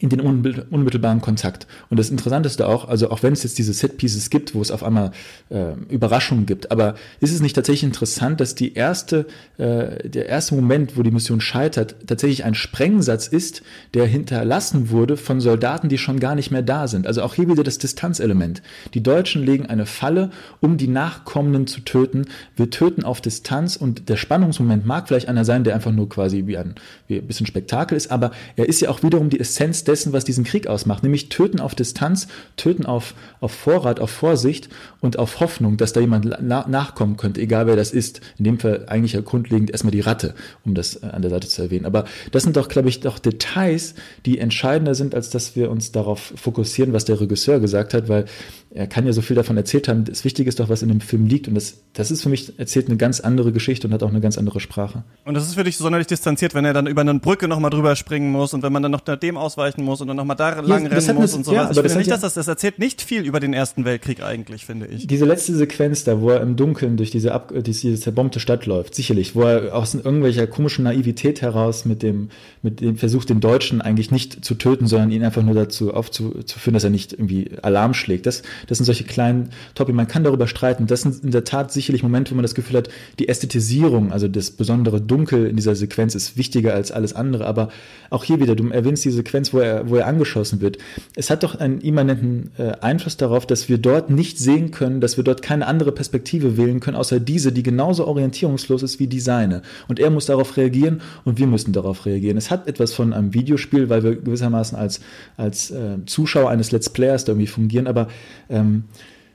in 0.00 0.08
den 0.08 0.20
unmittelbaren 0.20 1.20
Kontakt. 1.20 1.66
Und 1.90 1.98
das 1.98 2.08
Interessanteste 2.08 2.66
auch, 2.66 2.88
also 2.88 3.10
auch 3.10 3.22
wenn 3.22 3.34
es 3.34 3.42
jetzt 3.42 3.58
diese 3.58 3.74
Set-Pieces 3.74 4.30
gibt, 4.30 4.54
wo 4.54 4.62
es 4.62 4.70
auf 4.70 4.82
einmal 4.82 5.12
äh, 5.50 5.74
Überraschungen 5.90 6.46
gibt, 6.46 6.70
aber 6.70 6.94
ist 7.20 7.32
es 7.32 7.42
nicht 7.42 7.54
tatsächlich 7.54 7.84
interessant, 7.84 8.40
dass 8.40 8.54
die 8.54 8.72
erste, 8.72 9.26
äh, 9.58 10.08
der 10.08 10.26
erste 10.26 10.54
Moment, 10.54 10.96
wo 10.96 11.02
die 11.02 11.10
Mission 11.10 11.42
scheitert, 11.42 11.96
tatsächlich 12.06 12.44
ein 12.44 12.54
Sprengsatz 12.54 13.26
ist, 13.26 13.62
der 13.92 14.06
hinterlassen 14.06 14.88
wurde 14.88 15.18
von 15.18 15.38
Soldaten, 15.38 15.90
die 15.90 15.98
schon 15.98 16.18
gar 16.18 16.34
nicht 16.34 16.50
mehr 16.50 16.62
da 16.62 16.88
sind. 16.88 17.06
Also 17.06 17.22
auch 17.22 17.34
hier 17.34 17.50
wieder 17.50 17.62
das 17.62 17.76
Distanzelement. 17.76 18.62
Die 18.94 19.02
Deutschen 19.02 19.44
legen 19.44 19.66
eine 19.66 19.84
Falle, 19.84 20.30
um 20.60 20.78
die 20.78 20.88
Nachkommenden 20.88 21.66
zu 21.66 21.82
töten. 21.82 22.24
Wir 22.56 22.70
töten 22.70 23.04
auf 23.04 23.20
Distanz 23.20 23.76
und 23.76 24.08
der 24.08 24.16
Spannungsmoment 24.16 24.86
mag 24.86 25.08
vielleicht 25.08 25.28
einer 25.28 25.44
sein, 25.44 25.62
der 25.62 25.74
einfach 25.74 25.92
nur 25.92 26.08
quasi 26.08 26.46
wie 26.46 26.56
ein, 26.56 26.74
wie 27.06 27.18
ein 27.18 27.26
bisschen 27.26 27.44
Spektakel 27.44 27.98
ist, 27.98 28.10
aber 28.10 28.30
er 28.56 28.66
ist 28.66 28.80
ja 28.80 28.88
auch 28.88 29.02
wiederum 29.02 29.28
die 29.28 29.38
Essenz 29.38 29.84
dessen, 29.90 30.12
was 30.12 30.24
diesen 30.24 30.44
Krieg 30.44 30.68
ausmacht, 30.68 31.02
nämlich 31.02 31.28
töten 31.28 31.60
auf 31.60 31.74
Distanz, 31.74 32.28
töten 32.56 32.86
auf, 32.86 33.14
auf 33.40 33.52
Vorrat, 33.52 33.98
auf 33.98 34.10
Vorsicht 34.10 34.68
und 35.00 35.18
auf 35.18 35.40
Hoffnung, 35.40 35.76
dass 35.76 35.92
da 35.92 36.00
jemand 36.00 36.36
na 36.40 36.66
nachkommen 36.68 37.16
könnte, 37.16 37.40
egal 37.40 37.66
wer 37.66 37.74
das 37.74 37.90
ist. 37.92 38.20
In 38.38 38.44
dem 38.44 38.58
Fall 38.60 38.84
eigentlich 38.86 39.14
ja 39.14 39.20
grundlegend 39.20 39.70
erstmal 39.70 39.90
die 39.90 40.00
Ratte, 40.00 40.34
um 40.64 40.74
das 40.74 41.02
äh, 41.02 41.06
an 41.06 41.22
der 41.22 41.30
Seite 41.30 41.48
zu 41.48 41.62
erwähnen. 41.62 41.86
Aber 41.86 42.04
das 42.30 42.44
sind 42.44 42.56
doch, 42.56 42.68
glaube 42.68 42.88
ich, 42.88 43.00
doch 43.00 43.18
Details, 43.18 43.94
die 44.26 44.38
entscheidender 44.38 44.94
sind, 44.94 45.14
als 45.14 45.30
dass 45.30 45.56
wir 45.56 45.70
uns 45.70 45.90
darauf 45.90 46.32
fokussieren, 46.36 46.92
was 46.92 47.04
der 47.04 47.20
Regisseur 47.20 47.58
gesagt 47.58 47.92
hat, 47.92 48.08
weil 48.08 48.26
er 48.72 48.86
kann 48.86 49.04
ja 49.04 49.12
so 49.12 49.20
viel 49.20 49.34
davon 49.34 49.56
erzählt 49.56 49.88
haben. 49.88 50.04
Das 50.04 50.24
Wichtige 50.24 50.48
ist 50.48 50.60
doch, 50.60 50.68
was 50.68 50.82
in 50.82 50.88
dem 50.88 51.00
Film 51.00 51.26
liegt. 51.26 51.48
Und 51.48 51.56
das, 51.56 51.78
das 51.92 52.12
ist 52.12 52.22
für 52.22 52.28
mich, 52.28 52.56
erzählt 52.56 52.86
eine 52.86 52.96
ganz 52.96 53.18
andere 53.18 53.50
Geschichte 53.50 53.88
und 53.88 53.92
hat 53.92 54.04
auch 54.04 54.10
eine 54.10 54.20
ganz 54.20 54.38
andere 54.38 54.60
Sprache. 54.60 55.02
Und 55.24 55.34
das 55.34 55.44
ist 55.48 55.54
für 55.54 55.64
dich 55.64 55.76
sonderlich 55.76 56.06
distanziert, 56.06 56.54
wenn 56.54 56.64
er 56.64 56.72
dann 56.72 56.86
über 56.86 57.00
eine 57.00 57.14
Brücke 57.14 57.48
nochmal 57.48 57.72
drüber 57.72 57.96
springen 57.96 58.30
muss 58.30 58.54
und 58.54 58.62
wenn 58.62 58.72
man 58.72 58.82
dann 58.82 58.92
noch 58.92 59.04
nach 59.04 59.16
dem 59.16 59.36
ausweichen 59.36 59.82
muss 59.82 60.00
und 60.00 60.06
dann 60.06 60.16
nochmal 60.16 60.36
da 60.36 60.60
lang 60.60 60.84
ja, 60.84 60.92
rennen 60.92 61.16
muss 61.16 61.34
und 61.34 61.44
sowas. 61.44 61.56
Ja, 61.56 61.70
ich 61.70 61.78
finde 61.80 61.98
nicht, 61.98 62.10
dass 62.12 62.20
das, 62.20 62.34
das 62.34 62.46
erzählt 62.46 62.78
nicht 62.78 63.02
viel 63.02 63.22
über 63.22 63.40
den 63.40 63.54
Ersten 63.54 63.84
Weltkrieg 63.84 64.22
eigentlich, 64.22 64.66
finde 64.66 64.86
ich. 64.86 65.08
Diese 65.08 65.24
letzte 65.24 65.56
Sequenz 65.56 66.04
da, 66.04 66.20
wo 66.20 66.30
er 66.30 66.40
im 66.40 66.54
Dunkeln 66.54 66.96
durch 66.96 67.10
diese, 67.10 67.32
ab, 67.32 67.52
diese 67.52 67.98
zerbombte 67.98 68.38
Stadt 68.38 68.66
läuft, 68.66 68.94
sicherlich, 68.94 69.34
wo 69.34 69.42
er 69.42 69.74
aus 69.74 69.96
irgendwelcher 69.96 70.46
komischen 70.46 70.84
Naivität 70.84 71.42
heraus 71.42 71.84
mit 71.84 72.04
dem, 72.04 72.28
mit 72.62 72.80
dem 72.80 72.96
Versuch, 72.96 73.24
den 73.24 73.40
Deutschen 73.40 73.80
eigentlich 73.80 74.12
nicht 74.12 74.44
zu 74.44 74.54
töten, 74.54 74.86
sondern 74.86 75.10
ihn 75.10 75.24
einfach 75.24 75.42
nur 75.42 75.56
dazu 75.56 75.92
aufzuführen, 75.92 76.74
dass 76.74 76.84
er 76.84 76.90
nicht 76.90 77.14
irgendwie 77.14 77.50
Alarm 77.62 77.94
schlägt. 77.94 78.26
Das, 78.26 78.42
das 78.66 78.78
sind 78.78 78.84
solche 78.84 79.04
kleinen 79.04 79.50
Topics. 79.74 79.96
Man 79.96 80.08
kann 80.08 80.24
darüber 80.24 80.46
streiten. 80.46 80.86
Das 80.86 81.02
sind 81.02 81.22
in 81.24 81.30
der 81.30 81.44
Tat 81.44 81.72
sicherlich 81.72 82.02
Momente, 82.02 82.30
wo 82.32 82.36
man 82.36 82.42
das 82.42 82.54
Gefühl 82.54 82.78
hat, 82.78 82.88
die 83.18 83.28
Ästhetisierung, 83.28 84.12
also 84.12 84.28
das 84.28 84.50
besondere 84.50 85.00
Dunkel 85.00 85.46
in 85.46 85.56
dieser 85.56 85.74
Sequenz 85.74 86.14
ist 86.14 86.36
wichtiger 86.36 86.74
als 86.74 86.92
alles 86.92 87.14
andere. 87.14 87.46
Aber 87.46 87.68
auch 88.10 88.24
hier 88.24 88.40
wieder, 88.40 88.56
du 88.56 88.68
erwähnst 88.68 89.04
die 89.04 89.10
Sequenz, 89.10 89.52
wo 89.52 89.58
er, 89.58 89.88
wo 89.88 89.96
er 89.96 90.06
angeschossen 90.06 90.60
wird. 90.60 90.78
Es 91.14 91.30
hat 91.30 91.42
doch 91.42 91.54
einen 91.54 91.80
immanenten 91.80 92.50
äh, 92.58 92.72
Einfluss 92.80 93.16
darauf, 93.16 93.46
dass 93.46 93.68
wir 93.68 93.78
dort 93.78 94.10
nicht 94.10 94.38
sehen 94.38 94.70
können, 94.70 95.00
dass 95.00 95.16
wir 95.16 95.24
dort 95.24 95.42
keine 95.42 95.66
andere 95.66 95.92
Perspektive 95.92 96.56
wählen 96.56 96.80
können, 96.80 96.96
außer 96.96 97.20
diese, 97.20 97.52
die 97.52 97.62
genauso 97.62 98.06
orientierungslos 98.06 98.82
ist 98.82 98.98
wie 98.98 99.06
die 99.06 99.20
seine. 99.20 99.62
Und 99.88 99.98
er 99.98 100.10
muss 100.10 100.26
darauf 100.26 100.56
reagieren 100.56 101.00
und 101.24 101.38
wir 101.38 101.46
müssen 101.46 101.72
darauf 101.72 102.06
reagieren. 102.06 102.36
Es 102.36 102.50
hat 102.50 102.66
etwas 102.66 102.92
von 102.92 103.12
einem 103.12 103.34
Videospiel, 103.34 103.88
weil 103.88 104.02
wir 104.02 104.16
gewissermaßen 104.16 104.76
als, 104.76 105.00
als 105.36 105.70
äh, 105.70 106.04
Zuschauer 106.06 106.50
eines 106.50 106.72
Let's 106.72 106.90
Players 106.90 107.24
da 107.24 107.32
irgendwie 107.32 107.46
fungieren, 107.46 107.86
aber 107.86 108.08
ähm, 108.50 108.84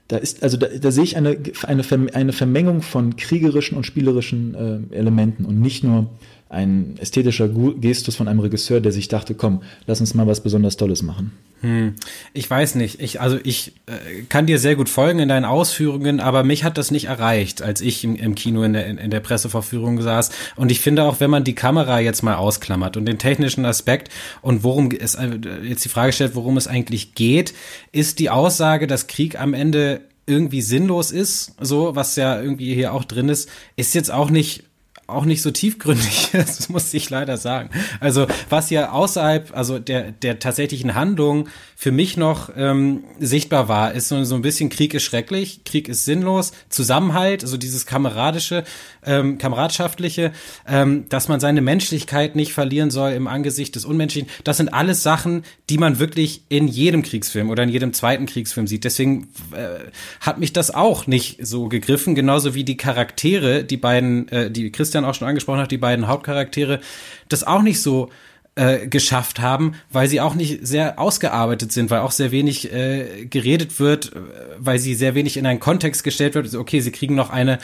da 0.08 0.18
ist, 0.18 0.42
also 0.42 0.56
da, 0.56 0.68
da 0.68 0.90
sehe 0.90 1.04
ich 1.04 1.16
eine, 1.16 1.36
eine, 1.64 1.82
eine 2.14 2.32
Vermengung 2.32 2.82
von 2.82 3.16
kriegerischen 3.16 3.76
und 3.76 3.84
spielerischen 3.84 4.88
äh, 4.90 4.94
Elementen 4.94 5.44
und 5.44 5.60
nicht 5.60 5.82
nur 5.82 6.10
ein 6.48 6.94
ästhetischer 6.98 7.48
Gestus 7.48 8.14
von 8.14 8.28
einem 8.28 8.40
Regisseur, 8.40 8.80
der 8.80 8.92
sich 8.92 9.08
dachte, 9.08 9.34
komm, 9.34 9.62
lass 9.86 10.00
uns 10.00 10.14
mal 10.14 10.26
was 10.26 10.42
besonders 10.42 10.76
Tolles 10.76 11.02
machen. 11.02 11.32
Hm, 11.62 11.94
ich 12.34 12.48
weiß 12.48 12.76
nicht. 12.76 13.00
Ich, 13.00 13.20
also 13.20 13.38
ich 13.42 13.72
äh, 13.86 14.22
kann 14.28 14.46
dir 14.46 14.58
sehr 14.58 14.76
gut 14.76 14.88
folgen 14.88 15.18
in 15.18 15.28
deinen 15.28 15.44
Ausführungen, 15.44 16.20
aber 16.20 16.44
mich 16.44 16.62
hat 16.62 16.78
das 16.78 16.90
nicht 16.90 17.06
erreicht, 17.06 17.62
als 17.62 17.80
ich 17.80 18.04
im, 18.04 18.14
im 18.14 18.34
Kino 18.36 18.62
in 18.62 18.74
der, 18.74 18.86
in, 18.86 18.98
in 18.98 19.10
der 19.10 19.20
Presseverführung 19.20 20.00
saß. 20.00 20.30
Und 20.54 20.70
ich 20.70 20.80
finde 20.80 21.02
auch, 21.04 21.18
wenn 21.18 21.30
man 21.30 21.44
die 21.44 21.54
Kamera 21.54 21.98
jetzt 21.98 22.22
mal 22.22 22.36
ausklammert 22.36 22.96
und 22.96 23.06
den 23.06 23.18
technischen 23.18 23.64
Aspekt 23.64 24.10
und 24.42 24.62
worum 24.62 24.90
es 24.90 25.16
äh, 25.16 25.38
jetzt 25.64 25.84
die 25.84 25.88
Frage 25.88 26.12
stellt, 26.12 26.36
worum 26.36 26.56
es 26.56 26.68
eigentlich 26.68 27.14
geht, 27.14 27.54
ist 27.90 28.20
die 28.20 28.30
Aussage, 28.30 28.86
dass 28.86 29.08
Krieg 29.08 29.40
am 29.40 29.52
Ende 29.52 30.02
irgendwie 30.26 30.60
sinnlos 30.60 31.10
ist, 31.10 31.54
so 31.60 31.96
was 31.96 32.16
ja 32.16 32.40
irgendwie 32.40 32.74
hier 32.74 32.92
auch 32.92 33.04
drin 33.04 33.28
ist, 33.28 33.48
ist 33.76 33.94
jetzt 33.94 34.10
auch 34.10 34.28
nicht 34.28 34.64
auch 35.06 35.24
nicht 35.24 35.42
so 35.42 35.50
tiefgründig 35.50 36.30
das 36.32 36.68
muss 36.68 36.92
ich 36.94 37.10
leider 37.10 37.36
sagen. 37.36 37.70
Also 38.00 38.26
was 38.48 38.70
ja 38.70 38.90
außerhalb, 38.90 39.56
also 39.56 39.78
der, 39.78 40.12
der 40.12 40.38
tatsächlichen 40.38 40.94
Handlung 40.94 41.48
für 41.76 41.92
mich 41.92 42.16
noch 42.16 42.50
ähm, 42.56 43.04
sichtbar 43.20 43.68
war, 43.68 43.92
ist 43.92 44.08
so, 44.08 44.24
so 44.24 44.34
ein 44.34 44.42
bisschen 44.42 44.70
Krieg 44.70 44.94
ist 44.94 45.02
schrecklich, 45.02 45.60
Krieg 45.64 45.88
ist 45.88 46.04
sinnlos, 46.04 46.52
Zusammenhalt, 46.70 47.44
also 47.44 47.56
dieses 47.56 47.84
kameradische, 47.84 48.64
ähm, 49.04 49.38
kameradschaftliche, 49.38 50.32
ähm, 50.66 51.06
dass 51.08 51.28
man 51.28 51.38
seine 51.38 51.60
Menschlichkeit 51.60 52.34
nicht 52.34 52.52
verlieren 52.52 52.90
soll 52.90 53.12
im 53.12 53.28
Angesicht 53.28 53.76
des 53.76 53.84
Unmenschlichen. 53.84 54.28
Das 54.42 54.56
sind 54.56 54.72
alles 54.72 55.02
Sachen, 55.02 55.44
die 55.68 55.78
man 55.78 55.98
wirklich 55.98 56.42
in 56.48 56.66
jedem 56.66 57.02
Kriegsfilm 57.02 57.50
oder 57.50 57.62
in 57.62 57.68
jedem 57.68 57.92
zweiten 57.92 58.24
Kriegsfilm 58.24 58.66
sieht. 58.66 58.84
Deswegen 58.84 59.28
äh, 59.52 59.90
hat 60.20 60.38
mich 60.38 60.52
das 60.54 60.74
auch 60.74 61.06
nicht 61.06 61.46
so 61.46 61.68
gegriffen, 61.68 62.14
genauso 62.14 62.54
wie 62.54 62.64
die 62.64 62.78
Charaktere, 62.78 63.64
die 63.64 63.76
beiden, 63.76 64.28
äh, 64.28 64.50
die 64.50 64.72
Christian 64.72 64.95
auch 65.04 65.14
schon 65.14 65.28
angesprochen 65.28 65.60
hat, 65.60 65.70
die 65.70 65.78
beiden 65.78 66.08
Hauptcharaktere, 66.08 66.80
das 67.28 67.44
auch 67.44 67.62
nicht 67.62 67.82
so 67.82 68.10
äh, 68.54 68.86
geschafft 68.86 69.38
haben, 69.40 69.74
weil 69.90 70.08
sie 70.08 70.20
auch 70.20 70.34
nicht 70.34 70.66
sehr 70.66 70.98
ausgearbeitet 70.98 71.72
sind, 71.72 71.90
weil 71.90 72.00
auch 72.00 72.10
sehr 72.10 72.30
wenig 72.30 72.72
äh, 72.72 73.26
geredet 73.26 73.78
wird, 73.78 74.14
äh, 74.14 74.20
weil 74.58 74.78
sie 74.78 74.94
sehr 74.94 75.14
wenig 75.14 75.36
in 75.36 75.46
einen 75.46 75.60
Kontext 75.60 76.04
gestellt 76.04 76.34
wird. 76.34 76.46
Also 76.46 76.60
okay, 76.60 76.80
sie 76.80 76.90
kriegen 76.90 77.14
noch 77.14 77.30
eine 77.30 77.58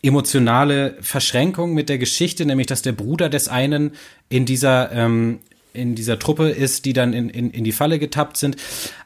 emotionale 0.00 0.96
Verschränkung 1.00 1.74
mit 1.74 1.88
der 1.88 1.98
Geschichte, 1.98 2.46
nämlich 2.46 2.68
dass 2.68 2.82
der 2.82 2.92
Bruder 2.92 3.28
des 3.28 3.48
einen 3.48 3.92
in 4.28 4.46
dieser 4.46 4.92
ähm, 4.92 5.40
in 5.72 5.94
dieser 5.94 6.18
Truppe 6.18 6.50
ist, 6.50 6.84
die 6.84 6.92
dann 6.92 7.12
in, 7.12 7.28
in, 7.28 7.50
in 7.50 7.64
die 7.64 7.72
Falle 7.72 7.98
getappt 7.98 8.36
sind. 8.36 8.56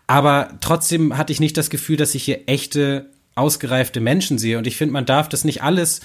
Aber 0.07 0.59
trotzdem 0.61 1.17
hatte 1.17 1.33
ich 1.33 1.41
nicht 1.41 1.57
das 1.57 1.71
Gefühl, 1.71 1.97
dass 1.97 2.15
ich 2.15 2.25
hier 2.25 2.41
echte, 2.47 3.11
ausgereifte 3.35 4.01
Menschen 4.01 4.39
sehe. 4.39 4.59
Und 4.59 4.67
ich 4.67 4.77
finde, 4.77 4.93
man 4.93 5.07
darf 5.07 5.29
das 5.29 5.45
nicht 5.45 5.63
alles 5.63 6.01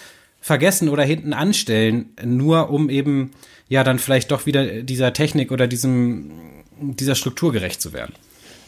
vergessen 0.47 0.87
oder 0.87 1.03
hinten 1.03 1.33
anstellen, 1.33 2.13
nur 2.23 2.69
um 2.69 2.89
eben 2.89 3.31
ja 3.67 3.83
dann 3.83 3.99
vielleicht 3.99 4.31
doch 4.31 4.45
wieder 4.45 4.81
dieser 4.81 5.11
Technik 5.11 5.51
oder 5.51 5.67
diesem 5.67 6.31
dieser 6.79 7.15
Struktur 7.15 7.51
gerecht 7.51 7.81
zu 7.81 7.91
werden. 7.91 8.13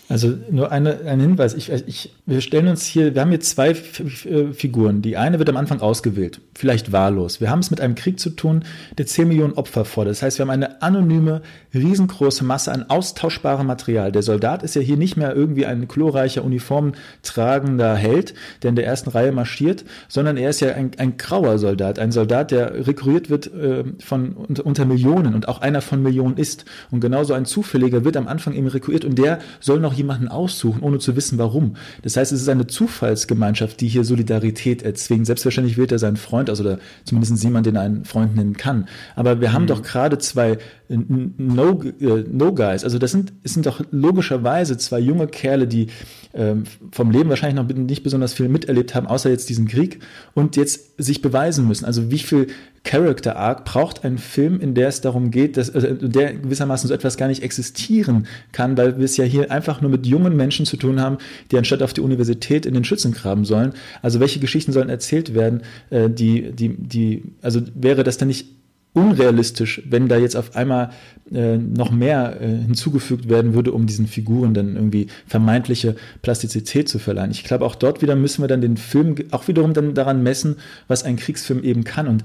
Also 0.10 0.36
nur 0.50 0.72
eine, 0.72 1.02
ein 1.06 1.19
Hinweis. 1.19 1.54
Ich, 1.54 1.72
ich, 1.72 2.12
wir 2.26 2.41
stellen 2.41 2.67
uns 2.67 2.84
hier, 2.84 3.13
wir 3.13 3.22
haben 3.22 3.30
hier 3.30 3.41
zwei 3.41 3.76
Figuren. 3.76 5.04
Die 5.04 5.17
eine 5.17 5.38
wird 5.38 5.50
am 5.50 5.56
Anfang 5.58 5.82
ausgewählt, 5.82 6.41
vielleicht 6.56 6.91
wahllos. 6.91 7.39
Wir 7.41 7.52
haben 7.52 7.60
es 7.60 7.69
mit 7.69 7.80
einem 7.80 7.93
Krieg 7.93 8.19
zu 8.19 8.32
tun, 8.32 8.63
der 8.98 9.06
10 9.06 9.28
Millionen 9.28 9.54
Opfer 9.54 9.86
fordert. 9.86 10.13
Das 10.13 10.24
heißt, 10.24 10.39
wir 10.39 10.45
haben 10.45 10.50
eine 10.50 10.82
anonyme, 10.82 11.43
riesengroße 11.76 12.43
Masse 12.43 12.72
an 12.72 12.86
austauschbarem 12.89 13.67
Material. 13.67 14.12
Der 14.12 14.24
Soldat 14.24 14.63
ist 14.63 14.76
ja 14.76 14.82
hier 14.82 14.98
nicht 14.98 15.15
mehr 15.15 15.36
irgendwie 15.36 15.67
ein 15.67 15.88
chlorreicher, 15.88 16.43
uniformtragender 16.43 17.95
Held, 17.95 18.34
der 18.63 18.69
in 18.69 18.76
der 18.76 18.88
ersten 18.88 19.12
Reihe 19.12 19.32
marschiert, 19.32 19.86
sondern 20.08 20.38
er 20.38 20.50
ist 20.50 20.60
ja 20.60 20.74
ein, 20.74 20.89
ein 20.98 21.17
grauer 21.17 21.60
Soldat. 21.60 22.00
Ein 22.00 22.12
Soldat, 22.12 22.50
der 22.50 22.88
rekrutiert 22.88 23.30
wird 23.30 23.54
äh, 23.54 23.84
von 24.00 24.32
unter, 24.32 24.65
unter 24.65 24.86
Millionen 24.86 25.36
und 25.36 25.48
auch 25.48 25.62
einer 25.62 25.82
von 25.82 26.02
Millionen 26.02 26.38
ist. 26.38 26.65
Und 26.89 27.00
genauso 27.00 27.36
ein 27.36 27.45
Zufälliger 27.45 28.04
wird 28.04 28.17
am 28.17 28.28
Anfang 28.28 28.56
eben 28.56 28.65
rekrutiert 28.65 29.06
und 29.06 29.19
der 29.19 29.38
soll 29.60 29.80
noch 29.80 29.98
jemanden 29.99 30.27
aussuchen, 30.27 30.81
ohne 30.81 30.97
zu 30.97 31.15
wissen, 31.15 31.38
warum. 31.38 31.75
Das 32.01 32.17
heißt, 32.17 32.31
es 32.31 32.41
ist 32.41 32.49
eine 32.49 32.65
Zufallsgemeinschaft, 32.65 33.79
die 33.79 33.88
hier 33.88 34.03
Solidarität 34.03 34.81
erzwingt. 34.81 35.27
Selbstverständlich 35.27 35.77
wird 35.77 35.91
er 35.91 35.99
seinen 35.99 36.17
Freund, 36.17 36.49
also 36.49 36.63
oder 36.63 36.79
zumindest 37.03 37.43
jemand, 37.43 37.65
den 37.65 37.75
er 37.75 37.83
einen 37.83 38.05
Freund 38.05 38.35
nennen 38.35 38.57
kann. 38.57 38.88
Aber 39.15 39.41
wir 39.41 39.53
haben 39.53 39.63
mhm. 39.63 39.67
doch 39.67 39.83
gerade 39.83 40.17
zwei 40.17 40.57
No-Guys. 40.88 42.83
also 42.83 42.97
das 42.97 43.12
sind, 43.12 43.33
es 43.43 43.53
sind 43.53 43.65
doch 43.65 43.81
logischerweise 43.91 44.77
zwei 44.77 44.99
junge 44.99 45.27
Kerle, 45.27 45.67
die 45.67 45.88
ähm, 46.34 46.63
vom 46.92 47.12
Leben 47.12 47.30
wahrscheinlich 47.30 47.56
noch 47.56 47.68
nicht 47.76 48.04
besonders 48.04 48.34
viel 48.34 48.50
miterlebt 48.50 48.94
haben, 48.94 49.08
außer 49.08 49.30
jetzt 49.30 49.50
diesen 49.50 49.68
Krieg 49.68 50.00
und 50.34 50.56
jetzt 50.56 51.02
sich 51.02 51.22
beweisen 51.22 51.68
müssen. 51.68 51.86
Also 51.86 52.12
wie 52.12 52.20
viel 52.20 52.48
Character 52.84 53.36
Arc 53.36 53.65
braucht 53.65 54.06
ein 54.06 54.18
Film, 54.18 54.60
in 54.60 54.74
der 54.74 54.88
es 54.88 55.02
darum 55.02 55.32
geht, 55.32 55.58
dass 55.58 55.74
also 55.74 55.88
der 55.94 56.34
gewissermaßen 56.34 56.88
so 56.88 56.94
etwas 56.94 57.18
gar 57.18 57.28
nicht 57.28 57.44
existieren 57.44 58.28
kann, 58.52 58.78
weil 58.78 58.98
wir 58.98 59.06
es 59.06 59.18
ja 59.18 59.26
hier 59.26 59.52
einfach 59.52 59.82
nur 59.82 59.92
mit 59.92 60.06
jungen 60.06 60.36
Menschen 60.36 60.65
zu 60.65 60.78
tun 60.78 61.02
haben, 61.02 61.18
die 61.52 61.58
anstatt 61.58 61.82
auf 61.82 61.94
die 61.94 62.02
Universität 62.02 62.65
in 62.65 62.74
den 62.74 62.84
Schützengraben 62.84 63.44
sollen. 63.44 63.74
Also 64.02 64.20
welche 64.20 64.39
Geschichten 64.39 64.72
sollen 64.72 64.89
erzählt 64.89 65.34
werden, 65.34 65.62
äh, 65.89 66.10
die, 66.10 66.52
die, 66.52 66.76
die, 66.78 67.24
also 67.42 67.62
wäre 67.74 68.04
das 68.04 68.18
dann 68.18 68.28
nicht 68.28 68.48
unrealistisch, 68.94 69.84
wenn 69.89 70.08
da 70.08 70.18
jetzt 70.18 70.36
auf 70.36 70.56
einmal 70.56 70.92
äh, 71.34 71.58
noch 71.58 71.92
mehr 71.92 72.42
äh, 72.42 72.48
hinzugefügt 72.48 73.30
werden 73.30 73.54
würde, 73.54 73.72
um 73.72 73.86
diesen 73.86 74.08
Figuren 74.08 74.54
dann 74.54 74.76
irgendwie 74.76 75.08
vermeintliche 75.28 75.96
Plastizität 76.22 76.89
zu 76.89 77.00
verleihen. 77.00 77.32
Ich 77.32 77.44
glaube, 77.44 77.65
auch 77.65 77.76
dort 77.76 78.02
wieder 78.02 78.15
müssen 78.15 78.44
wir 78.44 78.48
dann 78.48 78.62
den 78.62 78.78
Film 78.78 79.15
auch 79.32 79.48
wiederum 79.48 79.74
dann 79.74 79.94
daran 79.94 80.24
messen, 80.24 80.58
was 80.88 81.04
ein 81.04 81.18
Kriegsfilm 81.18 81.63
eben 81.63 81.84
kann. 81.84 82.08
Und 82.08 82.24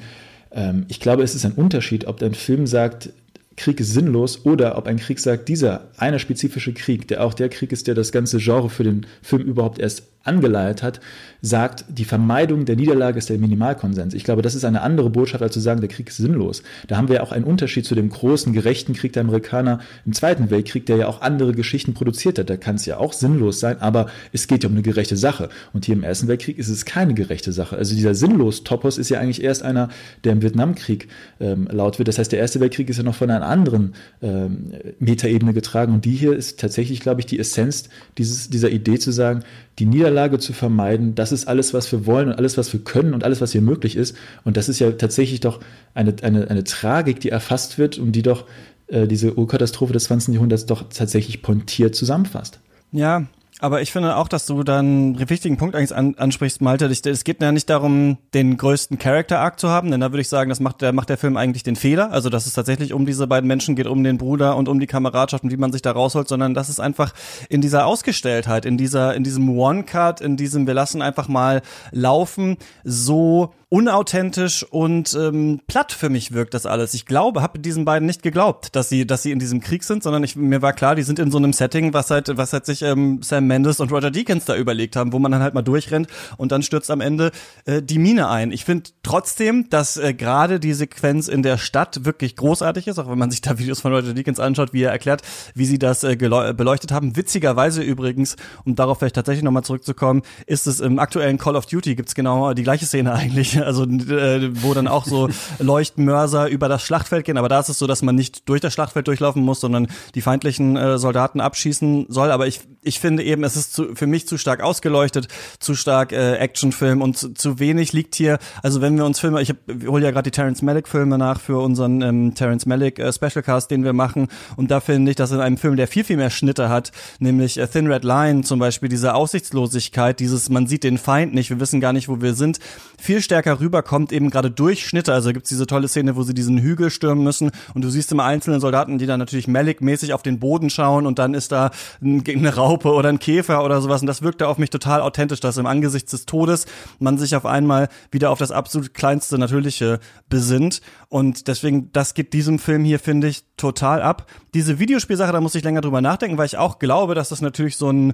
ähm, 0.52 0.86
ich 0.88 1.00
glaube, 1.00 1.22
es 1.22 1.34
ist 1.34 1.44
ein 1.44 1.52
Unterschied, 1.52 2.06
ob 2.06 2.22
ein 2.22 2.34
Film 2.34 2.66
sagt, 2.66 3.10
Krieg 3.56 3.78
ist 3.80 3.92
sinnlos 3.92 4.44
oder 4.44 4.76
ob 4.78 4.86
ein 4.86 4.96
Krieg 4.96 5.20
sagt, 5.20 5.48
dieser 5.48 5.88
eine 5.96 6.18
spezifische 6.18 6.72
Krieg, 6.72 7.06
der 7.08 7.24
auch 7.24 7.34
der 7.34 7.48
Krieg 7.48 7.72
ist, 7.72 7.86
der 7.86 7.94
das 7.94 8.10
ganze 8.10 8.38
Genre 8.38 8.70
für 8.70 8.84
den 8.84 9.06
Film 9.22 9.42
überhaupt 9.42 9.78
erst 9.78 10.04
angeleiert 10.24 10.82
hat, 10.82 11.00
sagt, 11.42 11.84
die 11.88 12.04
Vermeidung 12.04 12.64
der 12.64 12.76
Niederlage 12.76 13.18
ist 13.18 13.28
der 13.28 13.38
Minimalkonsens. 13.38 14.14
Ich 14.14 14.24
glaube, 14.24 14.42
das 14.42 14.54
ist 14.54 14.64
eine 14.64 14.80
andere 14.80 15.10
Botschaft, 15.10 15.42
als 15.42 15.52
zu 15.52 15.60
sagen, 15.60 15.80
der 15.80 15.90
Krieg 15.90 16.08
ist 16.08 16.16
sinnlos. 16.16 16.62
Da 16.88 16.96
haben 16.96 17.08
wir 17.08 17.16
ja 17.16 17.22
auch 17.22 17.32
einen 17.32 17.44
Unterschied 17.44 17.84
zu 17.84 17.94
dem 17.94 18.08
großen, 18.08 18.52
gerechten 18.54 18.94
Krieg 18.94 19.12
der 19.12 19.22
Amerikaner 19.22 19.80
im 20.06 20.14
Zweiten 20.14 20.50
Weltkrieg, 20.50 20.86
der 20.86 20.96
ja 20.96 21.06
auch 21.06 21.20
andere 21.20 21.52
Geschichten 21.52 21.92
produziert 21.92 22.38
hat. 22.38 22.48
Da 22.48 22.56
kann 22.56 22.76
es 22.76 22.86
ja 22.86 22.96
auch 22.96 23.12
sinnlos 23.12 23.60
sein, 23.60 23.80
aber 23.80 24.06
es 24.32 24.46
geht 24.46 24.64
ja 24.64 24.70
um 24.70 24.74
eine 24.74 24.82
gerechte 24.82 25.16
Sache. 25.16 25.50
Und 25.74 25.84
hier 25.84 25.94
im 25.94 26.02
Ersten 26.02 26.28
Weltkrieg 26.28 26.58
ist 26.58 26.68
es 26.68 26.86
keine 26.86 27.12
gerechte 27.12 27.52
Sache. 27.52 27.76
Also 27.76 27.94
dieser 27.94 28.14
Sinnlos-Topos 28.14 28.96
ist 28.96 29.10
ja 29.10 29.20
eigentlich 29.20 29.44
erst 29.44 29.62
einer, 29.62 29.90
der 30.24 30.32
im 30.32 30.42
Vietnamkrieg 30.42 31.08
ähm, 31.40 31.68
laut 31.70 31.98
wird. 31.98 32.08
Das 32.08 32.18
heißt, 32.18 32.32
der 32.32 32.38
Erste 32.38 32.60
Weltkrieg 32.60 32.88
ist 32.88 32.96
ja 32.96 33.02
noch 33.02 33.14
von 33.14 33.30
einer 33.30 33.46
anderen 33.46 33.94
ähm, 34.22 34.72
Metaebene 34.98 35.52
getragen. 35.52 35.92
Und 35.92 36.06
die 36.06 36.12
hier 36.12 36.34
ist 36.34 36.58
tatsächlich, 36.58 37.00
glaube 37.00 37.20
ich, 37.20 37.26
die 37.26 37.38
Essenz 37.38 37.90
dieses, 38.16 38.48
dieser 38.48 38.70
Idee 38.70 38.98
zu 38.98 39.10
sagen, 39.10 39.42
die 39.78 39.86
Niederlage 39.86 40.38
zu 40.38 40.52
vermeiden, 40.52 41.14
das 41.14 41.32
ist 41.32 41.48
alles, 41.48 41.74
was 41.74 41.90
wir 41.90 42.06
wollen 42.06 42.28
und 42.28 42.34
alles, 42.34 42.56
was 42.56 42.72
wir 42.72 42.80
können 42.80 43.12
und 43.12 43.24
alles, 43.24 43.40
was 43.40 43.52
hier 43.52 43.60
möglich 43.60 43.96
ist. 43.96 44.16
Und 44.44 44.56
das 44.56 44.68
ist 44.68 44.78
ja 44.78 44.90
tatsächlich 44.92 45.40
doch 45.40 45.60
eine, 45.94 46.14
eine, 46.22 46.48
eine 46.48 46.64
Tragik, 46.64 47.20
die 47.20 47.30
erfasst 47.30 47.78
wird 47.78 47.98
und 47.98 48.12
die 48.12 48.22
doch 48.22 48.44
äh, 48.86 49.06
diese 49.06 49.36
Urkatastrophe 49.36 49.92
des 49.92 50.04
20. 50.04 50.34
Jahrhunderts 50.34 50.66
doch 50.66 50.84
tatsächlich 50.90 51.42
pontiert 51.42 51.94
zusammenfasst. 51.94 52.60
Ja, 52.92 53.26
aber 53.60 53.82
ich 53.82 53.92
finde 53.92 54.16
auch, 54.16 54.26
dass 54.26 54.46
du 54.46 54.64
dann 54.64 55.14
einen 55.16 55.30
wichtigen 55.30 55.56
Punkt 55.56 55.76
eigentlich 55.76 55.94
an, 55.94 56.16
ansprichst, 56.16 56.60
Malte. 56.60 56.86
Es 56.86 57.24
geht 57.24 57.40
ja 57.40 57.52
nicht 57.52 57.70
darum, 57.70 58.18
den 58.34 58.56
größten 58.56 58.98
Character-Arc 58.98 59.60
zu 59.60 59.68
haben, 59.68 59.92
denn 59.92 60.00
da 60.00 60.10
würde 60.10 60.22
ich 60.22 60.28
sagen, 60.28 60.48
das 60.48 60.58
macht 60.58 60.82
der, 60.82 60.92
macht 60.92 61.08
der 61.08 61.18
Film 61.18 61.36
eigentlich 61.36 61.62
den 61.62 61.76
Fehler. 61.76 62.10
Also, 62.10 62.30
dass 62.30 62.46
es 62.46 62.52
tatsächlich 62.54 62.92
um 62.92 63.06
diese 63.06 63.28
beiden 63.28 63.46
Menschen 63.46 63.76
geht, 63.76 63.86
um 63.86 64.02
den 64.02 64.18
Bruder 64.18 64.56
und 64.56 64.68
um 64.68 64.80
die 64.80 64.88
Kameradschaft 64.88 65.44
und 65.44 65.52
wie 65.52 65.56
man 65.56 65.72
sich 65.72 65.82
da 65.82 65.92
rausholt, 65.92 66.26
sondern 66.28 66.52
dass 66.52 66.68
es 66.68 66.80
einfach 66.80 67.14
in 67.48 67.60
dieser 67.60 67.86
Ausgestelltheit, 67.86 68.66
in 68.66 68.76
dieser, 68.76 69.14
in 69.14 69.22
diesem 69.22 69.48
One-Cut, 69.48 70.20
in 70.20 70.36
diesem, 70.36 70.66
wir 70.66 70.74
lassen 70.74 71.00
einfach 71.00 71.28
mal 71.28 71.62
laufen, 71.92 72.56
so 72.82 73.54
unauthentisch 73.68 74.64
und 74.64 75.14
ähm, 75.14 75.60
platt 75.66 75.92
für 75.92 76.08
mich 76.08 76.32
wirkt 76.32 76.54
das 76.54 76.66
alles. 76.66 76.94
Ich 76.94 77.06
glaube, 77.06 77.42
habe 77.42 77.58
diesen 77.58 77.84
beiden 77.84 78.06
nicht 78.06 78.22
geglaubt, 78.22 78.76
dass 78.76 78.88
sie, 78.88 79.06
dass 79.06 79.22
sie 79.22 79.32
in 79.32 79.38
diesem 79.38 79.60
Krieg 79.60 79.84
sind, 79.84 80.02
sondern 80.02 80.22
ich, 80.24 80.36
mir 80.36 80.62
war 80.62 80.72
klar, 80.72 80.94
die 80.94 81.02
sind 81.02 81.18
in 81.18 81.30
so 81.30 81.38
einem 81.38 81.52
Setting, 81.52 81.92
was 81.92 82.10
halt, 82.10 82.36
was 82.36 82.52
halt 82.52 82.66
sich 82.66 82.82
ähm, 82.82 83.22
Sam 83.22 83.46
Mendes 83.46 83.80
und 83.80 83.90
Roger 83.90 84.10
Deakins 84.10 84.44
da 84.44 84.56
überlegt 84.56 84.96
haben, 84.96 85.12
wo 85.12 85.18
man 85.18 85.32
dann 85.32 85.42
halt 85.42 85.54
mal 85.54 85.62
durchrennt 85.62 86.08
und 86.36 86.52
dann 86.52 86.62
stürzt 86.62 86.90
am 86.90 87.00
Ende 87.00 87.30
äh, 87.64 87.82
die 87.82 87.98
Mine 87.98 88.28
ein. 88.28 88.52
Ich 88.52 88.64
finde 88.64 88.90
trotzdem, 89.02 89.68
dass 89.70 89.96
äh, 89.96 90.14
gerade 90.14 90.60
die 90.60 90.74
Sequenz 90.74 91.28
in 91.28 91.42
der 91.42 91.58
Stadt 91.58 92.04
wirklich 92.04 92.36
großartig 92.36 92.86
ist, 92.86 92.98
auch 92.98 93.10
wenn 93.10 93.18
man 93.18 93.30
sich 93.30 93.40
da 93.40 93.58
Videos 93.58 93.80
von 93.80 93.92
Roger 93.92 94.14
Deakins 94.14 94.40
anschaut, 94.40 94.72
wie 94.72 94.82
er 94.82 94.92
erklärt, 94.92 95.22
wie 95.54 95.66
sie 95.66 95.78
das 95.78 96.04
äh, 96.04 96.16
beleuchtet 96.16 96.92
haben. 96.92 97.16
Witzigerweise 97.16 97.82
übrigens, 97.82 98.36
um 98.64 98.74
darauf 98.74 98.98
vielleicht 98.98 99.16
tatsächlich 99.16 99.44
nochmal 99.44 99.64
zurückzukommen, 99.64 100.22
ist 100.46 100.66
es 100.66 100.80
im 100.80 100.98
aktuellen 100.98 101.38
Call 101.38 101.56
of 101.56 101.66
Duty 101.66 101.94
gibt's 101.94 102.14
genau 102.14 102.54
die 102.54 102.62
gleiche 102.62 102.86
Szene 102.86 103.12
eigentlich 103.14 103.53
also 103.64 103.84
äh, 103.84 104.50
wo 104.62 104.74
dann 104.74 104.88
auch 104.88 105.04
so 105.04 105.28
Leuchtmörser 105.58 106.48
über 106.48 106.68
das 106.68 106.82
Schlachtfeld 106.82 107.24
gehen. 107.24 107.38
Aber 107.38 107.48
da 107.48 107.60
ist 107.60 107.68
es 107.68 107.78
so, 107.78 107.86
dass 107.86 108.02
man 108.02 108.14
nicht 108.14 108.48
durch 108.48 108.60
das 108.60 108.72
Schlachtfeld 108.72 109.06
durchlaufen 109.08 109.42
muss, 109.42 109.60
sondern 109.60 109.88
die 110.14 110.20
feindlichen 110.20 110.76
äh, 110.76 110.98
Soldaten 110.98 111.40
abschießen 111.40 112.06
soll. 112.08 112.30
Aber 112.30 112.46
ich, 112.46 112.60
ich 112.84 113.00
finde 113.00 113.22
eben, 113.22 113.44
es 113.44 113.56
ist 113.56 113.72
zu, 113.72 113.94
für 113.94 114.06
mich 114.06 114.28
zu 114.28 114.38
stark 114.38 114.62
ausgeleuchtet, 114.62 115.28
zu 115.58 115.74
stark 115.74 116.12
äh, 116.12 116.36
Actionfilm 116.36 117.02
und 117.02 117.16
zu, 117.16 117.32
zu 117.32 117.58
wenig 117.58 117.92
liegt 117.92 118.14
hier. 118.14 118.38
Also 118.62 118.80
wenn 118.80 118.96
wir 118.96 119.04
uns 119.04 119.20
Filme, 119.20 119.40
ich 119.42 119.54
hole 119.86 120.04
ja 120.04 120.10
gerade 120.10 120.30
die 120.30 120.34
Terrence 120.34 120.62
Malick 120.62 120.88
Filme 120.88 121.18
nach 121.18 121.40
für 121.40 121.58
unseren 121.58 122.02
ähm, 122.02 122.34
Terrence 122.34 122.66
Malick 122.66 122.98
äh, 122.98 123.12
Specialcast, 123.12 123.70
den 123.70 123.84
wir 123.84 123.92
machen. 123.92 124.28
Und 124.56 124.70
da 124.70 124.80
finde 124.80 125.10
ich, 125.10 125.16
dass 125.16 125.30
in 125.32 125.40
einem 125.40 125.56
Film, 125.56 125.76
der 125.76 125.88
viel, 125.88 126.04
viel 126.04 126.16
mehr 126.16 126.30
Schnitte 126.30 126.68
hat, 126.68 126.92
nämlich 127.18 127.58
äh, 127.58 127.66
Thin 127.66 127.90
Red 127.90 128.04
Line 128.04 128.42
zum 128.42 128.58
Beispiel, 128.58 128.88
diese 128.88 129.14
Aussichtslosigkeit, 129.14 130.20
dieses, 130.20 130.48
man 130.50 130.66
sieht 130.66 130.84
den 130.84 130.98
Feind 130.98 131.34
nicht, 131.34 131.50
wir 131.50 131.60
wissen 131.60 131.80
gar 131.80 131.92
nicht, 131.92 132.08
wo 132.08 132.20
wir 132.20 132.34
sind, 132.34 132.58
viel 132.98 133.20
stärker 133.20 133.60
rüberkommt, 133.60 134.12
eben 134.12 134.30
gerade 134.30 134.50
durch 134.50 134.86
Schnitte. 134.86 135.12
Also 135.12 135.32
gibt's 135.32 135.48
diese 135.48 135.66
tolle 135.66 135.88
Szene, 135.88 136.16
wo 136.16 136.22
sie 136.22 136.34
diesen 136.34 136.58
Hügel 136.58 136.90
stürmen 136.90 137.24
müssen 137.24 137.50
und 137.74 137.82
du 137.82 137.90
siehst 137.90 138.12
immer 138.12 138.24
einzelne 138.24 138.60
Soldaten, 138.60 138.98
die 138.98 139.06
dann 139.06 139.18
natürlich 139.18 139.48
Malik-mäßig 139.48 140.12
auf 140.12 140.22
den 140.22 140.38
Boden 140.38 140.70
schauen 140.70 141.06
und 141.06 141.18
dann 141.18 141.34
ist 141.34 141.52
da 141.52 141.70
eine 142.02 142.22
Raupe 142.74 142.92
oder 142.92 143.08
ein 143.08 143.20
Käfer 143.20 143.64
oder 143.64 143.80
sowas 143.80 144.00
und 144.00 144.08
das 144.08 144.22
wirkte 144.22 144.48
auf 144.48 144.58
mich 144.58 144.70
total 144.70 145.00
authentisch, 145.00 145.38
dass 145.38 145.58
im 145.58 145.66
Angesicht 145.66 146.12
des 146.12 146.26
Todes 146.26 146.66
man 146.98 147.18
sich 147.18 147.36
auf 147.36 147.46
einmal 147.46 147.88
wieder 148.10 148.30
auf 148.30 148.38
das 148.38 148.50
absolut 148.50 148.94
kleinste 148.94 149.38
Natürliche 149.38 150.00
besinnt 150.28 150.80
und 151.08 151.46
deswegen, 151.46 151.92
das 151.92 152.14
gibt 152.14 152.32
diesem 152.32 152.58
Film 152.58 152.84
hier, 152.84 152.98
finde 152.98 153.28
ich, 153.28 153.44
total 153.56 154.02
ab. 154.02 154.26
Diese 154.54 154.80
Videospielsache, 154.80 155.32
da 155.32 155.40
muss 155.40 155.54
ich 155.54 155.62
länger 155.62 155.82
drüber 155.82 156.00
nachdenken, 156.00 156.36
weil 156.36 156.46
ich 156.46 156.58
auch 156.58 156.80
glaube, 156.80 157.14
dass 157.14 157.28
das 157.28 157.40
natürlich 157.40 157.76
so 157.76 157.90
ein 157.90 158.12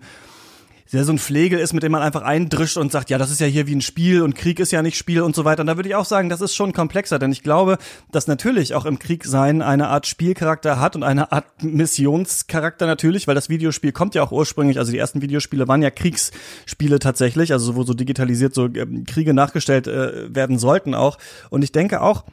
der 0.92 1.04
so 1.04 1.12
ein 1.12 1.18
Pflegel 1.18 1.58
ist, 1.58 1.72
mit 1.72 1.82
dem 1.82 1.92
man 1.92 2.02
einfach 2.02 2.22
eindrischt 2.22 2.76
und 2.76 2.90
sagt, 2.90 3.10
ja, 3.10 3.18
das 3.18 3.30
ist 3.30 3.40
ja 3.40 3.46
hier 3.46 3.66
wie 3.66 3.74
ein 3.74 3.80
Spiel 3.80 4.22
und 4.22 4.34
Krieg 4.34 4.58
ist 4.58 4.72
ja 4.72 4.82
nicht 4.82 4.96
Spiel 4.96 5.22
und 5.22 5.34
so 5.34 5.44
weiter. 5.44 5.60
Und 5.60 5.68
da 5.68 5.76
würde 5.76 5.88
ich 5.88 5.94
auch 5.94 6.04
sagen, 6.04 6.28
das 6.28 6.40
ist 6.40 6.54
schon 6.54 6.72
komplexer, 6.72 7.18
denn 7.18 7.30
ich 7.32 7.42
glaube, 7.42 7.78
dass 8.10 8.26
natürlich 8.26 8.74
auch 8.74 8.84
im 8.86 8.98
Krieg 8.98 9.24
sein 9.24 9.62
eine 9.62 9.88
Art 9.88 10.06
Spielcharakter 10.06 10.80
hat 10.80 10.96
und 10.96 11.02
eine 11.02 11.32
Art 11.32 11.46
Missionscharakter 11.62 12.86
natürlich, 12.86 13.28
weil 13.28 13.34
das 13.34 13.48
Videospiel 13.48 13.92
kommt 13.92 14.14
ja 14.14 14.22
auch 14.22 14.32
ursprünglich, 14.32 14.78
also 14.78 14.90
die 14.90 14.98
ersten 14.98 15.22
Videospiele 15.22 15.68
waren 15.68 15.82
ja 15.82 15.90
Kriegsspiele 15.90 16.98
tatsächlich, 16.98 17.52
also 17.52 17.76
wo 17.76 17.84
so 17.84 17.94
digitalisiert 17.94 18.54
so 18.54 18.66
ähm, 18.66 19.04
Kriege 19.04 19.34
nachgestellt 19.34 19.86
äh, 19.86 20.34
werden 20.34 20.58
sollten 20.58 20.94
auch. 20.94 21.18
Und 21.50 21.62
ich 21.62 21.72
denke 21.72 22.00
auch, 22.00 22.24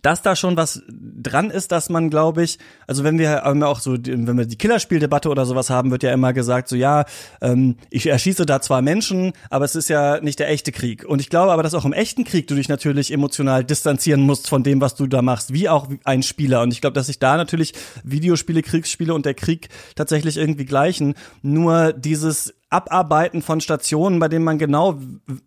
dass 0.00 0.22
da 0.22 0.34
schon 0.34 0.56
was 0.56 0.82
dran 0.88 1.50
ist, 1.50 1.70
dass 1.70 1.90
man, 1.90 2.08
glaube 2.08 2.42
ich, 2.42 2.58
also 2.86 3.04
wenn 3.04 3.18
wir 3.18 3.44
auch 3.44 3.80
so, 3.80 3.92
wenn 3.92 4.38
wir 4.38 4.46
die 4.46 4.56
Killerspieldebatte 4.56 5.28
oder 5.28 5.44
sowas 5.44 5.68
haben, 5.68 5.90
wird 5.90 6.02
ja 6.02 6.12
immer 6.12 6.32
gesagt, 6.32 6.68
so 6.68 6.76
ja, 6.76 7.04
ähm, 7.42 7.76
ich 7.90 8.06
erschieße 8.06 8.46
da 8.46 8.62
zwar 8.62 8.80
Menschen, 8.80 9.32
aber 9.50 9.66
es 9.66 9.74
ist 9.74 9.90
ja 9.90 10.20
nicht 10.20 10.38
der 10.38 10.48
echte 10.48 10.72
Krieg. 10.72 11.04
Und 11.04 11.20
ich 11.20 11.28
glaube 11.28 11.52
aber, 11.52 11.62
dass 11.62 11.74
auch 11.74 11.84
im 11.84 11.92
echten 11.92 12.24
Krieg 12.24 12.46
du 12.46 12.54
dich 12.54 12.68
natürlich 12.68 13.12
emotional 13.12 13.62
distanzieren 13.62 14.22
musst 14.22 14.48
von 14.48 14.62
dem, 14.62 14.80
was 14.80 14.94
du 14.94 15.06
da 15.06 15.20
machst, 15.20 15.52
wie 15.52 15.68
auch 15.68 15.88
ein 16.04 16.22
Spieler. 16.22 16.62
Und 16.62 16.72
ich 16.72 16.80
glaube, 16.80 16.94
dass 16.94 17.06
sich 17.06 17.18
da 17.18 17.36
natürlich 17.36 17.74
Videospiele, 18.04 18.62
Kriegsspiele 18.62 19.12
und 19.12 19.26
der 19.26 19.34
Krieg 19.34 19.68
tatsächlich 19.96 20.38
irgendwie 20.38 20.64
gleichen. 20.64 21.14
Nur 21.42 21.92
dieses 21.92 22.54
Abarbeiten 22.74 23.40
von 23.40 23.60
Stationen, 23.60 24.18
bei 24.18 24.26
denen 24.28 24.44
man 24.44 24.58
genau 24.58 24.98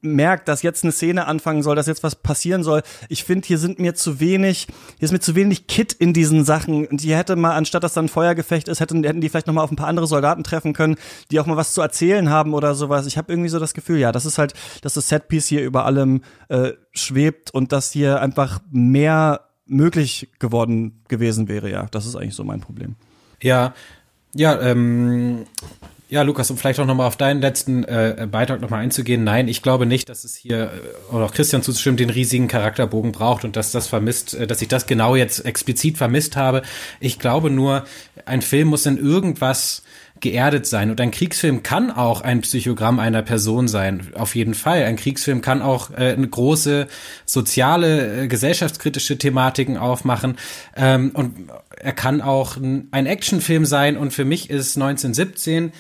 merkt, 0.02 0.48
dass 0.48 0.62
jetzt 0.62 0.84
eine 0.84 0.94
Szene 0.94 1.28
anfangen 1.28 1.62
soll, 1.62 1.76
dass 1.76 1.88
jetzt 1.88 2.04
was 2.04 2.16
passieren 2.16 2.64
soll. 2.64 2.84
Ich 3.10 3.26
finde, 3.26 3.46
hier 3.46 3.58
sind 3.58 3.80
mir 3.80 3.96
zu 3.96 4.22
wenig, 4.22 4.68
hier 4.98 5.06
ist 5.06 5.12
mir 5.12 5.20
zu 5.20 5.36
wenig 5.36 5.68
Kit 5.68 5.92
in 5.92 6.14
diesen 6.14 6.46
Sachen. 6.46 6.88
Und 6.88 7.02
hier 7.02 7.18
hätte 7.18 7.36
mal, 7.36 7.54
anstatt 7.54 7.84
dass 7.84 7.94
dann 7.94 8.06
ein 8.06 8.10
Feuergefecht 8.10 8.70
ist, 8.70 8.80
hätten, 8.80 9.04
hätten 9.04 9.20
die 9.20 9.28
vielleicht 9.28 9.48
noch 9.48 9.54
mal 9.54 9.64
auf 9.64 9.72
ein 9.72 9.76
paar 9.76 9.88
andere 9.88 10.08
Soldaten 10.08 10.44
treffen 10.44 10.72
können, 10.72 10.96
die 11.30 11.40
auch 11.42 11.46
mal 11.46 11.58
was 11.58 11.74
zu 11.74 11.82
erzählen 11.82 12.30
haben 12.30 12.54
oder 12.54 12.76
sowas. 12.76 13.06
Ich 13.06 13.18
habe 13.18 13.32
irgendwie 13.32 13.50
so 13.50 13.60
das 13.60 13.74
Gefühl, 13.74 14.00
ja, 14.00 14.14
das 14.14 14.26
ist 14.26 14.38
halt, 14.38 14.54
dass 14.82 14.94
das 14.94 15.10
Setpiece 15.10 15.48
hier 15.48 15.64
über 15.64 15.86
allem 15.86 16.22
äh, 16.48 16.72
schwebt 16.94 17.52
und 17.52 17.74
dass 17.74 17.92
hier 17.92 18.22
einfach 18.22 18.60
mehr 18.72 19.42
möglich 19.66 20.30
geworden 20.40 21.04
gewesen 21.10 21.50
wäre. 21.50 21.70
Ja, 21.70 21.88
das 21.92 22.06
ist 22.06 22.16
eigentlich 22.16 22.36
so 22.36 22.46
mein 22.46 22.62
Problem. 22.62 22.96
Ja, 23.42 23.74
ja, 24.34 24.60
ähm, 24.62 25.46
ja, 26.10 26.22
Lukas, 26.22 26.50
um 26.50 26.58
vielleicht 26.58 26.80
auch 26.80 26.86
nochmal 26.86 27.08
auf 27.08 27.18
deinen 27.18 27.42
letzten 27.42 27.84
äh, 27.84 28.28
Beitrag 28.32 28.62
nochmal 28.62 28.82
einzugehen. 28.82 29.24
Nein, 29.24 29.48
ich 29.48 29.62
glaube 29.62 29.86
nicht, 29.86 30.08
dass 30.08 30.24
es 30.24 30.36
hier, 30.36 30.72
äh, 30.72 31.14
oder 31.14 31.26
auch 31.26 31.34
Christian 31.34 31.64
zuzustimmen, 31.64 31.98
den 31.98 32.10
riesigen 32.10 32.48
Charakterbogen 32.48 33.12
braucht 33.12 33.44
und 33.44 33.58
dass 33.58 33.72
das 33.72 33.88
vermisst, 33.88 34.34
äh, 34.34 34.48
dass 34.48 34.62
ich 34.62 34.70
das 34.70 34.88
genau 34.88 35.16
jetzt 35.16 35.46
explizit 35.46 35.98
vermisst 35.98 36.38
habe. 36.38 36.62
Ich 37.02 37.20
glaube 37.20 37.50
nur, 37.50 37.86
ein 38.26 38.42
Film 38.42 38.70
muss 38.70 38.86
in 38.86 38.98
irgendwas 38.98 39.84
geerdet 40.20 40.66
sein. 40.66 40.90
Und 40.90 41.00
ein 41.02 41.12
Kriegsfilm 41.12 41.64
kann 41.64 41.92
auch 41.92 42.22
ein 42.22 42.42
Psychogramm 42.42 43.00
einer 43.00 43.22
Person 43.22 43.68
sein, 43.68 44.08
auf 44.16 44.36
jeden 44.36 44.54
Fall. 44.54 44.84
Ein 44.84 44.96
Kriegsfilm 44.96 45.42
kann 45.42 45.62
auch 45.62 45.92
äh, 45.92 46.14
eine 46.14 46.28
große 46.28 46.88
soziale, 47.26 48.24
äh, 48.24 48.28
gesellschaftskritische 48.28 49.18
Thematiken 49.18 49.78
aufmachen. 49.78 50.38
Ähm, 50.76 51.12
und 51.14 51.50
er 51.76 51.94
kann 51.94 52.22
auch 52.22 52.58
ein, 52.58 52.88
ein 52.92 53.06
Actionfilm 53.06 53.66
sein. 53.66 53.98
Und 53.98 54.12
für 54.12 54.26
mich 54.26 54.50
ist 54.50 54.78
1917 54.78 55.72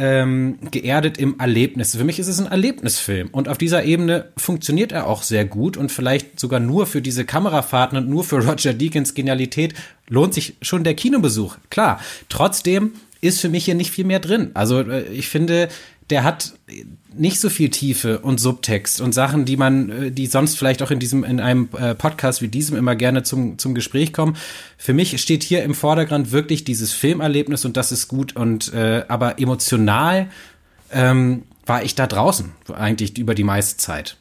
ähm, 0.00 0.58
geerdet 0.70 1.18
im 1.18 1.38
Erlebnis. 1.38 1.94
Für 1.94 2.04
mich 2.04 2.18
ist 2.18 2.26
es 2.26 2.40
ein 2.40 2.50
Erlebnisfilm 2.50 3.28
und 3.32 3.50
auf 3.50 3.58
dieser 3.58 3.84
Ebene 3.84 4.32
funktioniert 4.38 4.92
er 4.92 5.06
auch 5.06 5.22
sehr 5.22 5.44
gut 5.44 5.76
und 5.76 5.92
vielleicht 5.92 6.40
sogar 6.40 6.58
nur 6.58 6.86
für 6.86 7.02
diese 7.02 7.26
Kamerafahrten 7.26 7.98
und 7.98 8.08
nur 8.08 8.24
für 8.24 8.42
Roger 8.48 8.72
Deakins 8.72 9.12
Genialität 9.12 9.74
lohnt 10.08 10.32
sich 10.32 10.54
schon 10.62 10.84
der 10.84 10.94
Kinobesuch. 10.94 11.58
Klar, 11.68 12.00
trotzdem 12.30 12.92
ist 13.20 13.42
für 13.42 13.50
mich 13.50 13.66
hier 13.66 13.74
nicht 13.74 13.90
viel 13.90 14.06
mehr 14.06 14.20
drin. 14.20 14.52
Also 14.54 14.80
äh, 14.80 15.02
ich 15.12 15.28
finde, 15.28 15.68
der 16.10 16.24
hat 16.24 16.54
nicht 17.14 17.40
so 17.40 17.48
viel 17.48 17.70
Tiefe 17.70 18.20
und 18.20 18.38
Subtext 18.40 19.00
und 19.00 19.12
Sachen, 19.12 19.44
die 19.44 19.56
man, 19.56 19.90
äh, 19.90 20.10
die 20.10 20.26
sonst 20.26 20.58
vielleicht 20.58 20.82
auch 20.82 20.90
in 20.90 20.98
diesem, 20.98 21.24
in 21.24 21.40
einem 21.40 21.68
äh, 21.78 21.94
Podcast 21.94 22.42
wie 22.42 22.48
diesem 22.48 22.76
immer 22.76 22.96
gerne 22.96 23.22
zum, 23.22 23.58
zum 23.58 23.74
Gespräch 23.74 24.12
kommen. 24.12 24.36
Für 24.76 24.92
mich 24.92 25.20
steht 25.20 25.42
hier 25.42 25.62
im 25.62 25.74
Vordergrund 25.74 26.32
wirklich 26.32 26.64
dieses 26.64 26.92
Filmerlebnis 26.92 27.64
und 27.64 27.76
das 27.76 27.92
ist 27.92 28.08
gut 28.08 28.36
und 28.36 28.72
äh, 28.72 29.04
aber 29.08 29.38
emotional 29.38 30.28
ähm, 30.92 31.44
war 31.66 31.84
ich 31.84 31.94
da 31.94 32.06
draußen 32.06 32.52
eigentlich 32.72 33.16
über 33.18 33.34
die 33.34 33.44
meiste 33.44 33.76
Zeit 33.76 34.16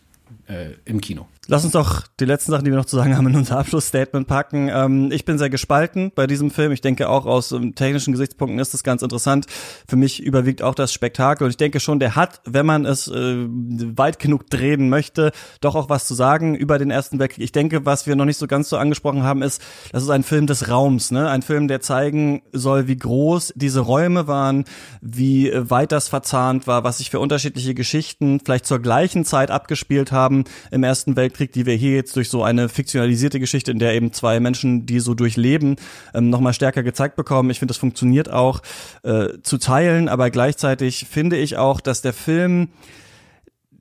äh, 0.48 0.72
im 0.86 1.02
Kino. 1.02 1.28
Lass 1.52 1.64
uns 1.64 1.74
doch 1.74 2.04
die 2.20 2.26
letzten 2.26 2.52
Sachen, 2.52 2.64
die 2.64 2.70
wir 2.70 2.78
noch 2.78 2.86
zu 2.86 2.96
sagen 2.96 3.18
haben, 3.18 3.26
in 3.26 3.36
unser 3.36 3.58
Abschlussstatement 3.58 4.28
packen. 4.28 4.70
Ähm, 4.72 5.12
ich 5.12 5.26
bin 5.26 5.40
sehr 5.40 5.50
gespalten 5.50 6.12
bei 6.14 6.28
diesem 6.28 6.52
Film. 6.52 6.72
Ich 6.72 6.82
denke 6.82 7.10
auch 7.10 7.26
aus 7.26 7.52
ähm, 7.54 7.74
technischen 7.74 8.12
Gesichtspunkten 8.12 8.60
ist 8.60 8.76
es 8.76 8.84
ganz 8.84 9.02
interessant. 9.02 9.48
Für 9.88 9.96
mich 9.96 10.22
überwiegt 10.22 10.62
auch 10.62 10.76
das 10.76 10.94
Spektakel 10.94 11.46
und 11.46 11.50
ich 11.50 11.58
denke 11.58 11.80
schon, 11.80 12.00
der 12.00 12.16
hat, 12.16 12.40
wenn 12.46 12.68
man 12.68 12.86
es 12.86 13.08
äh, 13.08 13.48
weit 13.48 14.20
genug 14.20 14.48
drehen 14.52 14.90
möchte, 14.90 15.32
doch 15.60 15.74
auch 15.74 15.90
was 15.90 16.06
zu 16.06 16.14
sagen 16.14 16.54
über 16.54 16.78
den 16.78 16.92
Ersten 16.92 17.18
Weltkrieg. 17.18 17.44
Ich 17.44 17.52
denke, 17.52 17.84
was 17.84 18.06
wir 18.06 18.16
noch 18.16 18.26
nicht 18.26 18.38
so 18.38 18.46
ganz 18.46 18.70
so 18.70 18.78
angesprochen 18.78 19.24
haben, 19.24 19.42
ist, 19.42 19.60
das 19.92 20.04
ist 20.04 20.12
ein 20.12 20.22
Film 20.22 20.46
des 20.46 20.70
Raums, 20.70 21.10
ne? 21.10 21.32
Ein 21.32 21.42
Film, 21.42 21.68
der 21.68 21.82
zeigen 21.82 22.44
soll, 22.54 22.88
wie 22.88 22.98
groß 22.98 23.54
diese 23.56 23.80
Räume 23.80 24.28
waren, 24.28 24.66
wie 25.02 25.52
weit 25.56 25.94
das 25.94 26.10
verzahnt 26.10 26.68
war, 26.68 26.84
was 26.84 27.00
sich 27.00 27.10
für 27.10 27.20
unterschiedliche 27.20 27.74
Geschichten 27.74 28.40
vielleicht 28.40 28.68
zur 28.68 28.78
gleichen 28.78 29.26
Zeit 29.26 29.50
abgespielt 29.50 30.12
haben 30.12 30.44
im 30.70 30.84
Ersten 30.84 31.16
Weltkrieg 31.16 31.39
Weltkrieg, 31.40 31.54
die 31.54 31.66
wir 31.66 31.76
hier 31.76 31.96
jetzt 31.96 32.16
durch 32.16 32.30
so 32.30 32.44
eine 32.44 32.68
fiktionalisierte 32.68 33.40
Geschichte, 33.40 33.72
in 33.72 33.80
der 33.80 33.94
eben 33.94 34.12
zwei 34.12 34.40
Menschen, 34.40 34.86
die 34.86 35.00
so 35.00 35.14
durchleben, 35.14 35.78
ähm, 36.14 36.30
nochmal 36.30 36.54
stärker 36.54 36.84
gezeigt 36.84 37.16
bekommen. 37.16 37.50
Ich 37.50 37.60
finde, 37.60 37.72
das 37.72 37.78
funktioniert 37.78 38.30
auch 38.30 38.62
äh, 39.04 39.42
zu 39.42 39.58
teilen, 39.58 40.10
aber 40.10 40.30
gleichzeitig 40.30 41.06
finde 41.10 41.38
ich 41.38 41.58
auch, 41.58 41.82
dass 41.82 42.02
der 42.02 42.14
Film 42.14 42.70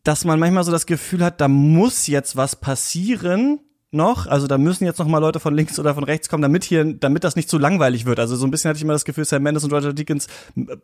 dass 0.04 0.24
man 0.24 0.38
manchmal 0.38 0.64
so 0.64 0.72
das 0.72 0.86
Gefühl 0.86 1.22
hat, 1.22 1.38
da 1.40 1.48
muss 1.48 2.06
jetzt 2.06 2.34
was 2.34 2.56
passieren, 2.56 3.60
noch. 3.90 4.26
Also 4.26 4.46
da 4.46 4.58
müssen 4.58 4.84
jetzt 4.84 4.98
noch 4.98 5.06
mal 5.06 5.18
Leute 5.18 5.40
von 5.40 5.54
links 5.54 5.78
oder 5.78 5.94
von 5.94 6.04
rechts 6.04 6.28
kommen, 6.28 6.42
damit 6.42 6.64
hier, 6.64 6.84
damit 6.94 7.24
das 7.24 7.36
nicht 7.36 7.48
zu 7.48 7.58
langweilig 7.58 8.04
wird. 8.04 8.20
Also 8.20 8.36
so 8.36 8.46
ein 8.46 8.50
bisschen 8.50 8.68
hatte 8.68 8.76
ich 8.76 8.82
immer 8.84 8.92
das 8.92 9.04
Gefühl, 9.04 9.24
Sam 9.24 9.42
Mendes 9.42 9.64
und 9.64 9.72
Roger 9.72 9.92
Deakins 9.92 10.26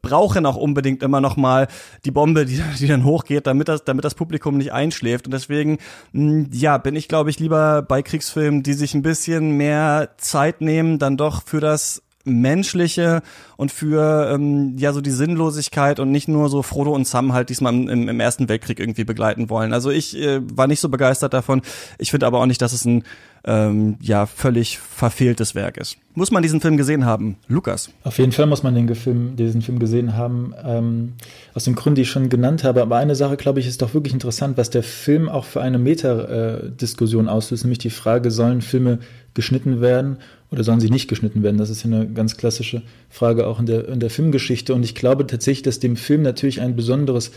brauchen 0.03 0.47
auch 0.47 0.57
unbedingt 0.57 1.03
immer 1.03 1.21
noch 1.21 1.37
mal 1.37 1.69
die 2.05 2.11
Bombe, 2.11 2.47
die, 2.47 2.63
die 2.79 2.87
dann 2.87 3.05
hochgeht, 3.05 3.47
damit 3.47 3.69
das, 3.69 3.85
damit 3.85 4.05
das 4.05 4.15
Publikum 4.15 4.57
nicht 4.57 4.73
einschläft. 4.73 5.27
Und 5.27 5.33
deswegen, 5.33 5.79
hm, 6.13 6.49
ja, 6.53 6.79
bin 6.79 6.97
ich 6.97 7.09
glaube 7.09 7.31
ich 7.31 7.39
lieber 7.39 7.83
bei 7.83 8.03
Kriegsfilmen, 8.03 8.63
die 8.63 8.75
sich 8.75 8.95
ein 8.95 9.03
bisschen 9.03 9.57
mehr 9.57 10.11
Zeit 10.17 10.61
nehmen, 10.61 10.99
dann 10.99 11.17
doch 11.17 11.43
für 11.43 11.61
das 11.61 12.03
Menschliche 12.25 13.23
und 13.57 13.71
für 13.71 14.31
ähm, 14.33 14.77
ja 14.79 14.93
so 14.93 15.01
die 15.01 15.11
Sinnlosigkeit 15.11 16.01
und 16.01 16.11
nicht 16.11 16.29
nur 16.29 16.49
so 16.49 16.63
Frodo 16.63 16.93
und 16.93 17.07
Sam 17.07 17.33
halt 17.33 17.51
diesmal 17.51 17.75
im, 17.75 18.09
im 18.09 18.21
Ersten 18.21 18.49
Weltkrieg 18.49 18.81
irgendwie 18.81 19.05
begleiten 19.05 19.51
wollen. 19.51 19.73
Also 19.73 19.91
ich 19.91 20.17
äh, 20.17 20.41
war 20.57 20.67
nicht 20.67 20.81
so 20.81 20.89
begeistert 20.89 21.35
davon. 21.35 21.63
Ich 21.99 22.11
finde 22.11 22.27
aber 22.27 22.41
auch 22.41 22.47
nicht, 22.47 22.63
dass 22.63 22.73
es 22.73 22.85
ein 22.85 23.05
ähm, 23.47 23.97
ja 24.01 24.27
völlig 24.27 24.79
verfehltes 24.79 25.55
Werk 25.55 25.77
ist. 25.77 25.99
Muss 26.15 26.31
man 26.31 26.43
diesen 26.43 26.61
Film 26.61 26.77
gesehen 26.77 27.05
haben, 27.05 27.37
Lukas? 27.49 27.91
Auf 28.05 28.19
jeden 28.19 28.33
Fall 28.33 28.47
muss 28.47 28.63
man 28.63 28.75
den 28.75 28.93
Film, 28.95 29.37
diesen 29.37 29.63
Film 29.63 29.79
gesehen 29.79 30.17
haben, 30.17 30.55
ähm, 30.65 31.13
aus 31.55 31.65
den 31.65 31.75
Gründen, 31.75 31.97
die 31.97 32.03
ich 32.03 32.11
schon 32.11 32.29
genannt 32.29 32.65
habe. 32.65 32.81
Aber 32.83 32.97
eine 32.97 33.15
Sache, 33.15 33.37
glaube 33.37 33.61
ich, 33.61 33.67
ist 33.67 33.83
doch 33.83 33.95
wirklich 33.95 34.15
interessant, 34.15 34.57
was 34.57 34.71
der 34.71 34.83
Film 34.83 35.29
auch 35.29 35.45
für 35.45 35.61
eine 35.61 35.79
Meta-Diskussion 35.79 37.29
auslöst, 37.29 37.65
nämlich 37.65 37.81
die 37.81 37.91
Frage, 37.91 38.31
sollen 38.31 38.63
Filme 38.63 39.01
geschnitten 39.35 39.81
werden 39.81 40.19
oder 40.51 40.63
sollen 40.63 40.81
sie 40.81 40.91
nicht 40.91 41.09
geschnitten 41.09 41.43
werden? 41.43 41.59
Das 41.59 41.69
ist 41.69 41.85
ja 41.85 41.91
eine 41.91 42.09
ganz 42.09 42.37
klassische 42.37 42.83
Frage 43.11 43.47
auch 43.47 43.59
in 43.59 43.67
der, 43.67 43.89
in 43.89 44.01
der 44.01 44.11
Filmgeschichte. 44.11 44.73
Und 44.73 44.85
ich 44.85 44.95
glaube 44.95 45.27
tatsächlich, 45.27 45.63
dass 45.63 45.81
dem 45.81 45.97
Film 45.97 46.23
natürlich 46.23 46.61
ein 46.61 46.77
besonderes 46.77 47.33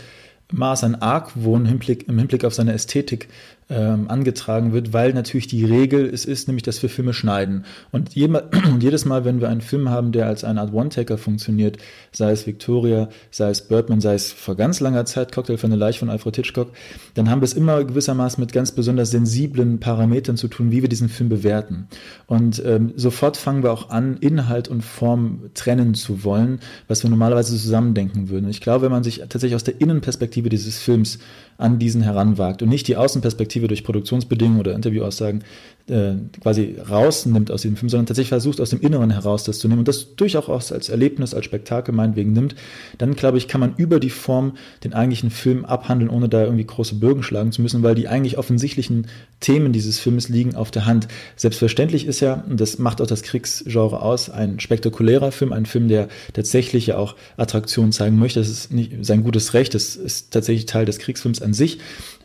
Maß 0.52 0.84
an 0.84 0.94
Argwohn 0.94 1.62
im 1.62 1.66
Hinblick, 1.66 2.08
im 2.08 2.18
Hinblick 2.18 2.44
auf 2.44 2.54
seine 2.54 2.72
Ästhetik 2.72 3.28
ähm, 3.70 4.08
angetragen 4.08 4.72
wird, 4.72 4.92
weil 4.92 5.12
natürlich 5.12 5.46
die 5.46 5.64
Regel 5.64 6.06
es 6.06 6.24
ist, 6.24 6.48
nämlich, 6.48 6.62
dass 6.62 6.82
wir 6.82 6.88
Filme 6.88 7.12
schneiden. 7.12 7.64
Und 7.92 8.14
jedes 8.14 9.04
Mal, 9.04 9.24
wenn 9.24 9.40
wir 9.40 9.48
einen 9.48 9.60
Film 9.60 9.90
haben, 9.90 10.12
der 10.12 10.26
als 10.26 10.44
eine 10.44 10.60
Art 10.60 10.72
One-Taker 10.72 11.18
funktioniert, 11.18 11.78
sei 12.12 12.30
es 12.32 12.46
Victoria, 12.46 13.08
sei 13.30 13.50
es 13.50 13.68
Birdman, 13.68 14.00
sei 14.00 14.14
es 14.14 14.32
vor 14.32 14.56
ganz 14.56 14.80
langer 14.80 15.04
Zeit 15.04 15.32
Cocktail 15.32 15.58
für 15.58 15.66
eine 15.66 15.76
Leiche 15.76 16.00
von 16.00 16.10
Alfred 16.10 16.36
Hitchcock, 16.36 16.72
dann 17.14 17.30
haben 17.30 17.40
wir 17.40 17.44
es 17.44 17.52
immer 17.52 17.84
gewissermaßen 17.84 18.40
mit 18.40 18.52
ganz 18.52 18.72
besonders 18.72 19.10
sensiblen 19.10 19.80
Parametern 19.80 20.36
zu 20.36 20.48
tun, 20.48 20.70
wie 20.70 20.82
wir 20.82 20.88
diesen 20.88 21.08
Film 21.08 21.28
bewerten. 21.28 21.88
Und 22.26 22.62
ähm, 22.64 22.92
sofort 22.96 23.36
fangen 23.36 23.62
wir 23.62 23.72
auch 23.72 23.90
an, 23.90 24.16
Inhalt 24.18 24.68
und 24.68 24.82
Form 24.82 25.50
trennen 25.54 25.94
zu 25.94 26.24
wollen, 26.24 26.60
was 26.86 27.02
wir 27.02 27.10
normalerweise 27.10 27.56
zusammendenken 27.56 28.28
würden. 28.30 28.48
Ich 28.48 28.60
glaube, 28.60 28.84
wenn 28.84 28.92
man 28.92 29.04
sich 29.04 29.18
tatsächlich 29.18 29.54
aus 29.54 29.64
der 29.64 29.80
Innenperspektive 29.80 30.48
dieses 30.48 30.78
Films 30.78 31.18
an 31.58 31.80
diesen 31.80 32.02
heranwagt 32.02 32.62
und 32.62 32.68
nicht 32.68 32.86
die 32.86 32.96
Außenperspektive 32.96 33.66
durch 33.66 33.82
Produktionsbedingungen 33.82 34.60
oder 34.60 34.74
Interviewaussagen 34.74 35.42
äh, 35.88 36.14
quasi 36.40 36.76
rausnimmt 36.88 37.50
aus 37.50 37.62
diesem 37.62 37.76
Film, 37.76 37.88
sondern 37.88 38.06
tatsächlich 38.06 38.28
versucht, 38.28 38.60
aus 38.60 38.70
dem 38.70 38.80
Inneren 38.80 39.10
heraus 39.10 39.42
das 39.42 39.58
zu 39.58 39.68
nehmen 39.68 39.80
und 39.80 39.88
das 39.88 40.14
durchaus 40.14 40.70
als 40.70 40.88
Erlebnis, 40.88 41.34
als 41.34 41.46
Spektakel 41.46 41.94
meinetwegen 41.94 42.32
nimmt, 42.32 42.54
dann 42.98 43.16
glaube 43.16 43.38
ich, 43.38 43.48
kann 43.48 43.60
man 43.60 43.74
über 43.76 43.98
die 43.98 44.10
Form 44.10 44.52
den 44.84 44.92
eigentlichen 44.92 45.30
Film 45.30 45.64
abhandeln, 45.64 46.10
ohne 46.10 46.28
da 46.28 46.44
irgendwie 46.44 46.64
große 46.64 46.94
Bögen 46.96 47.22
schlagen 47.22 47.52
zu 47.52 47.62
müssen, 47.62 47.82
weil 47.82 47.94
die 47.94 48.06
eigentlich 48.06 48.38
offensichtlichen 48.38 49.08
Themen 49.40 49.72
dieses 49.72 49.98
Filmes 49.98 50.28
liegen 50.28 50.54
auf 50.54 50.70
der 50.70 50.86
Hand. 50.86 51.08
Selbstverständlich 51.36 52.06
ist 52.06 52.20
ja, 52.20 52.44
und 52.48 52.60
das 52.60 52.78
macht 52.78 53.00
auch 53.00 53.06
das 53.06 53.22
Kriegsgenre 53.22 54.02
aus, 54.02 54.30
ein 54.30 54.60
spektakulärer 54.60 55.32
Film, 55.32 55.52
ein 55.52 55.66
Film, 55.66 55.88
der 55.88 56.08
tatsächlich 56.34 56.88
ja 56.88 56.98
auch 56.98 57.16
Attraktion 57.36 57.92
zeigen 57.92 58.18
möchte. 58.18 58.40
Das 58.40 58.48
ist 58.48 58.72
nicht 58.72 58.92
sein 59.04 59.24
gutes 59.24 59.54
Recht, 59.54 59.74
das 59.74 59.96
ist 59.96 60.32
tatsächlich 60.32 60.66
Teil 60.66 60.84
des 60.84 60.98
Kriegsfilms 60.98 61.40
an 61.48 61.54
sich 61.54 61.78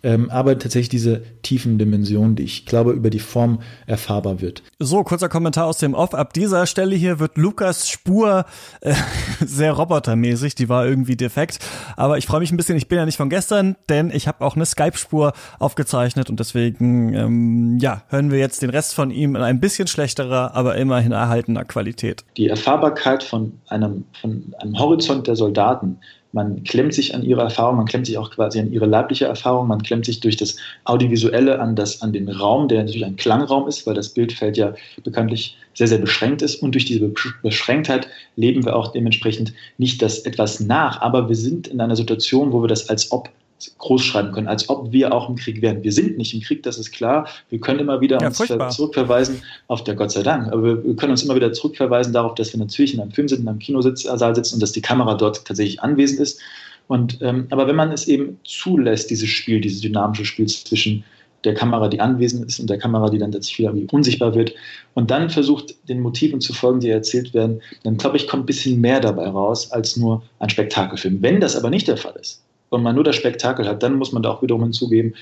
ähm, 0.03 0.30
aber 0.30 0.59
tatsächlich 0.59 0.89
diese 0.89 1.24
tiefen 1.41 1.78
Dimensionen, 1.78 2.36
die 2.36 2.43
ich 2.43 2.65
glaube 2.65 2.91
über 2.91 3.09
die 3.09 3.19
Form 3.19 3.59
erfahrbar 3.88 4.41
wird. 4.41 4.61
So, 4.78 5.03
kurzer 5.03 5.30
Kommentar 5.30 5.65
aus 5.65 5.78
dem 5.78 5.93
Off. 5.93 6.13
Ab 6.13 6.34
dieser 6.34 6.65
Stelle 6.67 6.95
hier 6.95 7.19
wird 7.19 7.38
Lukas 7.38 7.89
Spur 7.89 8.45
äh, 8.82 8.93
sehr 9.39 9.71
robotermäßig, 9.71 10.55
die 10.55 10.67
war 10.67 10.86
irgendwie 10.86 11.15
defekt. 11.15 11.59
Aber 11.95 12.17
ich 12.17 12.26
freue 12.26 12.41
mich 12.41 12.51
ein 12.51 12.57
bisschen, 12.57 12.78
ich 12.78 12.89
bin 12.89 12.97
ja 12.97 13.05
nicht 13.05 13.17
von 13.17 13.30
gestern, 13.30 13.78
denn 13.89 14.11
ich 14.13 14.28
habe 14.28 14.43
auch 14.43 14.55
eine 14.55 14.65
Skype-Spur 14.65 15.32
aufgezeichnet 15.57 16.30
und 16.30 16.39
deswegen, 16.39 17.13
ähm, 17.13 17.78
ja, 17.80 18.03
hören 18.09 18.30
wir 18.30 18.39
jetzt 18.39 18.61
den 18.61 18.69
Rest 18.69 18.93
von 18.93 19.09
ihm 19.09 19.38
in 19.38 19.41
ein 19.41 19.61
bisschen 19.61 19.88
schlechterer, 19.88 20.53
aber 20.53 20.76
immerhin 20.76 21.13
erhaltener 21.13 21.63
Qualität. 21.63 22.26
Die 22.36 22.49
Erfahrbarkeit 22.49 23.24
von 23.24 23.53
einem, 23.69 24.03
von 24.19 24.53
einem 24.59 24.78
Horizont 24.78 25.28
der 25.28 25.38
Soldaten 25.38 25.99
man 26.34 26.63
klemmt 26.63 26.93
sich 26.93 27.13
an 27.13 27.23
ihre 27.23 27.41
Erfahrung, 27.41 27.77
man 27.77 27.86
klemmt 27.86 28.07
sich 28.07 28.17
auch 28.17 28.31
quasi 28.31 28.59
an 28.59 28.73
ihre 28.73 28.88
leibliche 28.88 29.25
Erfahrung, 29.25 29.67
man 29.67 29.84
klemmt 29.84 30.05
sich 30.05 30.19
durch 30.19 30.36
das 30.36 30.57
Audiovisuelle 30.84 31.59
an, 31.59 31.75
das, 31.75 32.01
an 32.01 32.11
den 32.11 32.27
Raum, 32.27 32.67
der 32.67 32.79
natürlich 32.79 33.05
ein 33.05 33.15
Klangraum 33.15 33.67
ist, 33.67 33.86
weil 33.86 33.93
das 33.93 34.09
Bildfeld 34.09 34.57
ja 34.57 34.73
bekanntlich 35.03 35.55
sehr, 35.75 35.88
sehr 35.88 35.99
beschränkt 35.99 36.41
ist. 36.41 36.55
Und 36.55 36.73
durch 36.73 36.86
diese 36.86 37.13
Beschränktheit 37.43 38.07
leben 38.36 38.65
wir 38.65 38.75
auch 38.75 38.91
dementsprechend 38.91 39.53
nicht 39.77 40.01
das 40.01 40.19
etwas 40.19 40.59
nach, 40.59 41.01
aber 41.01 41.29
wir 41.29 41.36
sind 41.36 41.67
in 41.67 41.79
einer 41.79 41.95
Situation, 41.95 42.51
wo 42.51 42.61
wir 42.63 42.67
das 42.67 42.89
als 42.89 43.11
ob 43.11 43.29
groß 43.78 44.03
schreiben 44.03 44.32
können, 44.32 44.47
als 44.47 44.70
ob 44.70 44.91
wir 44.91 45.14
auch 45.14 45.30
im 45.30 45.36
Krieg 45.36 45.61
wären. 45.61 45.84
Wir 45.84 45.91
sind 45.91 46.18
nicht 46.18 46.34
im 46.34 46.41
Krieg, 46.41 46.64
das 46.64 46.78
ist 46.78 46.91
klar. 46.91 47.28
Wir 47.49 47.59
können 47.59 47.80
immer 47.80 48.01
wieder 48.01 48.20
ja, 48.20 48.28
uns 48.28 48.38
furchtbar. 48.38 48.70
zurückverweisen 48.70 49.41
auf 49.68 49.84
der 49.84 49.95
Gott 49.95 50.11
sei 50.11 50.24
Dank, 50.24 50.51
aber 50.51 50.84
wir, 50.84 50.95
können 50.95 51.11
uns 51.11 51.24
immer 51.24 51.36
wieder 51.36 51.53
zurückverweisen 51.53 52.14
darauf, 52.14 52.36
dass 52.36 52.53
wir 52.53 52.59
natürlich 52.59 52.93
in 52.93 52.99
einem 52.99 53.11
Film 53.11 53.28
sind, 53.28 53.41
in 53.41 53.47
einem 53.47 53.59
Kinosaal 53.59 54.36
sitzen 54.36 54.55
und 54.55 54.64
dass 54.64 54.72
die 54.72 54.82
Kamera 54.82 55.16
dort 55.16 55.45
tatsächlich 55.45 55.82
anwesend 55.82 56.20
ist. 56.20 56.39
Und, 56.88 57.20
ähm, 57.22 57.47
aber 57.49 57.68
wenn 57.68 57.76
man 57.76 57.91
es 57.91 58.07
eben 58.07 58.39
zulässt, 58.43 59.09
dieses 59.09 59.30
Spiel, 59.30 59.61
dieses 59.61 59.82
dynamische 59.82 60.26
Spiel 60.26 60.47
zwischen 60.47 61.03
der 61.43 61.53
Kamera, 61.53 61.88
die 61.88 61.99
anwesend 61.99 62.45
ist 62.45 62.59
und 62.59 62.70
der 62.70 62.78
Kamera, 62.78 63.09
die 63.09 63.18
dann 63.18 63.32
tatsächlich 63.32 63.68
wieder 63.74 63.93
unsichtbar 63.93 64.36
wird 64.36 64.53
und 64.93 65.11
dann 65.11 65.30
versucht, 65.30 65.76
den 65.89 65.99
Motiven 65.99 66.41
zu 66.41 66.53
folgen, 66.53 66.80
die 66.80 66.89
erzählt 66.89 67.34
werden, 67.34 67.61
dann 67.84 67.97
glaube 67.97 68.18
ich, 68.18 68.28
kommt 68.28 68.43
ein 68.43 68.45
bisschen 68.45 68.80
mehr 68.80 68.99
dabei 68.99 69.28
raus 69.28 69.72
als 69.72 69.97
nur 69.97 70.24
ein 70.39 70.49
Spektakelfilm. 70.49 71.22
Wenn 71.22 71.41
das 71.41 71.55
aber 71.55 71.70
nicht 71.70 71.88
der 71.88 71.97
Fall 71.97 72.16
ist, 72.20 72.42
und 72.74 72.84
man 72.84 72.95
nur 72.95 73.03
das 73.03 73.15
Spektakel 73.15 73.67
hat, 73.67 73.84
dann 73.84 73.95
muss 73.95 74.11
man 74.11 74.24
da 74.24 74.30
auch 74.30 74.41
wiederum 74.41 74.63
hinzugeben, 74.63 75.13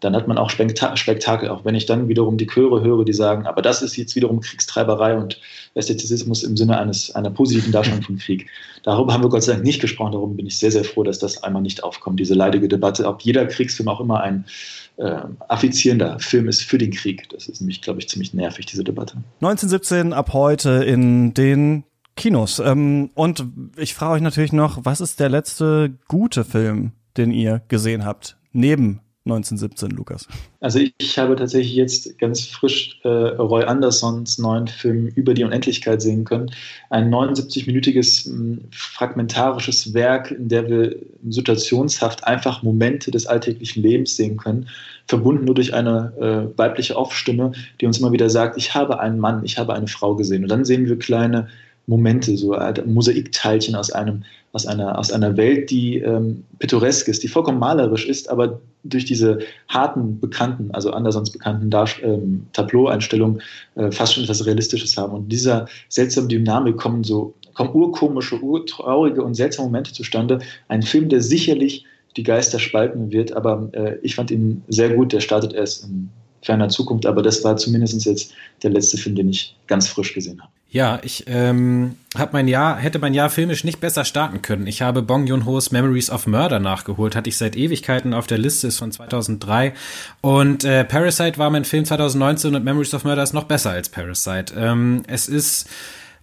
dann 0.00 0.14
hat 0.14 0.28
man 0.28 0.36
auch 0.36 0.50
Spektakel, 0.50 1.48
auch 1.48 1.64
wenn 1.64 1.74
ich 1.74 1.86
dann 1.86 2.08
wiederum 2.08 2.36
die 2.36 2.46
Chöre 2.46 2.82
höre, 2.82 3.04
die 3.04 3.14
sagen, 3.14 3.46
aber 3.46 3.62
das 3.62 3.80
ist 3.80 3.96
jetzt 3.96 4.14
wiederum 4.14 4.40
Kriegstreiberei 4.40 5.16
und 5.16 5.40
Ästhetizismus 5.74 6.42
im 6.42 6.56
Sinne 6.56 6.78
eines, 6.78 7.14
einer 7.14 7.30
positiven 7.30 7.72
Darstellung 7.72 8.02
von 8.02 8.18
Krieg. 8.18 8.46
Darüber 8.82 9.14
haben 9.14 9.24
wir 9.24 9.30
Gott 9.30 9.42
sei 9.42 9.52
Dank 9.52 9.64
nicht 9.64 9.80
gesprochen, 9.80 10.12
darum 10.12 10.36
bin 10.36 10.46
ich 10.46 10.58
sehr, 10.58 10.70
sehr 10.70 10.84
froh, 10.84 11.02
dass 11.02 11.18
das 11.18 11.42
einmal 11.42 11.62
nicht 11.62 11.82
aufkommt, 11.82 12.20
diese 12.20 12.34
leidige 12.34 12.68
Debatte, 12.68 13.06
ob 13.06 13.22
jeder 13.22 13.46
Kriegsfilm 13.46 13.88
auch 13.88 14.00
immer 14.00 14.20
ein 14.20 14.44
äh, 14.96 15.16
affizierender 15.48 16.18
Film 16.18 16.48
ist 16.48 16.62
für 16.62 16.78
den 16.78 16.90
Krieg. 16.90 17.28
Das 17.30 17.48
ist 17.48 17.60
nämlich, 17.60 17.80
glaube 17.80 18.00
ich, 18.00 18.08
ziemlich 18.08 18.34
nervig, 18.34 18.66
diese 18.66 18.84
Debatte. 18.84 19.16
1917 19.40 20.12
ab 20.12 20.32
heute 20.34 20.84
in 20.84 21.32
den 21.32 21.84
Kinos. 22.16 22.58
Ähm, 22.58 23.10
und 23.14 23.44
ich 23.76 23.94
frage 23.94 24.14
euch 24.14 24.22
natürlich 24.22 24.52
noch, 24.52 24.84
was 24.84 25.00
ist 25.00 25.20
der 25.20 25.28
letzte 25.28 25.94
gute 26.08 26.44
Film, 26.44 26.92
den 27.16 27.30
ihr 27.30 27.62
gesehen 27.68 28.04
habt? 28.04 28.36
Neben 28.52 29.00
1917, 29.26 29.90
Lukas? 29.90 30.28
Also 30.60 30.78
ich 30.98 31.18
habe 31.18 31.34
tatsächlich 31.34 31.74
jetzt 31.74 32.16
ganz 32.18 32.42
frisch 32.42 33.00
äh, 33.02 33.08
Roy 33.08 33.64
Andersons 33.64 34.38
neuen 34.38 34.68
Film 34.68 35.08
Über 35.08 35.34
die 35.34 35.42
Unendlichkeit 35.42 36.00
sehen 36.00 36.24
können. 36.24 36.50
Ein 36.90 37.12
79-minütiges 37.12 38.30
fragmentarisches 38.70 39.94
Werk, 39.94 40.30
in 40.30 40.48
der 40.48 40.68
wir 40.68 40.96
situationshaft 41.28 42.24
einfach 42.24 42.62
Momente 42.62 43.10
des 43.10 43.26
alltäglichen 43.26 43.82
Lebens 43.82 44.16
sehen 44.16 44.36
können, 44.36 44.68
verbunden 45.08 45.44
nur 45.44 45.56
durch 45.56 45.74
eine 45.74 46.12
äh, 46.54 46.58
weibliche 46.58 46.96
Off-Stimme, 46.96 47.52
die 47.80 47.86
uns 47.86 47.98
immer 47.98 48.12
wieder 48.12 48.30
sagt, 48.30 48.56
ich 48.56 48.74
habe 48.74 49.00
einen 49.00 49.18
Mann, 49.18 49.44
ich 49.44 49.58
habe 49.58 49.74
eine 49.74 49.88
Frau 49.88 50.14
gesehen. 50.14 50.44
Und 50.44 50.50
dann 50.50 50.64
sehen 50.64 50.86
wir 50.86 50.98
kleine 50.98 51.48
Momente, 51.86 52.36
so 52.36 52.56
Mosaikteilchen 52.84 53.74
aus 53.74 53.90
einem 53.90 54.24
aus 54.56 54.66
einer, 54.66 54.98
aus 54.98 55.12
einer 55.12 55.36
Welt, 55.36 55.70
die 55.70 55.98
ähm, 55.98 56.42
pittoresk 56.58 57.08
ist, 57.08 57.22
die 57.22 57.28
vollkommen 57.28 57.58
malerisch 57.58 58.06
ist, 58.06 58.30
aber 58.30 58.58
durch 58.84 59.04
diese 59.04 59.40
harten, 59.68 60.18
bekannten, 60.18 60.70
also 60.72 60.92
andersons 60.92 61.30
bekannten 61.30 61.70
ähm, 62.02 62.46
Tableau-Einstellungen 62.54 63.42
äh, 63.74 63.90
fast 63.90 64.14
schon 64.14 64.24
etwas 64.24 64.46
Realistisches 64.46 64.96
haben. 64.96 65.12
Und 65.12 65.28
dieser 65.28 65.68
seltsamen 65.90 66.30
Dynamik 66.30 66.78
kommen 66.78 67.04
so 67.04 67.34
kommen 67.52 67.74
urkomische, 67.74 68.40
urtraurige 68.40 69.22
und 69.22 69.34
seltsame 69.34 69.68
Momente 69.68 69.92
zustande. 69.92 70.38
Ein 70.68 70.82
Film, 70.82 71.10
der 71.10 71.20
sicherlich 71.20 71.84
die 72.16 72.22
Geister 72.22 72.58
spalten 72.58 73.12
wird, 73.12 73.32
aber 73.32 73.68
äh, 73.72 73.98
ich 74.02 74.14
fand 74.14 74.30
ihn 74.30 74.62
sehr 74.68 74.90
gut. 74.94 75.12
Der 75.12 75.20
startet 75.20 75.52
erst 75.52 75.84
in 75.84 76.08
ferner 76.40 76.68
Zukunft, 76.70 77.04
aber 77.04 77.22
das 77.22 77.44
war 77.44 77.56
zumindest 77.58 78.04
jetzt 78.06 78.32
der 78.62 78.70
letzte 78.70 78.96
Film, 78.96 79.16
den 79.16 79.28
ich 79.28 79.54
ganz 79.66 79.88
frisch 79.88 80.14
gesehen 80.14 80.40
habe. 80.40 80.52
Ja, 80.68 80.98
ich 81.02 81.24
ähm, 81.28 81.94
hab 82.16 82.32
mein 82.32 82.48
Jahr, 82.48 82.76
hätte 82.76 82.98
mein 82.98 83.14
Jahr 83.14 83.30
filmisch 83.30 83.62
nicht 83.62 83.80
besser 83.80 84.04
starten 84.04 84.42
können. 84.42 84.66
Ich 84.66 84.82
habe 84.82 85.00
Bong 85.00 85.26
Joon-ho's 85.26 85.70
Memories 85.70 86.10
of 86.10 86.26
Murder 86.26 86.58
nachgeholt, 86.58 87.14
hatte 87.14 87.28
ich 87.28 87.36
seit 87.36 87.56
Ewigkeiten 87.56 88.12
auf 88.12 88.26
der 88.26 88.38
Liste, 88.38 88.66
ist 88.66 88.78
von 88.78 88.90
2003. 88.90 89.72
Und 90.22 90.64
äh, 90.64 90.84
Parasite 90.84 91.38
war 91.38 91.50
mein 91.50 91.64
Film 91.64 91.84
2019 91.84 92.56
und 92.56 92.64
Memories 92.64 92.94
of 92.94 93.04
Murder 93.04 93.22
ist 93.22 93.32
noch 93.32 93.44
besser 93.44 93.70
als 93.70 93.88
Parasite. 93.88 94.54
Ähm, 94.56 95.04
es 95.06 95.28
ist 95.28 95.68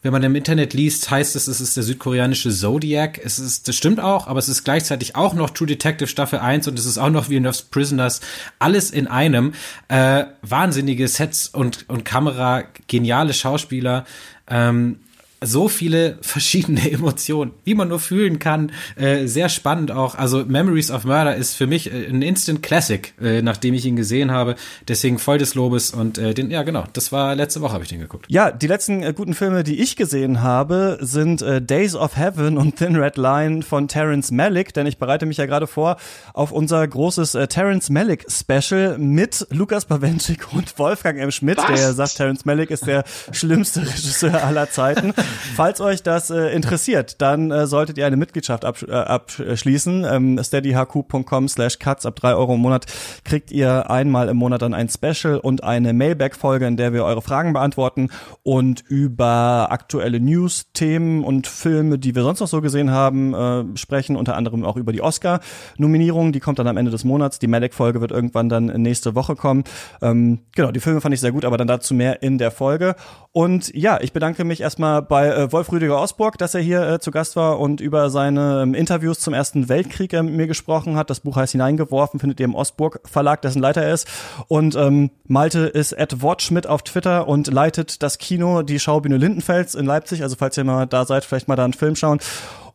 wenn 0.04 0.12
man 0.12 0.22
im 0.22 0.36
Internet 0.36 0.74
liest, 0.74 1.10
heißt 1.10 1.36
es, 1.36 1.47
es 1.47 1.62
ist 1.62 1.78
der 1.78 1.84
südkoreanische 1.84 2.51
Zodiac. 2.51 3.20
Es 3.24 3.39
ist, 3.39 3.68
das 3.68 3.76
stimmt 3.76 4.01
auch, 4.01 4.28
aber 4.28 4.38
es 4.38 4.49
ist 4.49 4.64
gleichzeitig 4.64 5.16
auch 5.16 5.34
noch 5.34 5.49
True 5.49 5.66
Detective 5.66 6.08
Staffel 6.08 6.39
1 6.39 6.68
und 6.68 6.78
es 6.78 6.86
ist 6.86 6.97
auch 6.97 7.10
noch 7.10 7.30
Villeneuve's 7.30 7.64
Prisoners. 7.64 8.20
Alles 8.60 8.91
in 8.91 9.08
einem. 9.08 9.54
Äh, 9.88 10.26
wahnsinnige 10.41 11.08
Sets 11.08 11.47
und, 11.47 11.89
und 11.89 12.04
Kamera, 12.04 12.64
geniale 12.88 13.34
Schauspieler. 13.34 14.06
Ähm, 14.49 14.99
so 15.45 15.67
viele 15.67 16.17
verschiedene 16.21 16.91
Emotionen, 16.91 17.51
wie 17.63 17.75
man 17.75 17.87
nur 17.87 17.99
fühlen 17.99 18.39
kann. 18.39 18.71
Äh, 18.95 19.27
sehr 19.27 19.49
spannend 19.49 19.91
auch. 19.91 20.15
Also 20.15 20.45
Memories 20.45 20.91
of 20.91 21.05
Murder 21.05 21.35
ist 21.35 21.55
für 21.55 21.67
mich 21.67 21.91
äh, 21.91 22.07
ein 22.07 22.21
Instant 22.21 22.63
Classic, 22.63 23.13
äh, 23.21 23.41
nachdem 23.41 23.73
ich 23.73 23.85
ihn 23.85 23.95
gesehen 23.95 24.31
habe. 24.31 24.55
Deswegen 24.87 25.19
voll 25.19 25.37
des 25.37 25.55
Lobes 25.55 25.91
und 25.91 26.17
äh, 26.17 26.33
den, 26.33 26.51
ja 26.51 26.63
genau, 26.63 26.85
das 26.93 27.11
war 27.11 27.35
letzte 27.35 27.61
Woche 27.61 27.73
habe 27.73 27.83
ich 27.83 27.89
den 27.89 27.99
geguckt. 27.99 28.25
Ja, 28.29 28.51
die 28.51 28.67
letzten 28.67 29.03
äh, 29.03 29.13
guten 29.15 29.33
Filme, 29.33 29.63
die 29.63 29.81
ich 29.81 29.95
gesehen 29.95 30.41
habe, 30.41 30.97
sind 31.01 31.41
äh, 31.41 31.61
Days 31.61 31.95
of 31.95 32.17
Heaven 32.17 32.57
und 32.57 32.75
Thin 32.75 32.95
Red 32.95 33.17
Line 33.17 33.61
von 33.61 33.87
Terence 33.87 34.31
Malick, 34.31 34.73
denn 34.73 34.87
ich 34.87 34.97
bereite 34.97 35.25
mich 35.25 35.37
ja 35.37 35.45
gerade 35.45 35.67
vor 35.67 35.97
auf 36.33 36.51
unser 36.51 36.87
großes 36.87 37.35
äh, 37.35 37.47
Terence 37.47 37.89
Malick 37.89 38.25
Special 38.29 38.97
mit 38.97 39.45
Lukas 39.49 39.85
Bawenschik 39.85 40.53
und 40.53 40.77
Wolfgang 40.79 41.19
M. 41.19 41.31
Schmidt, 41.31 41.57
Was? 41.57 41.79
der 41.79 41.93
sagt, 41.93 42.17
Terence 42.17 42.45
Malick 42.45 42.71
ist 42.71 42.87
der 42.87 43.03
schlimmste 43.31 43.81
Regisseur 43.81 44.43
aller 44.43 44.69
Zeiten. 44.69 45.13
Falls 45.55 45.81
euch 45.81 46.03
das 46.03 46.29
äh, 46.29 46.49
interessiert, 46.49 47.21
dann 47.21 47.51
äh, 47.51 47.67
solltet 47.67 47.97
ihr 47.97 48.05
eine 48.05 48.17
Mitgliedschaft 48.17 48.65
absch 48.65 48.84
äh, 48.84 48.91
abschließen. 48.91 50.05
Ähm, 50.09 50.39
steadyhq.com 50.41 51.47
slash 51.47 51.79
cuts 51.79 52.05
ab 52.05 52.15
drei 52.15 52.36
Euro 52.36 52.55
im 52.55 52.61
Monat 52.61 52.86
kriegt 53.23 53.51
ihr 53.51 53.89
einmal 53.89 54.29
im 54.29 54.38
Monat 54.38 54.61
dann 54.61 54.73
ein 54.73 54.89
Special 54.89 55.38
und 55.38 55.63
eine 55.63 55.93
Mailback-Folge, 55.93 56.65
in 56.65 56.77
der 56.77 56.93
wir 56.93 57.05
eure 57.05 57.21
Fragen 57.21 57.53
beantworten 57.53 58.09
und 58.43 58.84
über 58.88 59.67
aktuelle 59.71 60.19
News, 60.19 60.71
Themen 60.73 61.23
und 61.23 61.47
Filme, 61.47 61.99
die 61.99 62.15
wir 62.15 62.23
sonst 62.23 62.39
noch 62.39 62.47
so 62.47 62.61
gesehen 62.61 62.91
haben, 62.91 63.34
äh, 63.34 63.77
sprechen. 63.77 64.15
Unter 64.15 64.36
anderem 64.36 64.65
auch 64.65 64.77
über 64.77 64.91
die 64.91 65.01
Oscar-Nominierung. 65.01 66.31
Die 66.34 66.39
kommt 66.39 66.59
dann 66.59 66.67
am 66.67 66.77
Ende 66.77 66.91
des 66.91 67.03
Monats. 67.03 67.39
Die 67.39 67.47
Malek-Folge 67.47 68.01
wird 68.01 68.11
irgendwann 68.11 68.49
dann 68.49 68.65
nächste 68.65 69.15
Woche 69.15 69.36
kommen. 69.36 69.63
Ähm, 70.01 70.39
genau, 70.55 70.71
die 70.71 70.79
Filme 70.79 71.01
fand 71.01 71.13
ich 71.13 71.21
sehr 71.21 71.31
gut, 71.31 71.45
aber 71.45 71.57
dann 71.57 71.67
dazu 71.67 71.93
mehr 71.93 72.21
in 72.21 72.38
der 72.38 72.51
Folge. 72.51 72.95
Und 73.31 73.73
ja, 73.73 73.99
ich 74.01 74.13
bedanke 74.13 74.43
mich 74.43 74.61
erstmal 74.61 75.01
bei 75.01 75.22
bei 75.24 75.30
äh, 75.30 75.51
Wolf 75.53 75.71
Rüdiger 75.71 76.01
Osburg, 76.01 76.38
dass 76.38 76.53
er 76.53 76.59
hier 76.59 76.82
äh, 76.86 76.99
zu 76.99 77.09
Gast 77.09 77.38
war 77.38 77.59
und 77.59 77.80
über 77.80 78.09
seine 78.09 78.61
ähm, 78.61 78.74
Interviews 78.74 79.19
zum 79.19 79.34
Ersten 79.34 79.69
Weltkrieg 79.69 80.11
äh, 80.11 80.21
mit 80.21 80.34
mir 80.34 80.47
gesprochen 80.47 80.97
hat. 80.97 81.09
Das 81.09 81.21
Buch 81.21 81.38
heißt 81.38 81.53
Hineingeworfen, 81.53 82.19
findet 82.19 82.41
ihr 82.41 82.45
im 82.45 82.55
Osburg 82.55 82.99
Verlag, 83.05 83.41
dessen 83.41 83.61
Leiter 83.61 83.82
er 83.84 83.93
ist. 83.93 84.07
Und 84.49 84.76
ähm, 84.76 85.11
Malte 85.26 85.59
ist 85.59 85.97
at 85.97 86.21
Wortschmidt 86.21 86.67
auf 86.67 86.84
Twitter 86.84 87.28
und 87.28 87.47
leitet 87.47 88.03
das 88.03 88.17
Kino, 88.17 88.63
die 88.63 88.80
Schaubühne 88.80 89.15
Lindenfels 89.15 89.76
in 89.76 89.86
Leipzig. 89.86 90.24
Also 90.24 90.36
falls 90.36 90.57
ihr 90.57 90.65
mal 90.65 90.88
da 90.88 91.05
seid, 91.05 91.24
vielleicht 91.24 91.47
mal 91.47 91.55
da 91.55 91.63
einen 91.63 91.74
Film 91.74 91.95
schauen. 91.95 92.19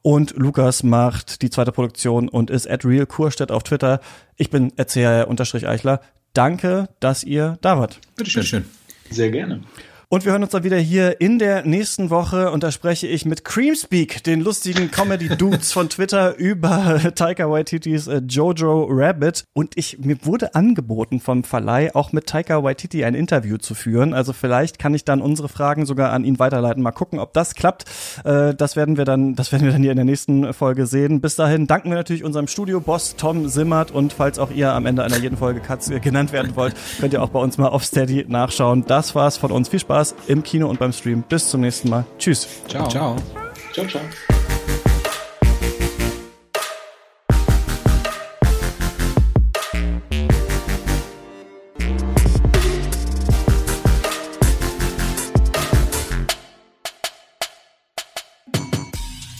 Und 0.01 0.35
Lukas 0.37 0.83
macht 0.83 1.43
die 1.43 1.51
zweite 1.51 1.73
Produktion 1.73 2.31
und 2.31 2.49
ist 2.49 2.71
at 2.71 2.85
Real 2.87 3.05
Kurstedt 3.05 3.53
auf 3.53 3.63
Twitter. 3.63 4.01
Ich 4.37 4.49
bin 4.49 4.73
Erzähler-Eichler. 4.77 6.01
Danke, 6.33 6.89
dass 7.01 7.25
ihr 7.25 7.59
da 7.61 7.79
wart. 7.79 8.01
Bitte 8.17 8.31
schön. 8.31 8.65
Sehr 9.11 9.31
gerne. 9.31 9.61
Und 10.11 10.25
wir 10.25 10.33
hören 10.33 10.43
uns 10.43 10.53
dann 10.53 10.65
wieder 10.65 10.79
hier 10.79 11.21
in 11.21 11.39
der 11.39 11.67
nächsten 11.67 12.09
Woche 12.09 12.51
und 12.51 12.63
da 12.63 12.73
spreche 12.73 13.07
ich 13.07 13.27
mit 13.27 13.45
Creamspeak, 13.45 14.25
den 14.25 14.41
lustigen 14.41 14.91
Comedy-Dudes 14.91 15.71
von 15.71 15.91
Twitter 15.91 16.35
über 16.37 16.99
Taika 17.15 17.51
Waititis 17.51 18.07
äh, 18.07 18.23
Jojo 18.27 18.87
Rabbit. 18.89 19.45
Und 19.53 19.77
ich, 19.77 19.99
mir 19.99 20.17
wurde 20.23 20.55
angeboten 20.55 21.21
vom 21.21 21.45
Verleih, 21.45 21.95
auch 21.95 22.13
mit 22.13 22.27
Taika 22.27 22.65
Waititi 22.65 23.05
ein 23.05 23.15
Interview 23.15 23.59
zu 23.59 23.75
führen. 23.75 24.15
Also 24.15 24.33
vielleicht 24.33 24.79
kann 24.79 24.95
ich 24.95 25.05
dann 25.05 25.21
unsere 25.21 25.51
Fragen 25.51 25.85
sogar 25.85 26.11
an 26.13 26.25
ihn 26.25 26.39
weiterleiten. 26.39 26.83
Mal 26.83 26.93
gucken, 26.93 27.19
ob 27.19 27.35
das 27.35 27.55
klappt. 27.55 27.85
Äh, 28.25 28.55
das 28.55 28.77
werden 28.77 28.97
wir 28.97 29.05
dann, 29.05 29.35
das 29.35 29.53
werden 29.53 29.67
wir 29.67 29.73
dann 29.73 29.83
hier 29.83 29.91
in 29.91 29.97
der 29.97 30.07
nächsten 30.07 30.55
Folge 30.55 30.87
sehen. 30.87 31.21
Bis 31.21 31.37
dahin 31.37 31.67
danken 31.67 31.91
wir 31.91 31.97
natürlich 31.97 32.25
unserem 32.25 32.47
Studio-Boss 32.47 33.17
Tom 33.17 33.47
Simmert 33.47 33.91
und 33.91 34.15
falls 34.15 34.39
auch 34.39 34.53
ihr 34.53 34.73
am 34.73 34.87
Ende 34.87 35.05
einer 35.05 35.19
jeden 35.19 35.37
Folge 35.37 35.61
Katz 35.61 35.91
genannt 36.01 36.33
werden 36.33 36.57
wollt, 36.57 36.75
könnt 36.99 37.13
ihr 37.13 37.23
auch 37.23 37.29
bei 37.29 37.41
uns 37.41 37.59
mal 37.59 37.69
auf 37.69 37.85
Steady 37.85 38.25
nachschauen. 38.27 38.87
Das 38.87 39.15
war's 39.15 39.37
von 39.37 39.53
uns. 39.53 39.69
Viel 39.69 39.81
Spaß 39.81 39.98
Spaß 39.99 40.15
im 40.29 40.43
Kino 40.43 40.69
und 40.69 40.79
beim 40.79 40.93
Stream. 40.93 41.23
Bis 41.23 41.51
zum 41.51 41.63
nächsten 41.63 41.89
Mal. 41.89 42.05
Tschüss. 42.19 42.47
Ciao. 42.69 42.89
Ciao. 42.89 43.17
Ciao, 43.73 43.87
ciao. 43.87 44.38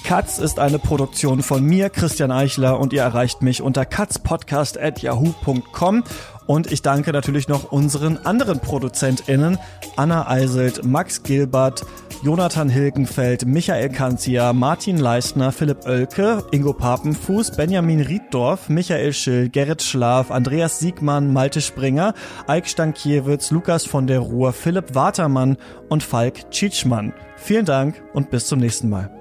Katz 0.09 0.39
ist 0.39 0.59
eine 0.59 0.79
Produktion 0.79 1.43
von 1.43 1.63
mir, 1.63 1.91
Christian 1.91 2.31
Eichler, 2.31 2.81
und 2.81 2.95
ihr 2.95 3.03
erreicht 3.03 3.43
mich 3.43 3.61
unter 3.61 3.85
katzpodcast.yahoo.com. 3.85 6.03
Und 6.47 6.73
ich 6.73 6.81
danke 6.81 7.13
natürlich 7.13 7.49
noch 7.49 7.73
unseren 7.73 8.17
anderen 8.17 8.59
ProduzentInnen, 8.59 9.59
Anna 9.97 10.27
Eiselt, 10.27 10.87
Max 10.87 11.23
Gilbert, 11.25 11.85
Jonathan 12.23 12.71
Hilgenfeld, 12.71 13.45
Michael 13.45 13.91
Kanzia, 13.91 14.55
Martin 14.55 14.97
Leistner, 14.97 15.53
Philipp 15.53 15.85
Oelke, 15.85 16.43
Ingo 16.53 16.73
Papenfuß, 16.73 17.51
Benjamin 17.51 18.01
Rieddorf, 18.01 18.71
Michael 18.71 19.13
Schill, 19.13 19.51
Gerrit 19.51 19.83
Schlaf, 19.83 20.31
Andreas 20.31 20.79
Siegmann, 20.79 21.35
Malte 21.35 21.61
Springer, 21.61 22.15
Eik 22.47 22.67
Stankiewicz, 22.67 23.51
Lukas 23.51 23.85
von 23.85 24.07
der 24.07 24.21
Ruhr, 24.21 24.55
Philipp 24.55 24.95
Watermann 24.95 25.59
und 25.91 26.03
Falk 26.03 26.51
Tschitschmann. 26.51 27.13
Vielen 27.37 27.67
Dank 27.67 28.03
und 28.15 28.31
bis 28.31 28.47
zum 28.47 28.61
nächsten 28.61 28.89
Mal. 28.89 29.18